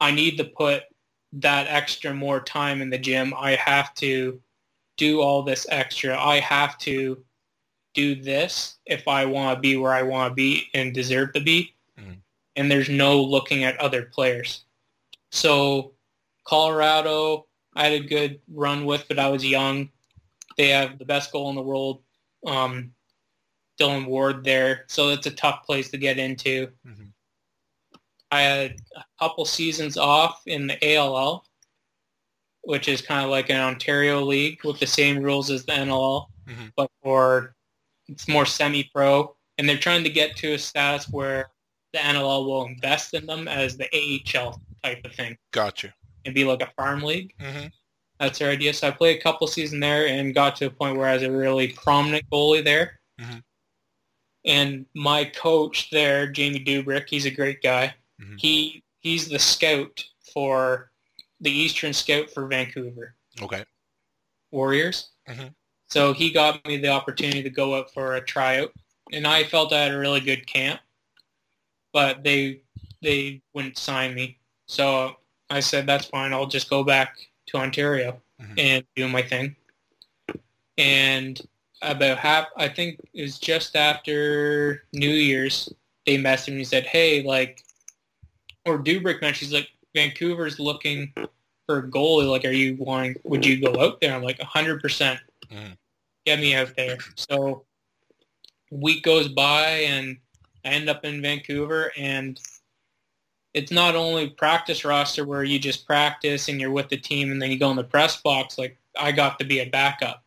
[0.00, 0.84] I need to put
[1.32, 3.34] that extra more time in the gym.
[3.36, 4.40] I have to
[4.96, 6.16] do all this extra.
[6.16, 7.22] I have to
[7.92, 11.40] do this if I want to be where I want to be and deserve to
[11.40, 11.74] be.
[12.56, 14.64] And there's no looking at other players.
[15.30, 15.92] So
[16.44, 19.90] Colorado, I had a good run with, but I was young.
[20.56, 22.02] They have the best goal in the world,
[22.44, 22.92] um,
[23.78, 24.84] Dillon Ward there.
[24.88, 26.70] So it's a tough place to get into.
[26.86, 27.12] Mhm.
[28.32, 31.46] I had a couple seasons off in the ALL,
[32.62, 36.30] which is kind of like an Ontario league with the same rules as the NLL,
[36.46, 36.72] Mhm.
[36.76, 37.54] but for
[38.08, 41.52] it's more semi-pro, and they're trying to get to a status where
[41.92, 45.92] the NLL will invest in them as the AHL type of thing Gotcha.
[46.24, 47.34] and be like a farm league.
[47.40, 47.66] hmm
[48.18, 48.72] That's their idea.
[48.74, 51.22] So I played a couple seasons there and got to a point where I was
[51.22, 53.00] a really prominent goalie there.
[53.20, 53.42] Mhm.
[54.44, 57.94] And my coach there, Jamie Dubrick, he's a great guy.
[58.20, 58.38] Mhm.
[58.40, 60.04] He he's the scout
[60.34, 60.90] for
[61.40, 63.64] the Eastern Scout for Vancouver Okay.
[64.50, 65.10] Warriors.
[65.28, 65.54] Mhm.
[65.88, 68.72] So he got me the opportunity to go up for a tryout,
[69.12, 70.80] and I felt I had a really good camp,
[71.92, 72.60] but they
[73.02, 74.38] they wouldn't sign me.
[74.66, 75.16] So
[75.48, 76.32] I said that's fine.
[76.32, 77.16] I'll just go back
[77.48, 78.58] to Ontario Mhm.
[78.58, 79.56] and do my thing.
[80.78, 81.40] And
[81.82, 85.72] about half, I think it was just after New Year's,
[86.06, 87.64] they messaged me and said, "Hey, like,"
[88.66, 91.12] or Dubrick mentioned, he's like, "Vancouver's looking
[91.66, 92.30] for a goalie.
[92.30, 93.16] Like, are you wanting?
[93.24, 95.20] Would you go out there?" I'm like, hundred percent.
[95.50, 95.76] Mhm.
[96.26, 96.98] Get me out there.
[97.16, 97.64] So,
[98.70, 100.18] week goes by and
[100.64, 102.40] I end up in Vancouver, and
[103.54, 107.42] it's not only practice roster where you just practice and you're with the team and
[107.42, 108.58] then you go in the press box.
[108.58, 110.22] Like I got to be a backup.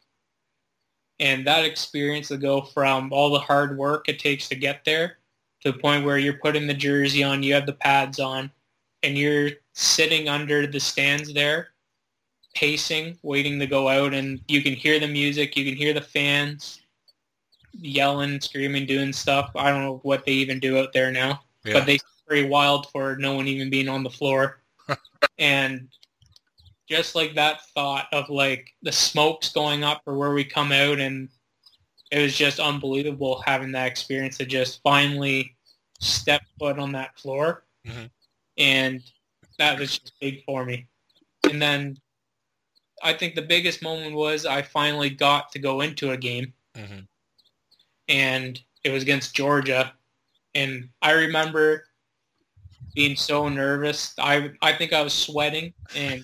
[1.20, 5.20] And that experience to go from all the hard work it takes to get there
[5.62, 8.52] to the point where you're putting the jersey on, you have the pads on,
[9.04, 11.70] and you're sitting under the stands there,
[12.54, 16.02] pacing, waiting to go out, and you can hear the music, you can hear the
[16.02, 16.83] fans
[17.74, 19.52] yelling, screaming, doing stuff.
[19.56, 21.74] I don't know what they even do out there now, Yeah.
[21.74, 24.62] but they very wild for no one even being on the floor.
[25.38, 25.90] and
[26.88, 31.00] just like that thought of like the smokes going up or where we come out
[31.00, 31.30] and
[32.12, 35.56] it was just unbelievable having that experience to just finally
[36.00, 37.66] step foot on that floor.
[37.88, 38.10] Mhm.
[38.58, 39.04] And
[39.58, 40.88] that was just big for me.
[41.50, 41.98] And then
[43.02, 47.00] I think the biggest moment was I finally got to go into a game hmm
[48.08, 49.94] and it was against Georgia.
[50.56, 51.86] And I remember
[52.96, 54.14] being so nervous.
[54.20, 56.24] I I think I was sweating, and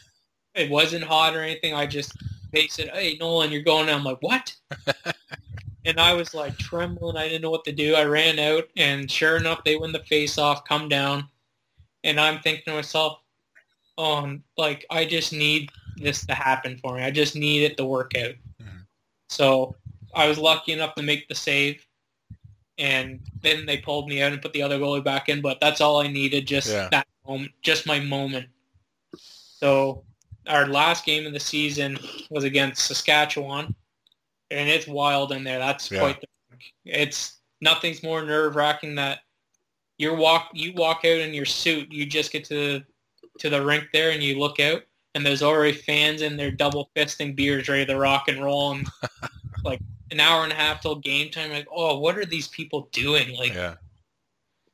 [0.55, 1.73] it wasn't hot or anything.
[1.73, 2.13] I just
[2.51, 4.55] they said, "Hey, Nolan, you're going." I'm like, "What?"
[5.85, 7.17] and I was like trembling.
[7.17, 7.95] I didn't know what to do.
[7.95, 11.27] I ran out, and sure enough, they win the face off, come down,
[12.03, 13.19] and I'm thinking to myself,
[13.97, 17.03] "Oh, like I just need this to happen for me.
[17.03, 18.85] I just need it to work out." Mhm.
[19.29, 19.75] So
[20.15, 21.85] I was lucky enough to make the save,
[22.77, 25.41] and then they pulled me out and put the other goalie back in.
[25.41, 26.87] But that's all I needed, just Yeah.
[26.91, 28.47] that moment, just my moment.
[29.15, 30.03] So
[30.47, 31.97] our last game of the season
[32.29, 33.75] was against Saskatchewan,
[34.51, 35.59] and it's wild in there.
[35.59, 35.99] That's Yeah.
[35.99, 36.21] quite.
[36.21, 36.27] The,
[36.85, 39.19] it's nothing's more nerve wracking that
[39.97, 41.91] you walk you walk out in your suit.
[41.91, 42.81] You just get to
[43.39, 44.83] to the rink there and you look out
[45.15, 48.87] and there's already fans in there double fisting beers ready to rock and roll and
[49.63, 49.79] like
[50.11, 51.51] an hour and a half till game time.
[51.51, 53.35] Like, oh, what are these people doing?
[53.37, 53.75] Like, Yeah.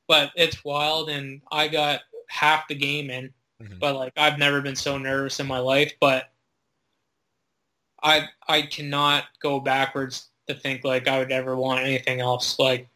[0.08, 3.80] but it's wild and I got half the game in Mhm.
[3.80, 5.94] but like I've never been so nervous in my life.
[6.00, 6.32] But
[8.04, 12.60] I I cannot go backwards to think like I would ever want anything else.
[12.60, 12.88] Like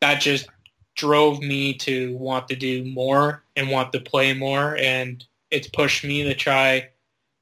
[0.00, 0.48] that just
[0.94, 6.04] drove me to want to do more and want to play more, and it's pushed
[6.04, 6.90] me to try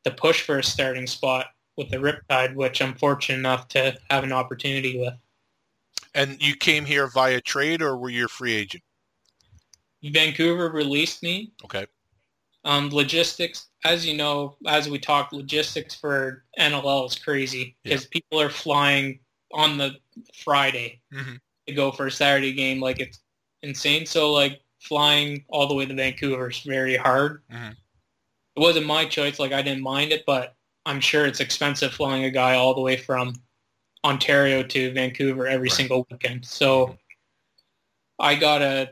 [0.05, 1.47] to push for a starting spot
[1.81, 5.15] with the Riptide, which I'm fortunate enough to have an opportunity with.
[6.15, 8.85] And you came here via trade, or were you a free agent?
[10.03, 11.53] Vancouver released me.
[11.65, 11.87] Okay.
[12.65, 18.39] Um, logistics, as you know, as we talked, logistics for NLL is crazy because people
[18.41, 19.21] are flying
[19.53, 19.97] on the
[20.35, 21.41] Friday Mhm.
[21.67, 22.81] to go for a Saturday game.
[22.81, 23.21] Like it's
[23.63, 24.05] insane.
[24.05, 27.43] So like flying all the way to Vancouver is very hard.
[27.51, 27.73] Mhm.
[28.57, 29.39] It wasn't my choice.
[29.39, 30.57] Like I didn't mind it, but
[30.91, 33.33] I'm sure it's expensive flying a guy all the way from
[34.05, 35.77] Ontario to Vancouver every Right.
[35.77, 36.45] single weekend.
[36.45, 36.99] So
[38.19, 38.91] I got a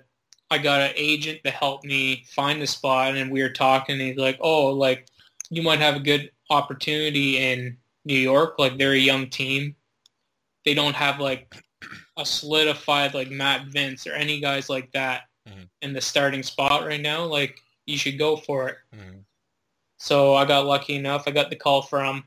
[0.50, 3.94] I got an agent to help me find the spot, and we were talking.
[4.00, 5.06] And he's like, "Oh, like
[5.50, 7.76] you might have a good opportunity in
[8.06, 8.58] New York.
[8.58, 9.76] Like they're a young team.
[10.64, 11.52] They don't have like
[12.16, 15.68] a solidified like Matt Vinc or any guys like that Mhm.
[15.82, 17.24] in the starting spot right now.
[17.24, 19.24] Like you should go for it." Mhm.
[19.98, 21.24] So I got lucky enough.
[21.26, 22.26] I got the call from,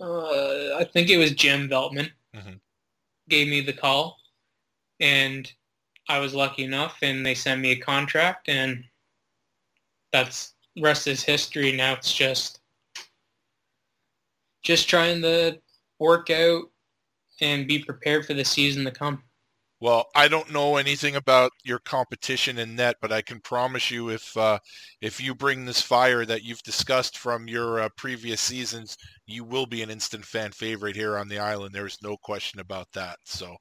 [0.00, 2.60] uh, I think it was Jim Veltman, Mhm.
[3.28, 4.18] gave me the call,
[5.00, 5.52] and
[6.08, 8.84] I was lucky enough, and they sent me a contract, and
[10.12, 11.72] that's rest is history.
[11.72, 12.60] Now it's just,
[14.62, 15.60] just trying to
[15.98, 16.70] work out
[17.40, 19.29] and be prepared for the season to come.
[19.80, 24.10] Well, I don't know anything about your competition in net, but I can promise you,
[24.10, 24.58] if uh,
[25.00, 28.96] if you bring this fire that you've discussed from your uh, previous seasons,
[29.32, 31.74] you will be an instant fan favorite here on the island.
[31.74, 33.16] There is no question about that.
[33.24, 33.56] So,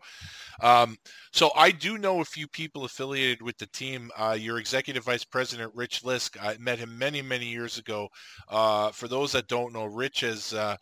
[0.62, 0.98] um,
[1.32, 4.12] so I do know a few people affiliated with the team.
[4.18, 8.08] Uh, your executive vice president, Rich Lisk, I met him many many years ago.
[8.48, 10.54] Uh, for those that don't know, Rich is.
[10.54, 10.76] Uh,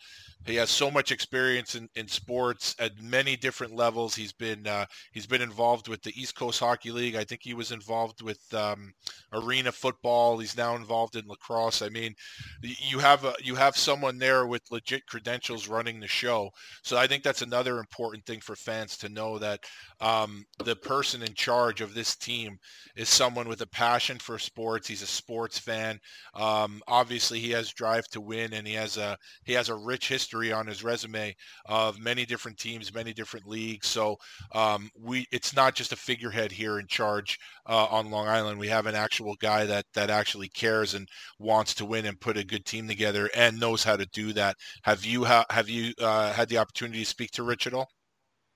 [0.46, 4.16] he has so much experience in, in sports at many different levels.
[4.16, 7.16] He's been uh, he's been involved with the East Coast Hockey League.
[7.16, 8.94] I think he was involved with um,
[9.34, 10.38] arena football.
[10.38, 11.82] He's now involved in lacrosse.
[11.82, 12.16] I mean,
[12.62, 16.52] you have a, you have someone there with legit credentials running the show.
[16.84, 19.60] So I think that's another important thing for fans to know that
[20.00, 22.60] um, the person in charge of this team
[22.96, 24.88] is someone with a passion for sports.
[24.88, 26.00] He's a sports fan.
[26.36, 30.08] Um, obviously, he has drive to win, and he has a he has a rich
[30.08, 31.36] history on his resume
[31.66, 33.88] of many different teams, many different leagues.
[33.88, 34.18] So
[34.54, 38.60] um, we it's not just a figurehead here in charge uh, on Long Island.
[38.60, 41.08] We have an actual guy that that actually cares and
[41.40, 44.56] wants to win and put a good team together and knows how to do that.
[44.84, 47.90] Have you ha- have you uh, had the opportunity to speak to Rich at all?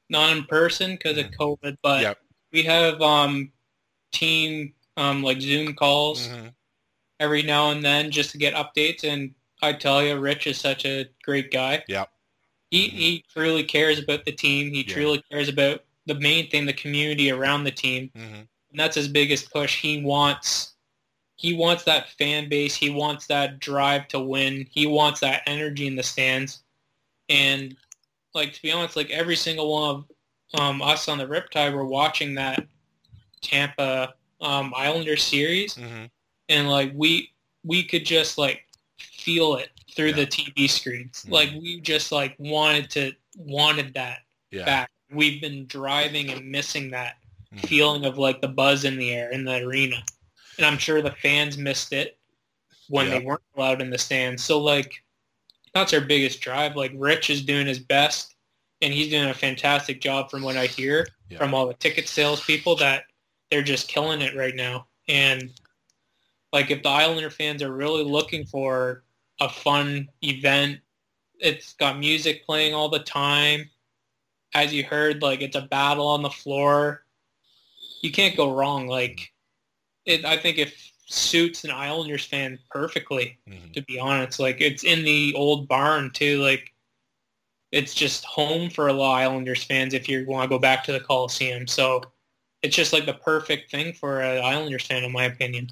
[0.10, 2.18] Not in person because of COVID, but Yep.
[2.52, 3.52] we have um,
[4.12, 6.28] team um, like Zoom calls.
[6.28, 6.54] Mhm.
[7.20, 9.04] every now and then just to get updates.
[9.04, 11.84] And I tell you, Rich is such a great guy.
[11.88, 12.10] Yep.
[12.72, 14.74] He, he truly cares about the team.
[14.74, 14.94] He Yeah.
[14.96, 18.10] truly cares about the main thing, the community around the team.
[18.18, 18.48] Mhm.
[18.72, 19.80] And that's his biggest push.
[19.82, 20.74] He wants
[21.42, 22.76] he wants that fan base.
[22.76, 24.68] He wants that drive to win.
[24.70, 26.62] He wants that energy in the stands.
[27.30, 27.76] And
[28.36, 30.06] like to be honest, like every single one of
[30.60, 32.68] um, us on the Riptide were watching that
[33.42, 36.10] Tampa um, Islander series Mhm.
[36.50, 37.32] and like we
[37.64, 38.68] we could just like
[39.00, 40.16] feel it through Yeah.
[40.18, 41.26] the TV screens.
[41.28, 41.32] Mhm.
[41.32, 44.20] Like we just like wanted to wanted that
[44.52, 44.66] Yeah.
[44.66, 44.92] back.
[45.10, 47.18] We've been driving and missing that
[47.56, 47.68] Mhm.
[47.68, 50.04] feeling of like the buzz in the air in the arena.
[50.62, 52.20] And I'm sure the fans missed it
[52.88, 53.20] when Yep.
[53.20, 54.44] they weren't allowed in the stands.
[54.44, 54.94] So like
[55.74, 56.76] that's our biggest drive.
[56.76, 58.36] Like Rich is doing his best
[58.82, 61.38] and he's doing a fantastic job from what I hear Yeah.
[61.40, 63.06] from all the ticket sales people that
[63.50, 64.88] they're just killing it right now.
[65.08, 65.52] And
[66.54, 69.04] like if the Islander fans are really looking for
[69.40, 70.80] a fun event,
[71.40, 73.68] it's got music playing all the time.
[74.54, 77.06] As you heard, like it's a battle on the floor.
[78.04, 78.88] You can't go wrong.
[78.88, 79.32] Like
[80.06, 80.74] it I think it
[81.06, 83.74] suits an Islanders fan perfectly, Mhm.
[83.74, 84.40] to be honest.
[84.40, 86.42] Like it's in the old barn too.
[86.42, 86.74] Like
[87.72, 90.84] it's just home for a lot of Islanders fans if you want to go back
[90.86, 91.68] to the Coliseum.
[91.68, 92.02] So
[92.62, 95.70] it's just like the perfect thing for an Islanders fan, in my opinion.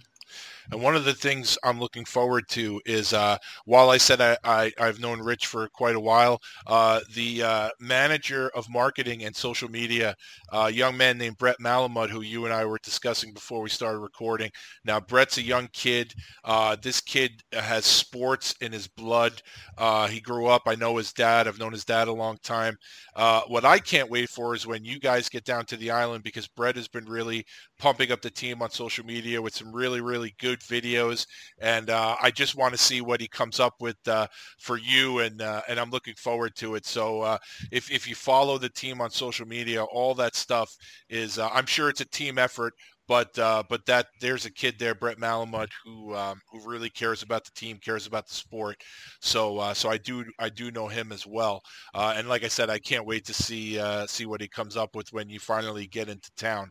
[0.72, 4.38] And one of the things I'm looking forward to is, uh, while I said I,
[4.44, 9.36] I, I've known Rich for quite a while, uh, the uh, manager of marketing and
[9.36, 10.16] social media,
[10.52, 13.70] uh, a young man named Brett Malamud, who you and I were discussing before we
[13.70, 14.52] started recording.
[14.86, 16.14] Now, Brett's a young kid.
[16.44, 19.42] Uh, this kid has sports in his blood.
[19.78, 20.64] Uh, he grew up.
[20.68, 21.48] I know his dad.
[21.48, 22.78] I've known his dad a long time.
[23.16, 26.24] Uh, what I can't wait for is when you guys get down to the island
[26.24, 27.46] because Brett has been really
[27.80, 31.26] pumping up the team on social media with some really, really good videos,
[31.60, 34.28] and uh, I just want to see what he comes up with uh,
[34.60, 36.86] for you, and uh, and I'm looking forward to it.
[36.86, 37.38] So uh,
[37.72, 40.76] if if you follow the team on social media, all that stuff
[41.10, 42.74] is uh, I'm sure it's a team effort,
[43.08, 47.46] but but that there's a kid there, Brett Malamud, who um, who really cares about
[47.46, 48.78] the team, cares about the sport.
[49.22, 51.62] So so I do I do know him as well.
[51.94, 55.12] And like I said, I can't wait to see see what he comes up with
[55.12, 56.70] when you finally get into town.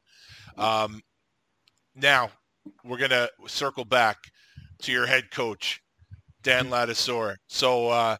[0.56, 1.00] Um,
[1.94, 2.30] now
[2.84, 4.16] we're gonna circle back
[4.82, 5.82] to your head coach,
[6.42, 7.36] Dan Ladouceur.
[7.46, 7.88] So.
[7.88, 8.16] Uh,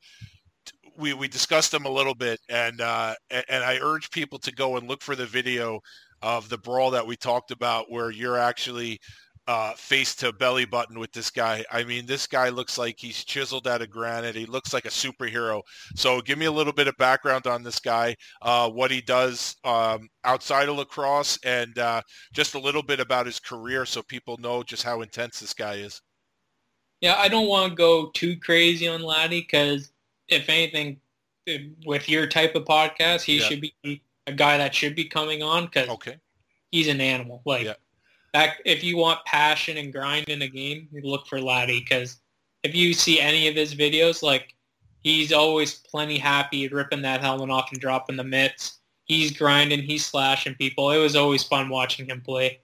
[0.97, 4.77] we, we discussed him a little bit, and uh, and I urge people to go
[4.77, 5.81] and look for the video
[6.23, 9.01] of the brawl that we talked about where you're actually
[9.49, 11.65] uh, face to belly button with this guy.
[11.73, 14.37] I mean, this guy looks like he's chiseled out of granite.
[14.37, 15.63] He looks like a superhero.
[15.97, 19.57] So give me a little bit of background on this guy, uh, what he does
[19.65, 22.03] um, outside of lacrosse, and uh,
[22.35, 25.77] just a little bit about his career so people know just how intense this guy
[25.77, 26.03] is.
[27.01, 29.93] Yeah, I don't want to go too crazy on Laddie because
[30.29, 31.01] if anything,
[31.87, 33.45] with your type of podcast, he yeah.
[33.45, 36.19] should be a guy that should be coming on because okay.
[36.71, 37.41] he's an animal.
[37.47, 37.75] Like yeah.
[38.33, 42.19] Back, if you want passion and grind in a game, you look for Laddie because
[42.63, 44.55] if you see any of his videos, like
[45.03, 48.79] he's always plenty happy ripping that helmet off and dropping the mitts.
[49.05, 50.91] He's grinding, he's slashing people.
[50.91, 52.61] It was always fun watching him play.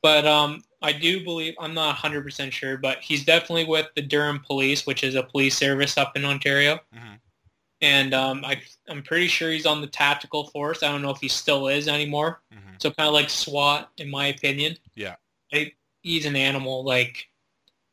[0.00, 4.40] But um, I do believe, I'm not 100% sure, but he's definitely with the Durham
[4.46, 6.80] Police, which is a police service up in Ontario.
[6.94, 7.14] Mm-hmm
[7.80, 10.82] and um, I, I'm pretty sure he's on the tactical force.
[10.82, 12.40] I don't know if he still is anymore.
[12.52, 12.74] Mm-hmm.
[12.78, 14.76] So kind of like SWAT, in my opinion.
[14.94, 15.16] Yeah,
[15.52, 15.72] I,
[16.02, 17.28] he's an animal, like,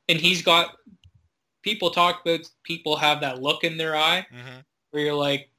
[0.10, 0.78] and he's got.
[1.62, 4.60] People talk about people have that look in their eye mm-hmm.
[4.92, 5.50] where you're like,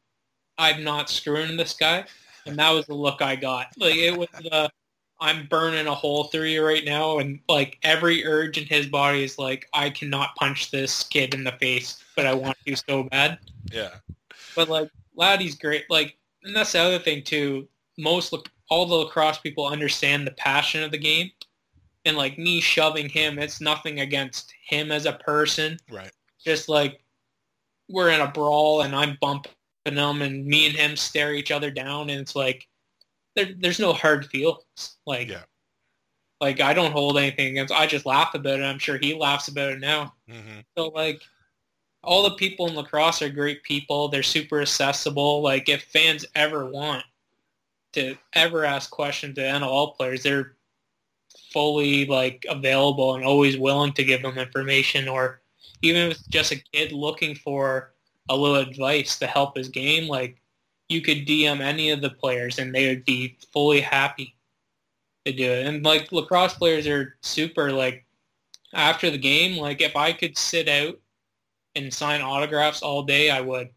[0.56, 2.04] I'm not screwing this guy,
[2.46, 3.68] and that was the look I got.
[3.76, 4.70] Like it was the.
[5.18, 9.24] I'm burning a hole through you right now, and like every urge in his body
[9.24, 13.04] is like, I cannot punch this kid in the face, but I want to so
[13.04, 13.38] bad.
[13.72, 13.94] Yeah.
[14.54, 15.84] But like Laddie's great.
[15.90, 17.68] Like, and that's the other thing too.
[17.98, 18.34] Most
[18.68, 21.30] all the lacrosse people understand the passion of the game,
[22.04, 25.78] and like me shoving him, it's nothing against him as a person.
[25.90, 26.10] Right.
[26.44, 27.02] Just like
[27.88, 29.52] we're in a brawl and I'm bumping
[29.84, 32.66] him, and me and him stare each other down, and it's like
[33.34, 34.96] there, there's no hard feelings.
[35.06, 35.28] Like.
[35.28, 35.42] Yeah.
[36.38, 37.72] Like I don't hold anything against.
[37.72, 38.62] I just laugh about it.
[38.62, 40.12] I'm sure he laughs about it now.
[40.30, 40.60] Mm-hmm.
[40.76, 41.22] So like,
[42.06, 44.08] all the people in lacrosse are great people.
[44.08, 45.42] They're super accessible.
[45.42, 47.04] Like if fans ever want
[47.94, 50.54] to ever ask questions to NLL players, they're
[51.52, 55.40] fully like available and always willing to give them information or
[55.82, 57.92] even if just a kid looking for
[58.28, 60.40] a little advice to help his game, like
[60.88, 64.36] you could DM any of the players and they would be fully happy
[65.24, 65.66] to do it.
[65.66, 68.04] And like lacrosse players are super like
[68.72, 71.00] after the game, like if I could sit out
[71.76, 73.68] and sign autographs all day, I would.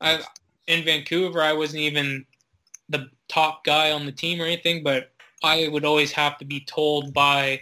[0.00, 0.22] I
[0.66, 2.24] in Vancouver, I wasn't even
[2.88, 5.12] the top guy on the team or anything, but
[5.42, 7.60] I would always have to be told by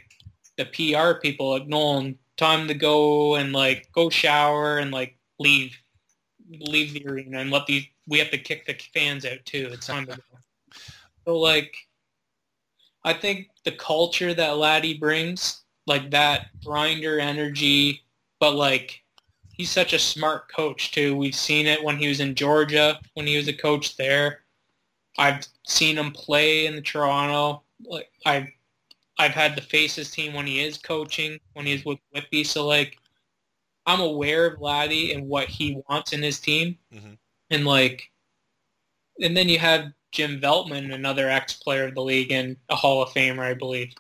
[0.57, 5.77] the PR people, like Nolan, time to go and like go shower and like leave,
[6.49, 7.87] leave the arena and let these.
[8.07, 9.71] We have to kick the fans out too.
[9.73, 10.23] It's time to go.
[11.27, 11.77] So like,
[13.05, 18.03] I think the culture that Laddie brings, like that grinder energy,
[18.41, 19.03] but like
[19.61, 21.15] he's such a smart coach too.
[21.15, 24.41] We've seen it when he was in Georgia, when he was a coach there.
[25.19, 27.63] I've seen him play in the Toronto.
[27.85, 28.49] Like I've
[29.19, 32.45] I've had the faces team when he is coaching, when he's with Whitby.
[32.45, 32.97] So like
[33.85, 36.79] I'm aware of Laddie and what he wants in his team.
[36.95, 37.13] Mm-hmm.
[37.51, 38.11] And like
[39.21, 43.11] and then you have Jim Veltman, another ex-player of the league and a Hall of
[43.11, 43.93] Famer, I believe.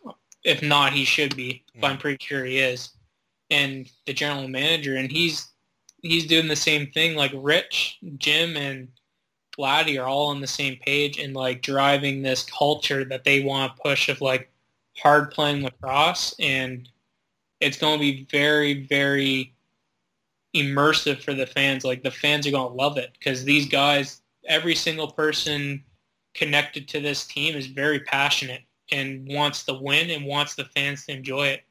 [0.42, 1.80] If not, he should be, mm-hmm.
[1.82, 2.92] but I'm pretty sure he is.
[3.50, 5.49] And the general manager, and he's
[6.02, 7.16] he's doing the same thing.
[7.16, 8.88] Like Rich, Jim, and
[9.58, 13.76] Laddie are all on the same page and like driving this culture that they want
[13.76, 14.50] to push of like
[14.96, 16.88] hard playing lacrosse, and
[17.60, 19.54] it's going to be very, very
[20.54, 21.84] immersive for the fans.
[21.84, 25.84] Like the fans are going to love it because these guys, every single person
[26.34, 28.62] connected to this team is very passionate
[28.92, 31.64] and wants to win and wants the fans to enjoy it.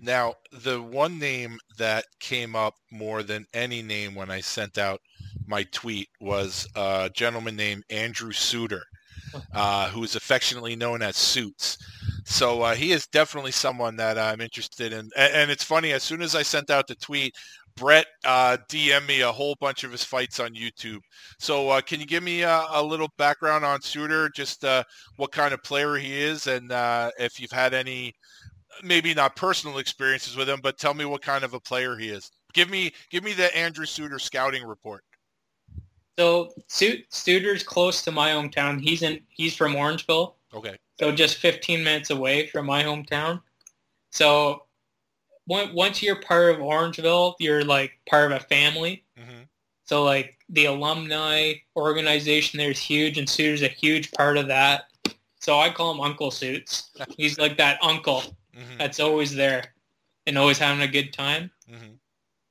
[0.00, 5.00] Now, the one name that came up more than any name when I sent out
[5.46, 8.82] my tweet was a gentleman named Andrew Suitor,
[9.54, 11.76] uh, who is affectionately known as Suits.
[12.24, 15.10] So uh, he is definitely someone that I'm interested in.
[15.16, 17.34] And, and, it's funny, as soon as I sent out the tweet,
[17.76, 21.00] Brett uh, DM me a whole bunch of his fights on YouTube.
[21.38, 24.84] So uh, can you give me a, a, little background on Suitor, just uh,
[25.16, 28.14] what kind of player he is, and uh, if you've had any
[28.82, 32.08] maybe not personal experiences with him, but tell me what kind of a player he
[32.08, 32.30] is.
[32.52, 35.04] Give me give me the Andrew Suitor scouting report.
[36.18, 38.80] So Suitor's close to my hometown.
[38.80, 40.34] He's in he's from Orangeville.
[40.52, 40.76] Okay.
[40.98, 43.40] So just 15 minutes away from my hometown.
[44.10, 44.64] So
[45.46, 49.04] once you're part of Orangeville, you're like part of a family.
[49.18, 49.42] Mm-hmm.
[49.84, 54.84] So like the alumni organization there is huge, and Suitor's a huge part of that.
[55.40, 56.90] So I call him Uncle Suits.
[57.16, 58.22] He's like that uncle
[58.56, 58.78] mm-hmm.
[58.78, 59.74] that's always there
[60.26, 61.50] and always having a good time.
[61.70, 61.94] Mm-hmm.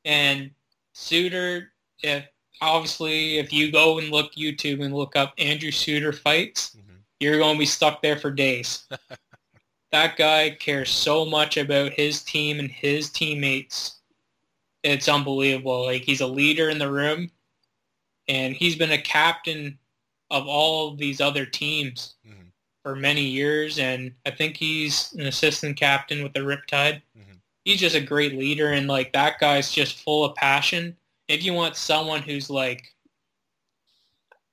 [0.06, 0.52] And
[0.94, 1.72] Suitor,
[2.02, 2.26] if
[2.62, 6.98] obviously if you go and look YouTube and look up Andrew Suitor fights, mm-hmm.
[7.20, 8.88] you're going to be stuck there for days.
[9.92, 13.98] that guy cares so much about his team and his teammates.
[14.84, 15.86] It's unbelievable.
[15.86, 17.32] Like he's a leader in the room
[18.28, 19.78] and he's been a captain
[20.32, 22.49] of all of these other teams mm-hmm.
[22.90, 27.02] For many years and I think he's an assistant captain with the Riptide.
[27.18, 27.38] Mm-hmm.
[27.66, 30.98] He's just a great leader and like that guy's just full of passion.
[31.28, 32.96] If you want someone who's like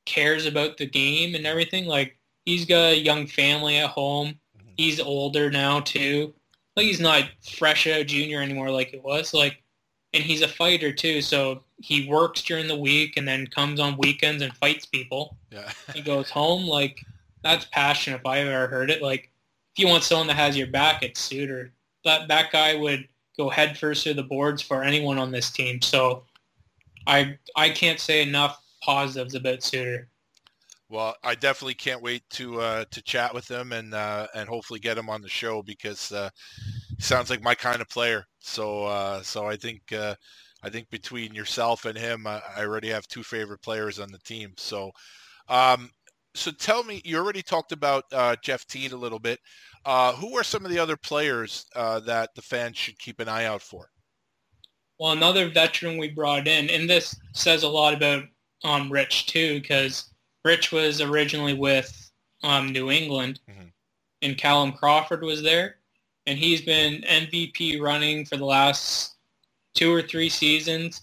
[0.04, 4.38] cares about the game and everything, like he's got a young family at home
[4.76, 6.34] he's older now too.
[6.76, 7.24] Like he's not
[7.56, 9.32] fresh out junior anymore like it was.
[9.32, 9.62] Like,
[10.12, 11.22] and he's a fighter too.
[11.22, 15.36] So he works during the week and then comes on weekends and fights people.
[15.50, 15.70] Yeah.
[15.94, 16.66] he goes home.
[16.66, 17.02] Like
[17.46, 19.02] that's passion if I ever heard it.
[19.02, 19.30] Like
[19.74, 21.72] if you want someone that has your back, it's Suitor.
[22.04, 25.80] That that guy would go headfirst through the boards for anyone on this team.
[25.82, 26.24] So
[27.06, 30.08] I I can't say enough positives about Suitor.
[30.88, 34.78] Well, I definitely can't wait to uh, to chat with him and uh, and hopefully
[34.78, 36.30] get him on the show because uh,
[36.98, 38.24] sounds like my kind of player.
[38.38, 40.14] So uh, so I think uh,
[40.62, 44.18] I think between yourself and him, I, I already have two favorite players on the
[44.18, 44.52] team.
[44.56, 44.92] So
[45.48, 45.90] um,
[46.36, 49.40] so tell me, you already talked about uh, Jeff Teed a little bit.
[49.84, 53.62] who are some of the other players that the fans should keep an eye out
[53.62, 53.90] for?
[54.98, 58.24] Well, another veteran we brought in, and this says a lot about
[58.64, 60.10] um, Rich too, because
[60.44, 62.10] Rich was originally with
[62.42, 63.68] um, New England, mm-hmm.
[64.22, 65.76] and Callum Crawford was there,
[66.26, 69.16] and he's been MVP running for the last
[69.74, 71.02] two or three seasons.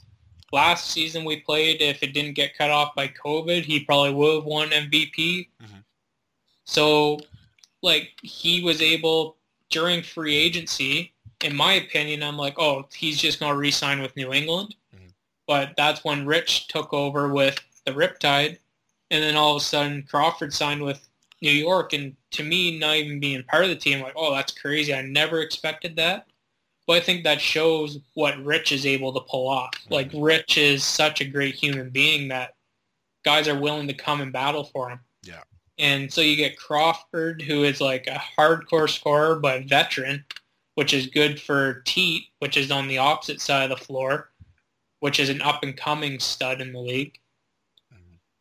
[0.53, 4.35] Last season we played, if it didn't get cut off by COVID, he probably would
[4.35, 5.47] have won MVP.
[5.59, 5.79] Mm-hmm.
[6.63, 7.19] So,
[7.81, 9.37] like, he was able
[9.71, 11.11] during free agency.
[11.43, 14.75] In my opinion, I'm like, oh, he's just going to re-sign with New England.
[14.95, 15.07] Mm-hmm.
[15.47, 18.59] But that's when Rich took over with the Riptide,
[19.09, 21.09] and then all of a sudden Crawford signed with
[21.41, 24.53] New York, and to me, not even being part of the team, like, oh, that's
[24.53, 24.93] crazy.
[24.93, 26.27] I never expected that.
[26.85, 29.71] But I think that shows what Rich is able to pull off.
[29.73, 29.93] Mm-hmm.
[29.93, 32.55] Like Rich is such a great human being that
[33.23, 34.99] guys are willing to come and battle for him.
[35.23, 35.43] Yeah.
[35.79, 40.25] And so you get Crawford, who is like a hardcore scorer but veteran,
[40.75, 44.29] which is good for Teed, which is on the opposite side of the floor,
[44.99, 47.17] which is an up and coming stud in the league.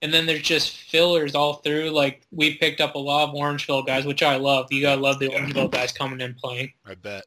[0.03, 1.91] And then there's just fillers all through.
[1.91, 4.67] Like we picked up a lot of Orangeville guys, which I love.
[4.73, 6.73] You gotta love the Orangeville guys coming in playing.
[6.85, 7.23] I bet.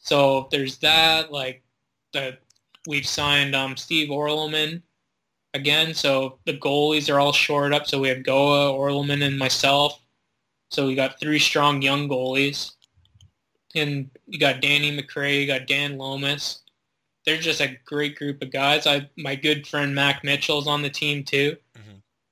[0.00, 1.30] So there's that.
[1.30, 1.62] Like
[2.12, 2.40] that
[2.86, 4.82] we've signed um, Steve Orleman
[5.54, 5.94] again.
[5.94, 7.86] So the goalies are all shored up.
[7.86, 10.00] So we have Goa, Orleman, and myself.
[10.70, 12.72] So we got three strong young goalies.
[13.74, 16.62] And you got Danny McCray, you got Dan Lomas.
[17.24, 18.86] They're just a great group of guys.
[18.86, 21.56] I my good friend Mac Mitchell's on the team too.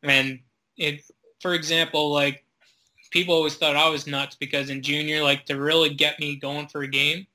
[0.02, 0.40] And
[0.76, 1.02] it,
[1.40, 2.44] for example, like
[3.10, 6.66] people always thought I was nuts because in junior, like to really get me going
[6.68, 7.26] for a game,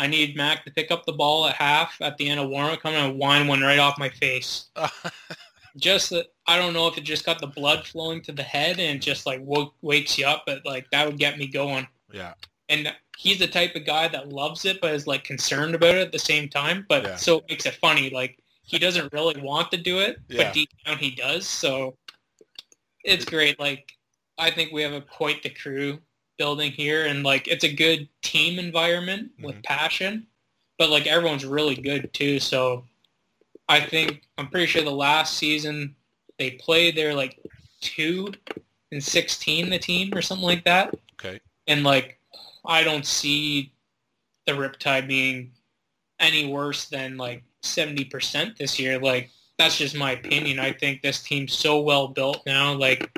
[0.00, 2.80] I need Mac to pick up the ball at half at the end of warm-up,
[2.80, 4.70] come and wind one right off my face.
[5.76, 8.80] just that I don't know if it just got the blood flowing to the head
[8.80, 11.86] and just like woke, wakes you up, but like that would get me going.
[12.10, 12.32] Yeah.
[12.70, 16.00] And he's the type of guy that loves it, but is like concerned about it
[16.00, 16.86] at the same time.
[16.88, 17.16] But yeah.
[17.16, 18.08] so it makes it funny.
[18.08, 20.44] Like he doesn't really want to do it, yeah.
[20.44, 21.46] but deep down he does.
[21.46, 21.94] So
[23.04, 23.60] it's great.
[23.60, 23.92] Like
[24.38, 25.98] I think we have a quite the crew
[26.40, 29.44] building here, and like it's a good team environment mm-hmm.
[29.44, 30.26] with passion,
[30.78, 32.40] but like everyone's really good too.
[32.40, 32.84] So
[33.68, 35.94] I think I'm pretty sure the last season
[36.38, 37.38] they played they're like
[37.82, 38.32] two
[38.90, 40.94] and sixteen the team or something like that.
[41.12, 41.40] Okay.
[41.66, 42.18] And like
[42.64, 43.74] I don't see
[44.46, 45.52] the Riptide being
[46.20, 48.98] any worse than like seventy percent this year.
[48.98, 50.58] Like that's just my opinion.
[50.58, 52.72] I think this team's so well built now.
[52.72, 53.10] Like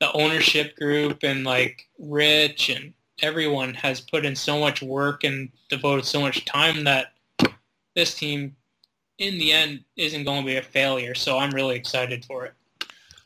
[0.00, 2.92] the ownership group and like Rich and
[3.22, 7.12] everyone has put in so much work and devoted so much time that
[7.94, 8.54] this team
[9.18, 11.14] in the end isn't going to be a failure.
[11.14, 12.54] So I'm really excited for it.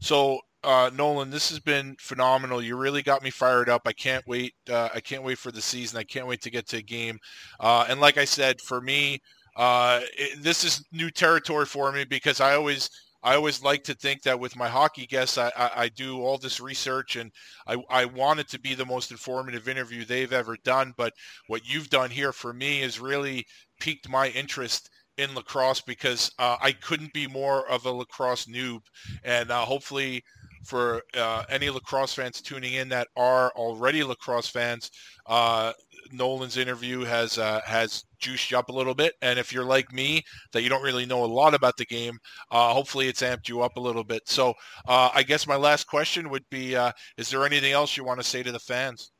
[0.00, 2.62] so uh, Nolan, this has been phenomenal.
[2.62, 3.82] You really got me fired up.
[3.86, 4.54] I can't wait.
[4.68, 5.98] Uh, I can't wait for the season.
[5.98, 7.18] I can't wait to get to a game.
[7.60, 9.20] Uh, and like I said, for me,
[9.56, 12.90] uh, it, this is new territory for me because I always,
[13.22, 16.38] I always like to think that with my hockey guests, I, I, I do all
[16.38, 17.30] this research and
[17.66, 20.92] I, I want it to be the most informative interview they've ever done.
[20.96, 21.12] But
[21.46, 23.46] what you've done here for me has really
[23.80, 28.80] piqued my interest in lacrosse because uh, I couldn't be more of a lacrosse noob,
[29.24, 30.22] and uh, hopefully
[30.64, 34.90] for uh, any lacrosse fans tuning in that are already lacrosse fans,
[35.26, 35.72] uh,
[36.12, 39.14] Nolan's interview has uh, has juiced you up a little bit.
[39.22, 40.22] And if you're like me,
[40.52, 42.18] that you don't really know a lot about the game,
[42.50, 44.28] uh, hopefully it's amped you up a little bit.
[44.28, 44.54] So
[44.86, 48.20] uh, I guess my last question would be: uh, Is there anything else you want
[48.20, 49.12] to say to the fans?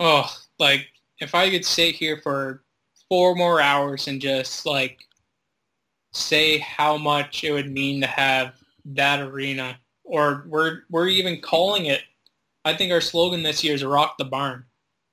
[0.00, 0.86] Oh, like
[1.20, 2.64] if I could sit here for
[3.08, 4.98] four more hours and just like
[6.12, 8.54] say how much it would mean to have
[8.84, 12.02] that arena or we're we're even calling it.
[12.64, 14.64] I think our slogan this year is "Rock the Barn."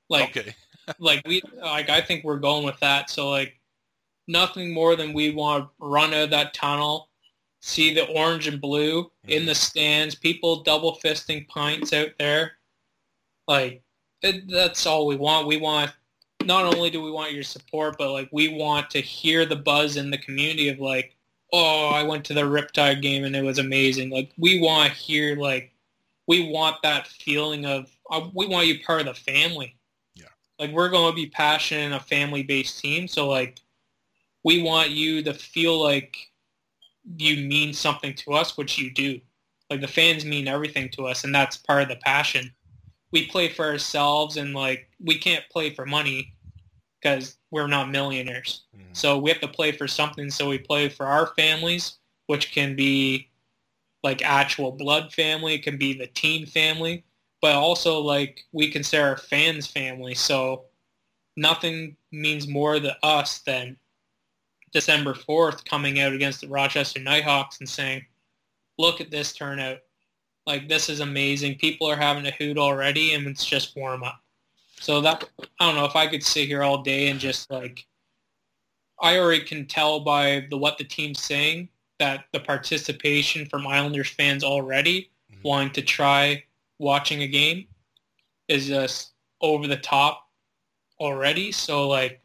[0.09, 0.55] Like, okay.
[0.99, 3.09] like we like I think we're going with that.
[3.09, 3.59] So like,
[4.27, 7.09] nothing more than we want to run out of that tunnel,
[7.61, 9.29] see the orange and blue mm-hmm.
[9.29, 12.53] in the stands, people double fisting pints out there.
[13.47, 13.83] Like,
[14.21, 15.47] it, that's all we want.
[15.47, 15.91] We want
[16.45, 19.97] not only do we want your support, but like we want to hear the buzz
[19.97, 21.15] in the community of like,
[21.51, 24.09] oh, I went to the Riptide game and it was amazing.
[24.09, 25.73] Like we want to hear like
[26.27, 29.75] we want that feeling of uh, we want you part of the family.
[30.15, 30.25] Yeah.
[30.59, 33.59] Like we're going to be passionate in a family-based team, so like
[34.43, 36.17] we want you to feel like
[37.17, 39.19] you mean something to us, which you do.
[39.69, 42.51] Like the fans mean everything to us, and that's part of the passion.
[43.11, 46.33] We play for ourselves, and like we can't play for money
[47.01, 48.63] because we're not millionaires.
[48.75, 48.85] Mm-hmm.
[48.93, 50.31] So we have to play for something.
[50.31, 51.97] So we play for our families,
[52.27, 53.29] which can be
[54.03, 55.55] like actual blood family.
[55.55, 57.03] It can be the team family,
[57.41, 60.15] but also like we consider our fans family.
[60.15, 60.65] So
[61.37, 63.77] nothing means more to us than
[64.71, 68.05] December 4th coming out against the Rochester Knighthawks and saying,
[68.77, 69.79] look at this turnout.
[70.47, 71.55] Like this is amazing.
[71.55, 74.21] People are having a hoot already and it's just warm up.
[74.81, 75.23] So that
[75.59, 77.85] I don't know if I could sit here all day and just like
[78.99, 84.09] I already can tell by the what the team's saying that the participation from Islanders
[84.09, 85.47] fans already mm-hmm.
[85.47, 86.43] wanting to try
[86.79, 87.67] watching a game
[88.47, 90.27] is just over the top
[90.99, 91.51] already.
[91.51, 92.19] So like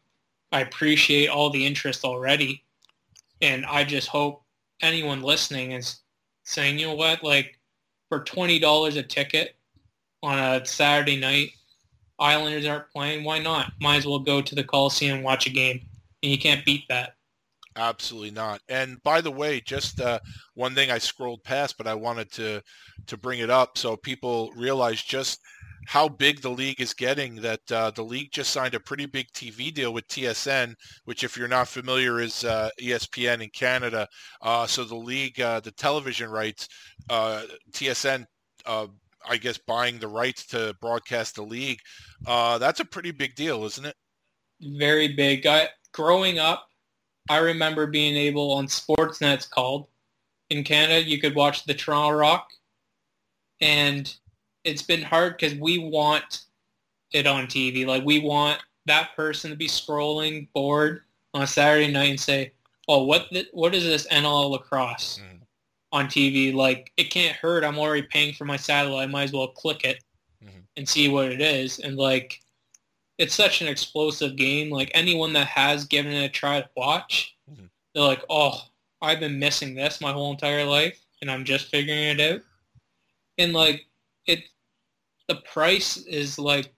[0.50, 2.64] I appreciate all the interest already.
[3.42, 4.44] And I just hope
[4.80, 6.00] anyone listening is
[6.44, 7.60] saying, you know what, like
[8.08, 9.56] for twenty dollars a ticket
[10.22, 11.50] on a Saturday night
[12.18, 13.72] Islanders aren't playing, why not?
[13.80, 15.80] Might as well go to the Coliseum and watch a game.
[16.22, 17.16] And you can't beat that.
[17.76, 18.62] Absolutely not.
[18.68, 20.18] And by the way, just uh,
[20.54, 22.62] one thing I scrolled past, but I wanted to
[23.06, 25.40] to bring it up so people realize just
[25.86, 27.36] how big the league is getting.
[27.36, 30.74] That uh, the league just signed a pretty big TV deal with TSN,
[31.04, 34.08] which, if you're not familiar, is uh, ESPN in Canada.
[34.40, 36.68] Uh, so the league, uh, the television rights,
[37.10, 38.24] uh, TSN
[39.28, 41.80] I guess buying the rights to broadcast the league.
[42.26, 43.96] Uh, that's a pretty big deal, isn't it?
[44.60, 45.46] Very big.
[45.46, 46.68] I, growing up,
[47.28, 49.88] I remember being able on Sportsnet, it's called
[50.50, 52.48] in Canada, you could watch the Toronto Rock,
[53.60, 54.14] and
[54.64, 56.42] it's been hard because we want
[57.12, 57.86] it on TV.
[57.86, 61.02] Like we want that person to be scrolling bored
[61.34, 62.52] on a Saturday night and say,
[62.86, 65.35] "Oh, what the, what is this NL lacrosse?" Mm
[65.96, 66.54] on TV.
[66.54, 67.64] Like it can't hurt.
[67.64, 69.08] I'm already paying for my satellite.
[69.08, 70.04] I might as well click it
[70.44, 70.60] mm-hmm.
[70.76, 71.78] and see what it is.
[71.78, 72.40] And like
[73.18, 74.70] it's such an explosive game.
[74.70, 77.64] Like anyone that has given it a try to watch, mm-hmm.
[77.94, 78.60] they're like, oh,
[79.00, 82.42] I've been missing this my whole entire life, and I'm just figuring it out.
[83.38, 83.86] And like
[84.26, 84.44] it,
[85.28, 86.72] the price is like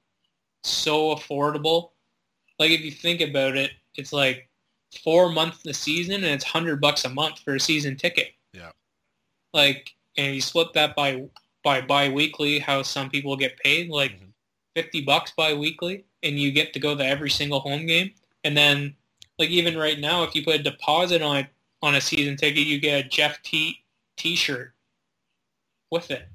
[0.62, 1.90] so affordable.
[2.60, 4.48] Like if you think about it, it's like
[5.02, 8.28] four months the season, and it's hundred bucks a month for a season ticket.
[8.52, 8.70] Yeah
[9.52, 11.24] like and you split that by
[11.64, 14.24] by bi-weekly how some people get paid like mm-hmm.
[14.76, 18.12] 50 bucks bi-weekly and you get to go to every single home game
[18.44, 18.94] and then
[19.38, 21.46] like even right now if you put a deposit on
[21.82, 23.82] on a season ticket you get a jeff t
[24.16, 24.72] t-shirt
[25.90, 26.28] with it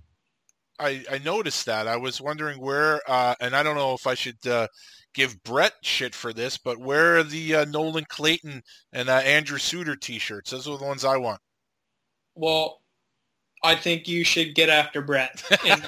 [0.79, 1.87] I, I noticed that.
[1.87, 4.67] I was wondering where, uh, and I don't know if I should uh,
[5.13, 9.57] give Brett shit for this, but where are the uh, Nolan Clayton and uh, Andrew
[9.57, 10.51] Suitor T-shirts?
[10.51, 11.39] Those are the ones I want.
[12.35, 12.81] Well,
[13.63, 15.43] I think you should get after Brett.
[15.65, 15.87] And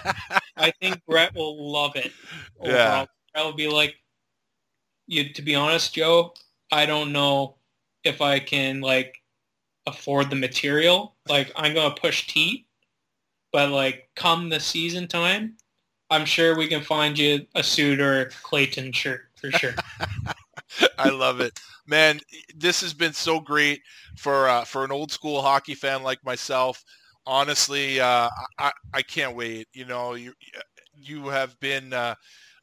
[0.57, 2.11] I think Brett will love it.
[2.59, 3.07] Overall.
[3.35, 3.43] Yeah.
[3.43, 3.95] Will be like,
[5.07, 5.33] you.
[5.33, 6.33] To be honest, Joe,
[6.71, 7.57] I don't know
[8.05, 9.21] if I can like
[9.85, 11.15] afford the material.
[11.27, 12.65] Like I'm gonna push T,
[13.51, 15.57] but like come the season time,
[16.09, 19.73] I'm sure we can find you a suit or a Clayton shirt for sure.
[20.97, 22.19] I love it, man.
[22.55, 23.81] This has been so great
[24.15, 26.83] for uh, for an old school hockey fan like myself.
[27.27, 29.67] Honestly, uh, I I can't wait.
[29.73, 30.33] You know, you
[30.95, 31.93] you have been.
[31.93, 32.15] Uh,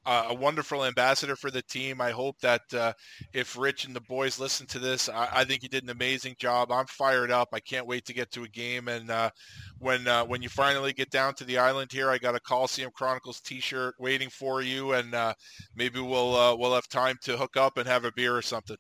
[0.05, 2.01] a wonderful ambassador for the team.
[2.01, 2.93] I hope that uh,
[3.32, 6.34] if Rich and the boys listen to this, I, I, think you did an amazing
[6.40, 6.72] job.
[6.72, 7.51] I'm fired up.
[7.52, 8.89] I can't wait to get to a game.
[8.89, 9.30] And uh,
[9.78, 12.90] when uh, when you finally get down to the island here, I got a Coliseum
[12.93, 15.34] Chronicles T-shirt waiting for you, and uh,
[15.76, 18.76] maybe we'll we'll have time to hook up and have a beer or something.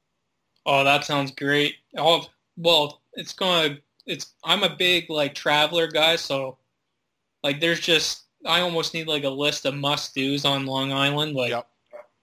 [0.66, 1.76] Oh, that sounds great.
[1.96, 2.26] Oh,
[2.56, 3.78] well, it's gonna.
[4.06, 4.32] It's.
[4.44, 6.58] I'm a big like traveler guy, so
[7.42, 11.34] like there's just I almost need like a list of must dos on Long Island.
[11.34, 11.66] Like Yep.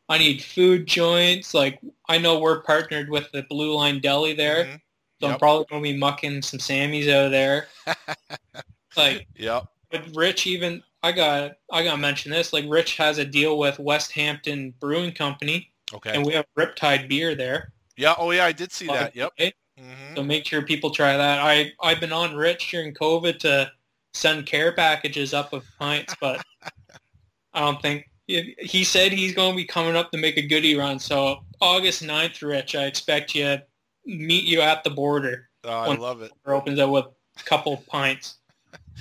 [0.10, 1.53] I need food joints.
[1.53, 4.81] Like I know we're partnered with the Blue Line Deli there, Mhm.
[5.22, 7.68] so I'm probably gonna be mucking some Sammys out of there.
[8.97, 9.68] like Yep.
[9.91, 12.51] with Rich, even I got I gotta mention this.
[12.53, 16.11] Like Rich has a deal with West Hampton Brewing Company, Okay.
[16.14, 17.72] and we have Riptide beer there.
[17.95, 18.15] yeah.
[18.18, 19.15] Oh yeah, I did see that.
[19.15, 19.31] Yep.
[19.39, 19.53] Okay?
[19.80, 21.39] Hmm So make sure people try that.
[21.39, 23.72] I I've been on Rich during COVID to
[24.14, 26.43] send care packages up of pints, but
[27.53, 30.76] I don't think he said he's going to be coming up to make a goodie
[30.76, 30.99] run.
[30.99, 33.57] So August 9th, Rich, I expect you
[34.06, 35.49] meet you at the border.
[35.64, 36.31] Oh, I love it.
[36.45, 38.35] Opens up with a couple pints.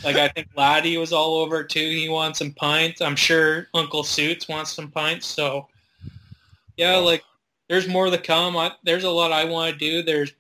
[0.05, 1.81] Like I think Laddie was all over too.
[1.81, 3.01] He wants some pints.
[3.01, 5.27] I'm sure Uncle Suits wants some pints.
[5.27, 5.69] So
[6.77, 7.25] yeah, like
[7.69, 8.57] there's more to come.
[8.57, 10.03] I, there's a lot I want to do.
[10.03, 10.33] There's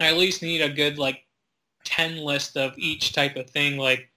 [0.00, 1.24] I at least need a good like
[1.84, 4.10] ten list of each type of thing, like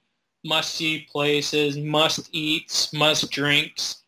[0.44, 4.04] must see places, must eats, must drinks,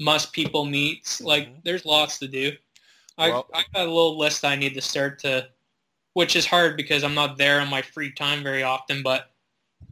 [0.00, 1.20] must people meets.
[1.20, 1.64] Like Mhm.
[1.64, 2.56] there's lots to do.
[3.18, 5.48] I Well- I got a little list I need to start to,
[6.14, 9.30] which is hard because I'm not there on my free time very often, but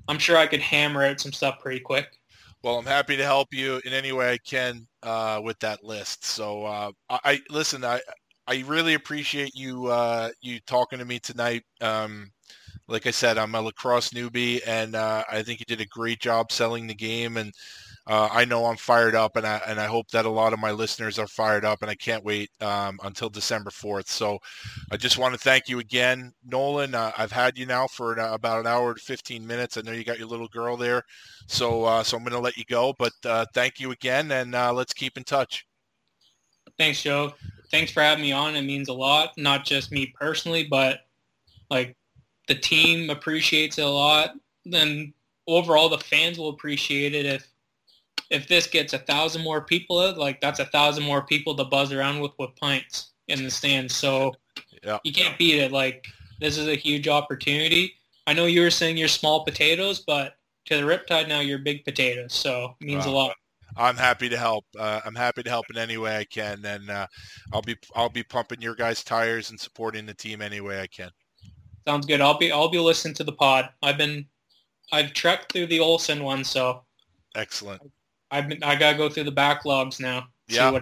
[0.08, 2.18] I'm sure I could hammer out some stuff pretty quick.
[2.62, 6.24] Well, I'm happy to help you in any way I can uh, with that list.
[6.24, 7.84] So uh, I, I listen.
[7.84, 8.00] I
[8.50, 11.62] I really appreciate you uh, you talking to me tonight.
[11.80, 12.32] Um,
[12.88, 16.18] like I said, I'm a lacrosse newbie, and uh, I think you did a great
[16.18, 17.36] job selling the game.
[17.36, 17.52] And
[18.08, 20.58] uh, I know I'm fired up, and I and I hope that a lot of
[20.58, 21.82] my listeners are fired up.
[21.82, 24.08] And I can't wait um, until December 4th.
[24.08, 24.40] So
[24.90, 26.96] I just want to thank you again, Nolan.
[26.96, 29.76] Uh, I've had you now for an, about an hour to 15 minutes.
[29.76, 31.04] I know you got your little girl there.
[31.46, 34.56] So, uh, so I'm going to let you go, but uh, thank you again, and
[34.56, 35.66] uh, let's keep in touch.
[36.76, 37.34] Thanks, Joe.
[37.70, 38.56] Thanks for having me on.
[38.56, 41.00] It means a lot, not just me personally, but
[41.70, 41.96] like
[42.48, 44.34] the team appreciates it a lot.
[44.64, 45.14] Then
[45.46, 47.46] overall, the fans will appreciate it if
[48.30, 50.14] if this gets a thousand more people.
[50.16, 53.94] Like that's a thousand more people to buzz around with with pints in the stands.
[53.94, 54.34] So
[54.82, 54.98] Yeah.
[55.04, 55.72] you can't beat it.
[55.72, 56.06] Like
[56.40, 57.94] this is a huge opportunity.
[58.26, 60.34] I know you were saying you're small potatoes, but
[60.66, 62.32] to the Riptide now you're big potatoes.
[62.34, 63.34] So it means a lot.
[63.76, 64.64] I'm happy to help.
[64.78, 67.06] Uh, I'm happy to help in any way I can, and uh,
[67.52, 70.86] I'll be I'll be pumping your guys' tires and supporting the team any way I
[70.86, 71.10] can.
[71.86, 72.20] Sounds good.
[72.20, 73.70] I'll be I'll be listening to the pod.
[73.82, 74.26] I've been
[74.92, 76.84] I've trekked through the Olson one, so
[77.34, 77.80] Excellent.
[78.30, 80.26] I've been I gotta go through the backlogs now.
[80.48, 80.80] see Yeah.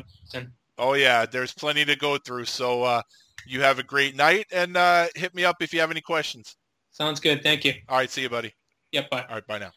[0.78, 2.44] Oh yeah, there's plenty to go through.
[2.44, 3.02] So uh,
[3.46, 6.56] you have a great night, and uh, hit me up if you have any questions.
[6.90, 7.42] Sounds good.
[7.42, 7.74] Thank you.
[7.88, 8.54] All right, see you, buddy.
[8.92, 9.10] Yep.
[9.10, 9.24] Bye.
[9.28, 9.72] All right, bye now.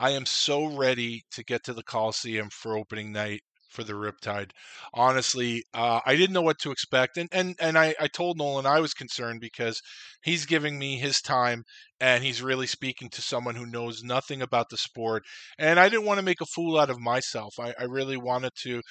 [0.00, 4.50] I am so ready to get to the Coliseum for opening night for the Riptide.
[4.92, 8.66] Honestly, uh, I didn't know what to expect, and and and I, I told Nolan
[8.66, 9.80] I was concerned because
[10.24, 11.62] he's giving me his time,
[12.00, 15.22] and he's really speaking to someone who knows nothing about the sport,
[15.58, 17.54] and I didn't want to make a fool out of myself.
[17.60, 18.82] I, I really wanted to.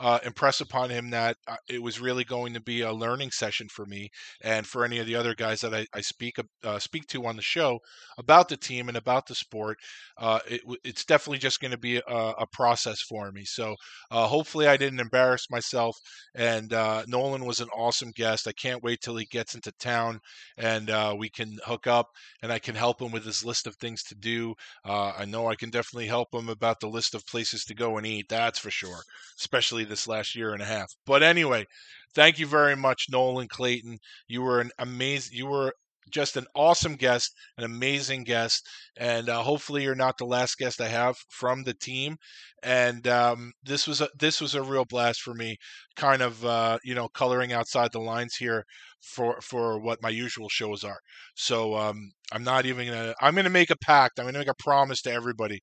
[0.00, 3.66] Uh, impress upon him that uh, it was really going to be a learning session
[3.68, 4.08] for me
[4.42, 7.34] and for any of the other guys that I, I speak uh, speak to on
[7.34, 7.80] the show
[8.16, 9.76] about the team and about the sport
[10.18, 13.44] uh, it, it's definitely just going to be a, a, process for me.
[13.44, 13.76] So
[14.10, 15.96] uh, hopefully I didn't embarrass myself.
[16.34, 18.48] And uh, Nolan was an awesome guest.
[18.48, 20.18] I can't wait till he gets into town
[20.56, 22.08] and we can hook up
[22.42, 24.54] and I can help him with his list of things to do.
[24.84, 28.06] I know I can definitely help him about the list of places to go and
[28.06, 28.28] eat.
[28.28, 29.02] That's for sure,
[29.38, 30.92] especially this last year and a half.
[31.06, 31.66] But anyway,
[32.14, 33.98] thank you very much, Nolan Clayton.
[34.28, 35.36] You were an amazing.
[35.36, 35.72] You were
[36.10, 38.66] just an awesome guest, an amazing guest,
[38.96, 42.16] and uh, hopefully you're not the last guest I have from the team.
[42.62, 45.56] And um, this was a this was a real blast for me,
[45.96, 48.64] kind of uh, you know coloring outside the lines here
[49.02, 50.98] for for what my usual shows are.
[51.34, 53.14] So um, I'm not even gonna.
[53.20, 54.18] I'm gonna make a pact.
[54.18, 55.60] I'm gonna make a promise to everybody.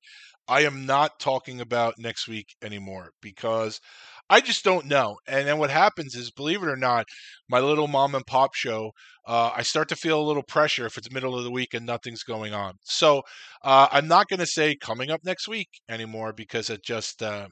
[0.48, 3.80] I am not talking about next week anymore because
[4.28, 5.16] I just don't know.
[5.28, 7.06] And then what happens is, believe it or not,
[7.48, 8.92] my little mom and pop show,
[9.26, 11.86] uh, I start to feel a little pressure if it's middle of the week and
[11.86, 12.74] nothing's going on.
[12.82, 13.22] So
[13.62, 17.48] uh, I'm not going to say coming up next week anymore because it just, uh,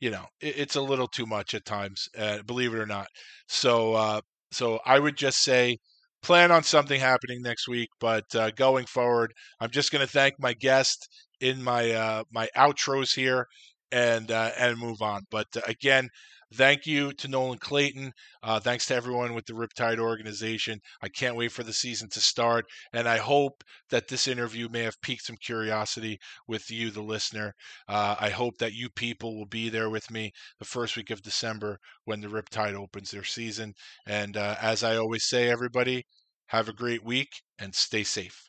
[0.00, 3.08] you know, it, it's a little too much at times, uh, believe it or not.
[3.48, 4.20] So, uh,
[4.52, 5.78] so I would just say
[6.22, 7.88] plan on something happening next week.
[8.00, 11.08] But uh, going forward, I'm just going to thank my guest
[11.40, 13.46] in my my outros here
[13.92, 15.22] and uh, and move on.
[15.30, 16.08] But uh, again,
[16.54, 18.12] thank you to Nolan Clayton.
[18.42, 20.80] Uh, thanks to everyone with the Riptide organization.
[21.02, 24.82] I can't wait for the season to start, and I hope that this interview may
[24.82, 27.54] have piqued some curiosity with you, the listener.
[27.88, 31.22] Uh, I hope that you people will be there with me the first week of
[31.22, 33.74] December when the Riptide opens their season.
[34.06, 36.04] And uh, as I always say, everybody,
[36.48, 37.28] have a great week
[37.58, 38.48] and stay safe.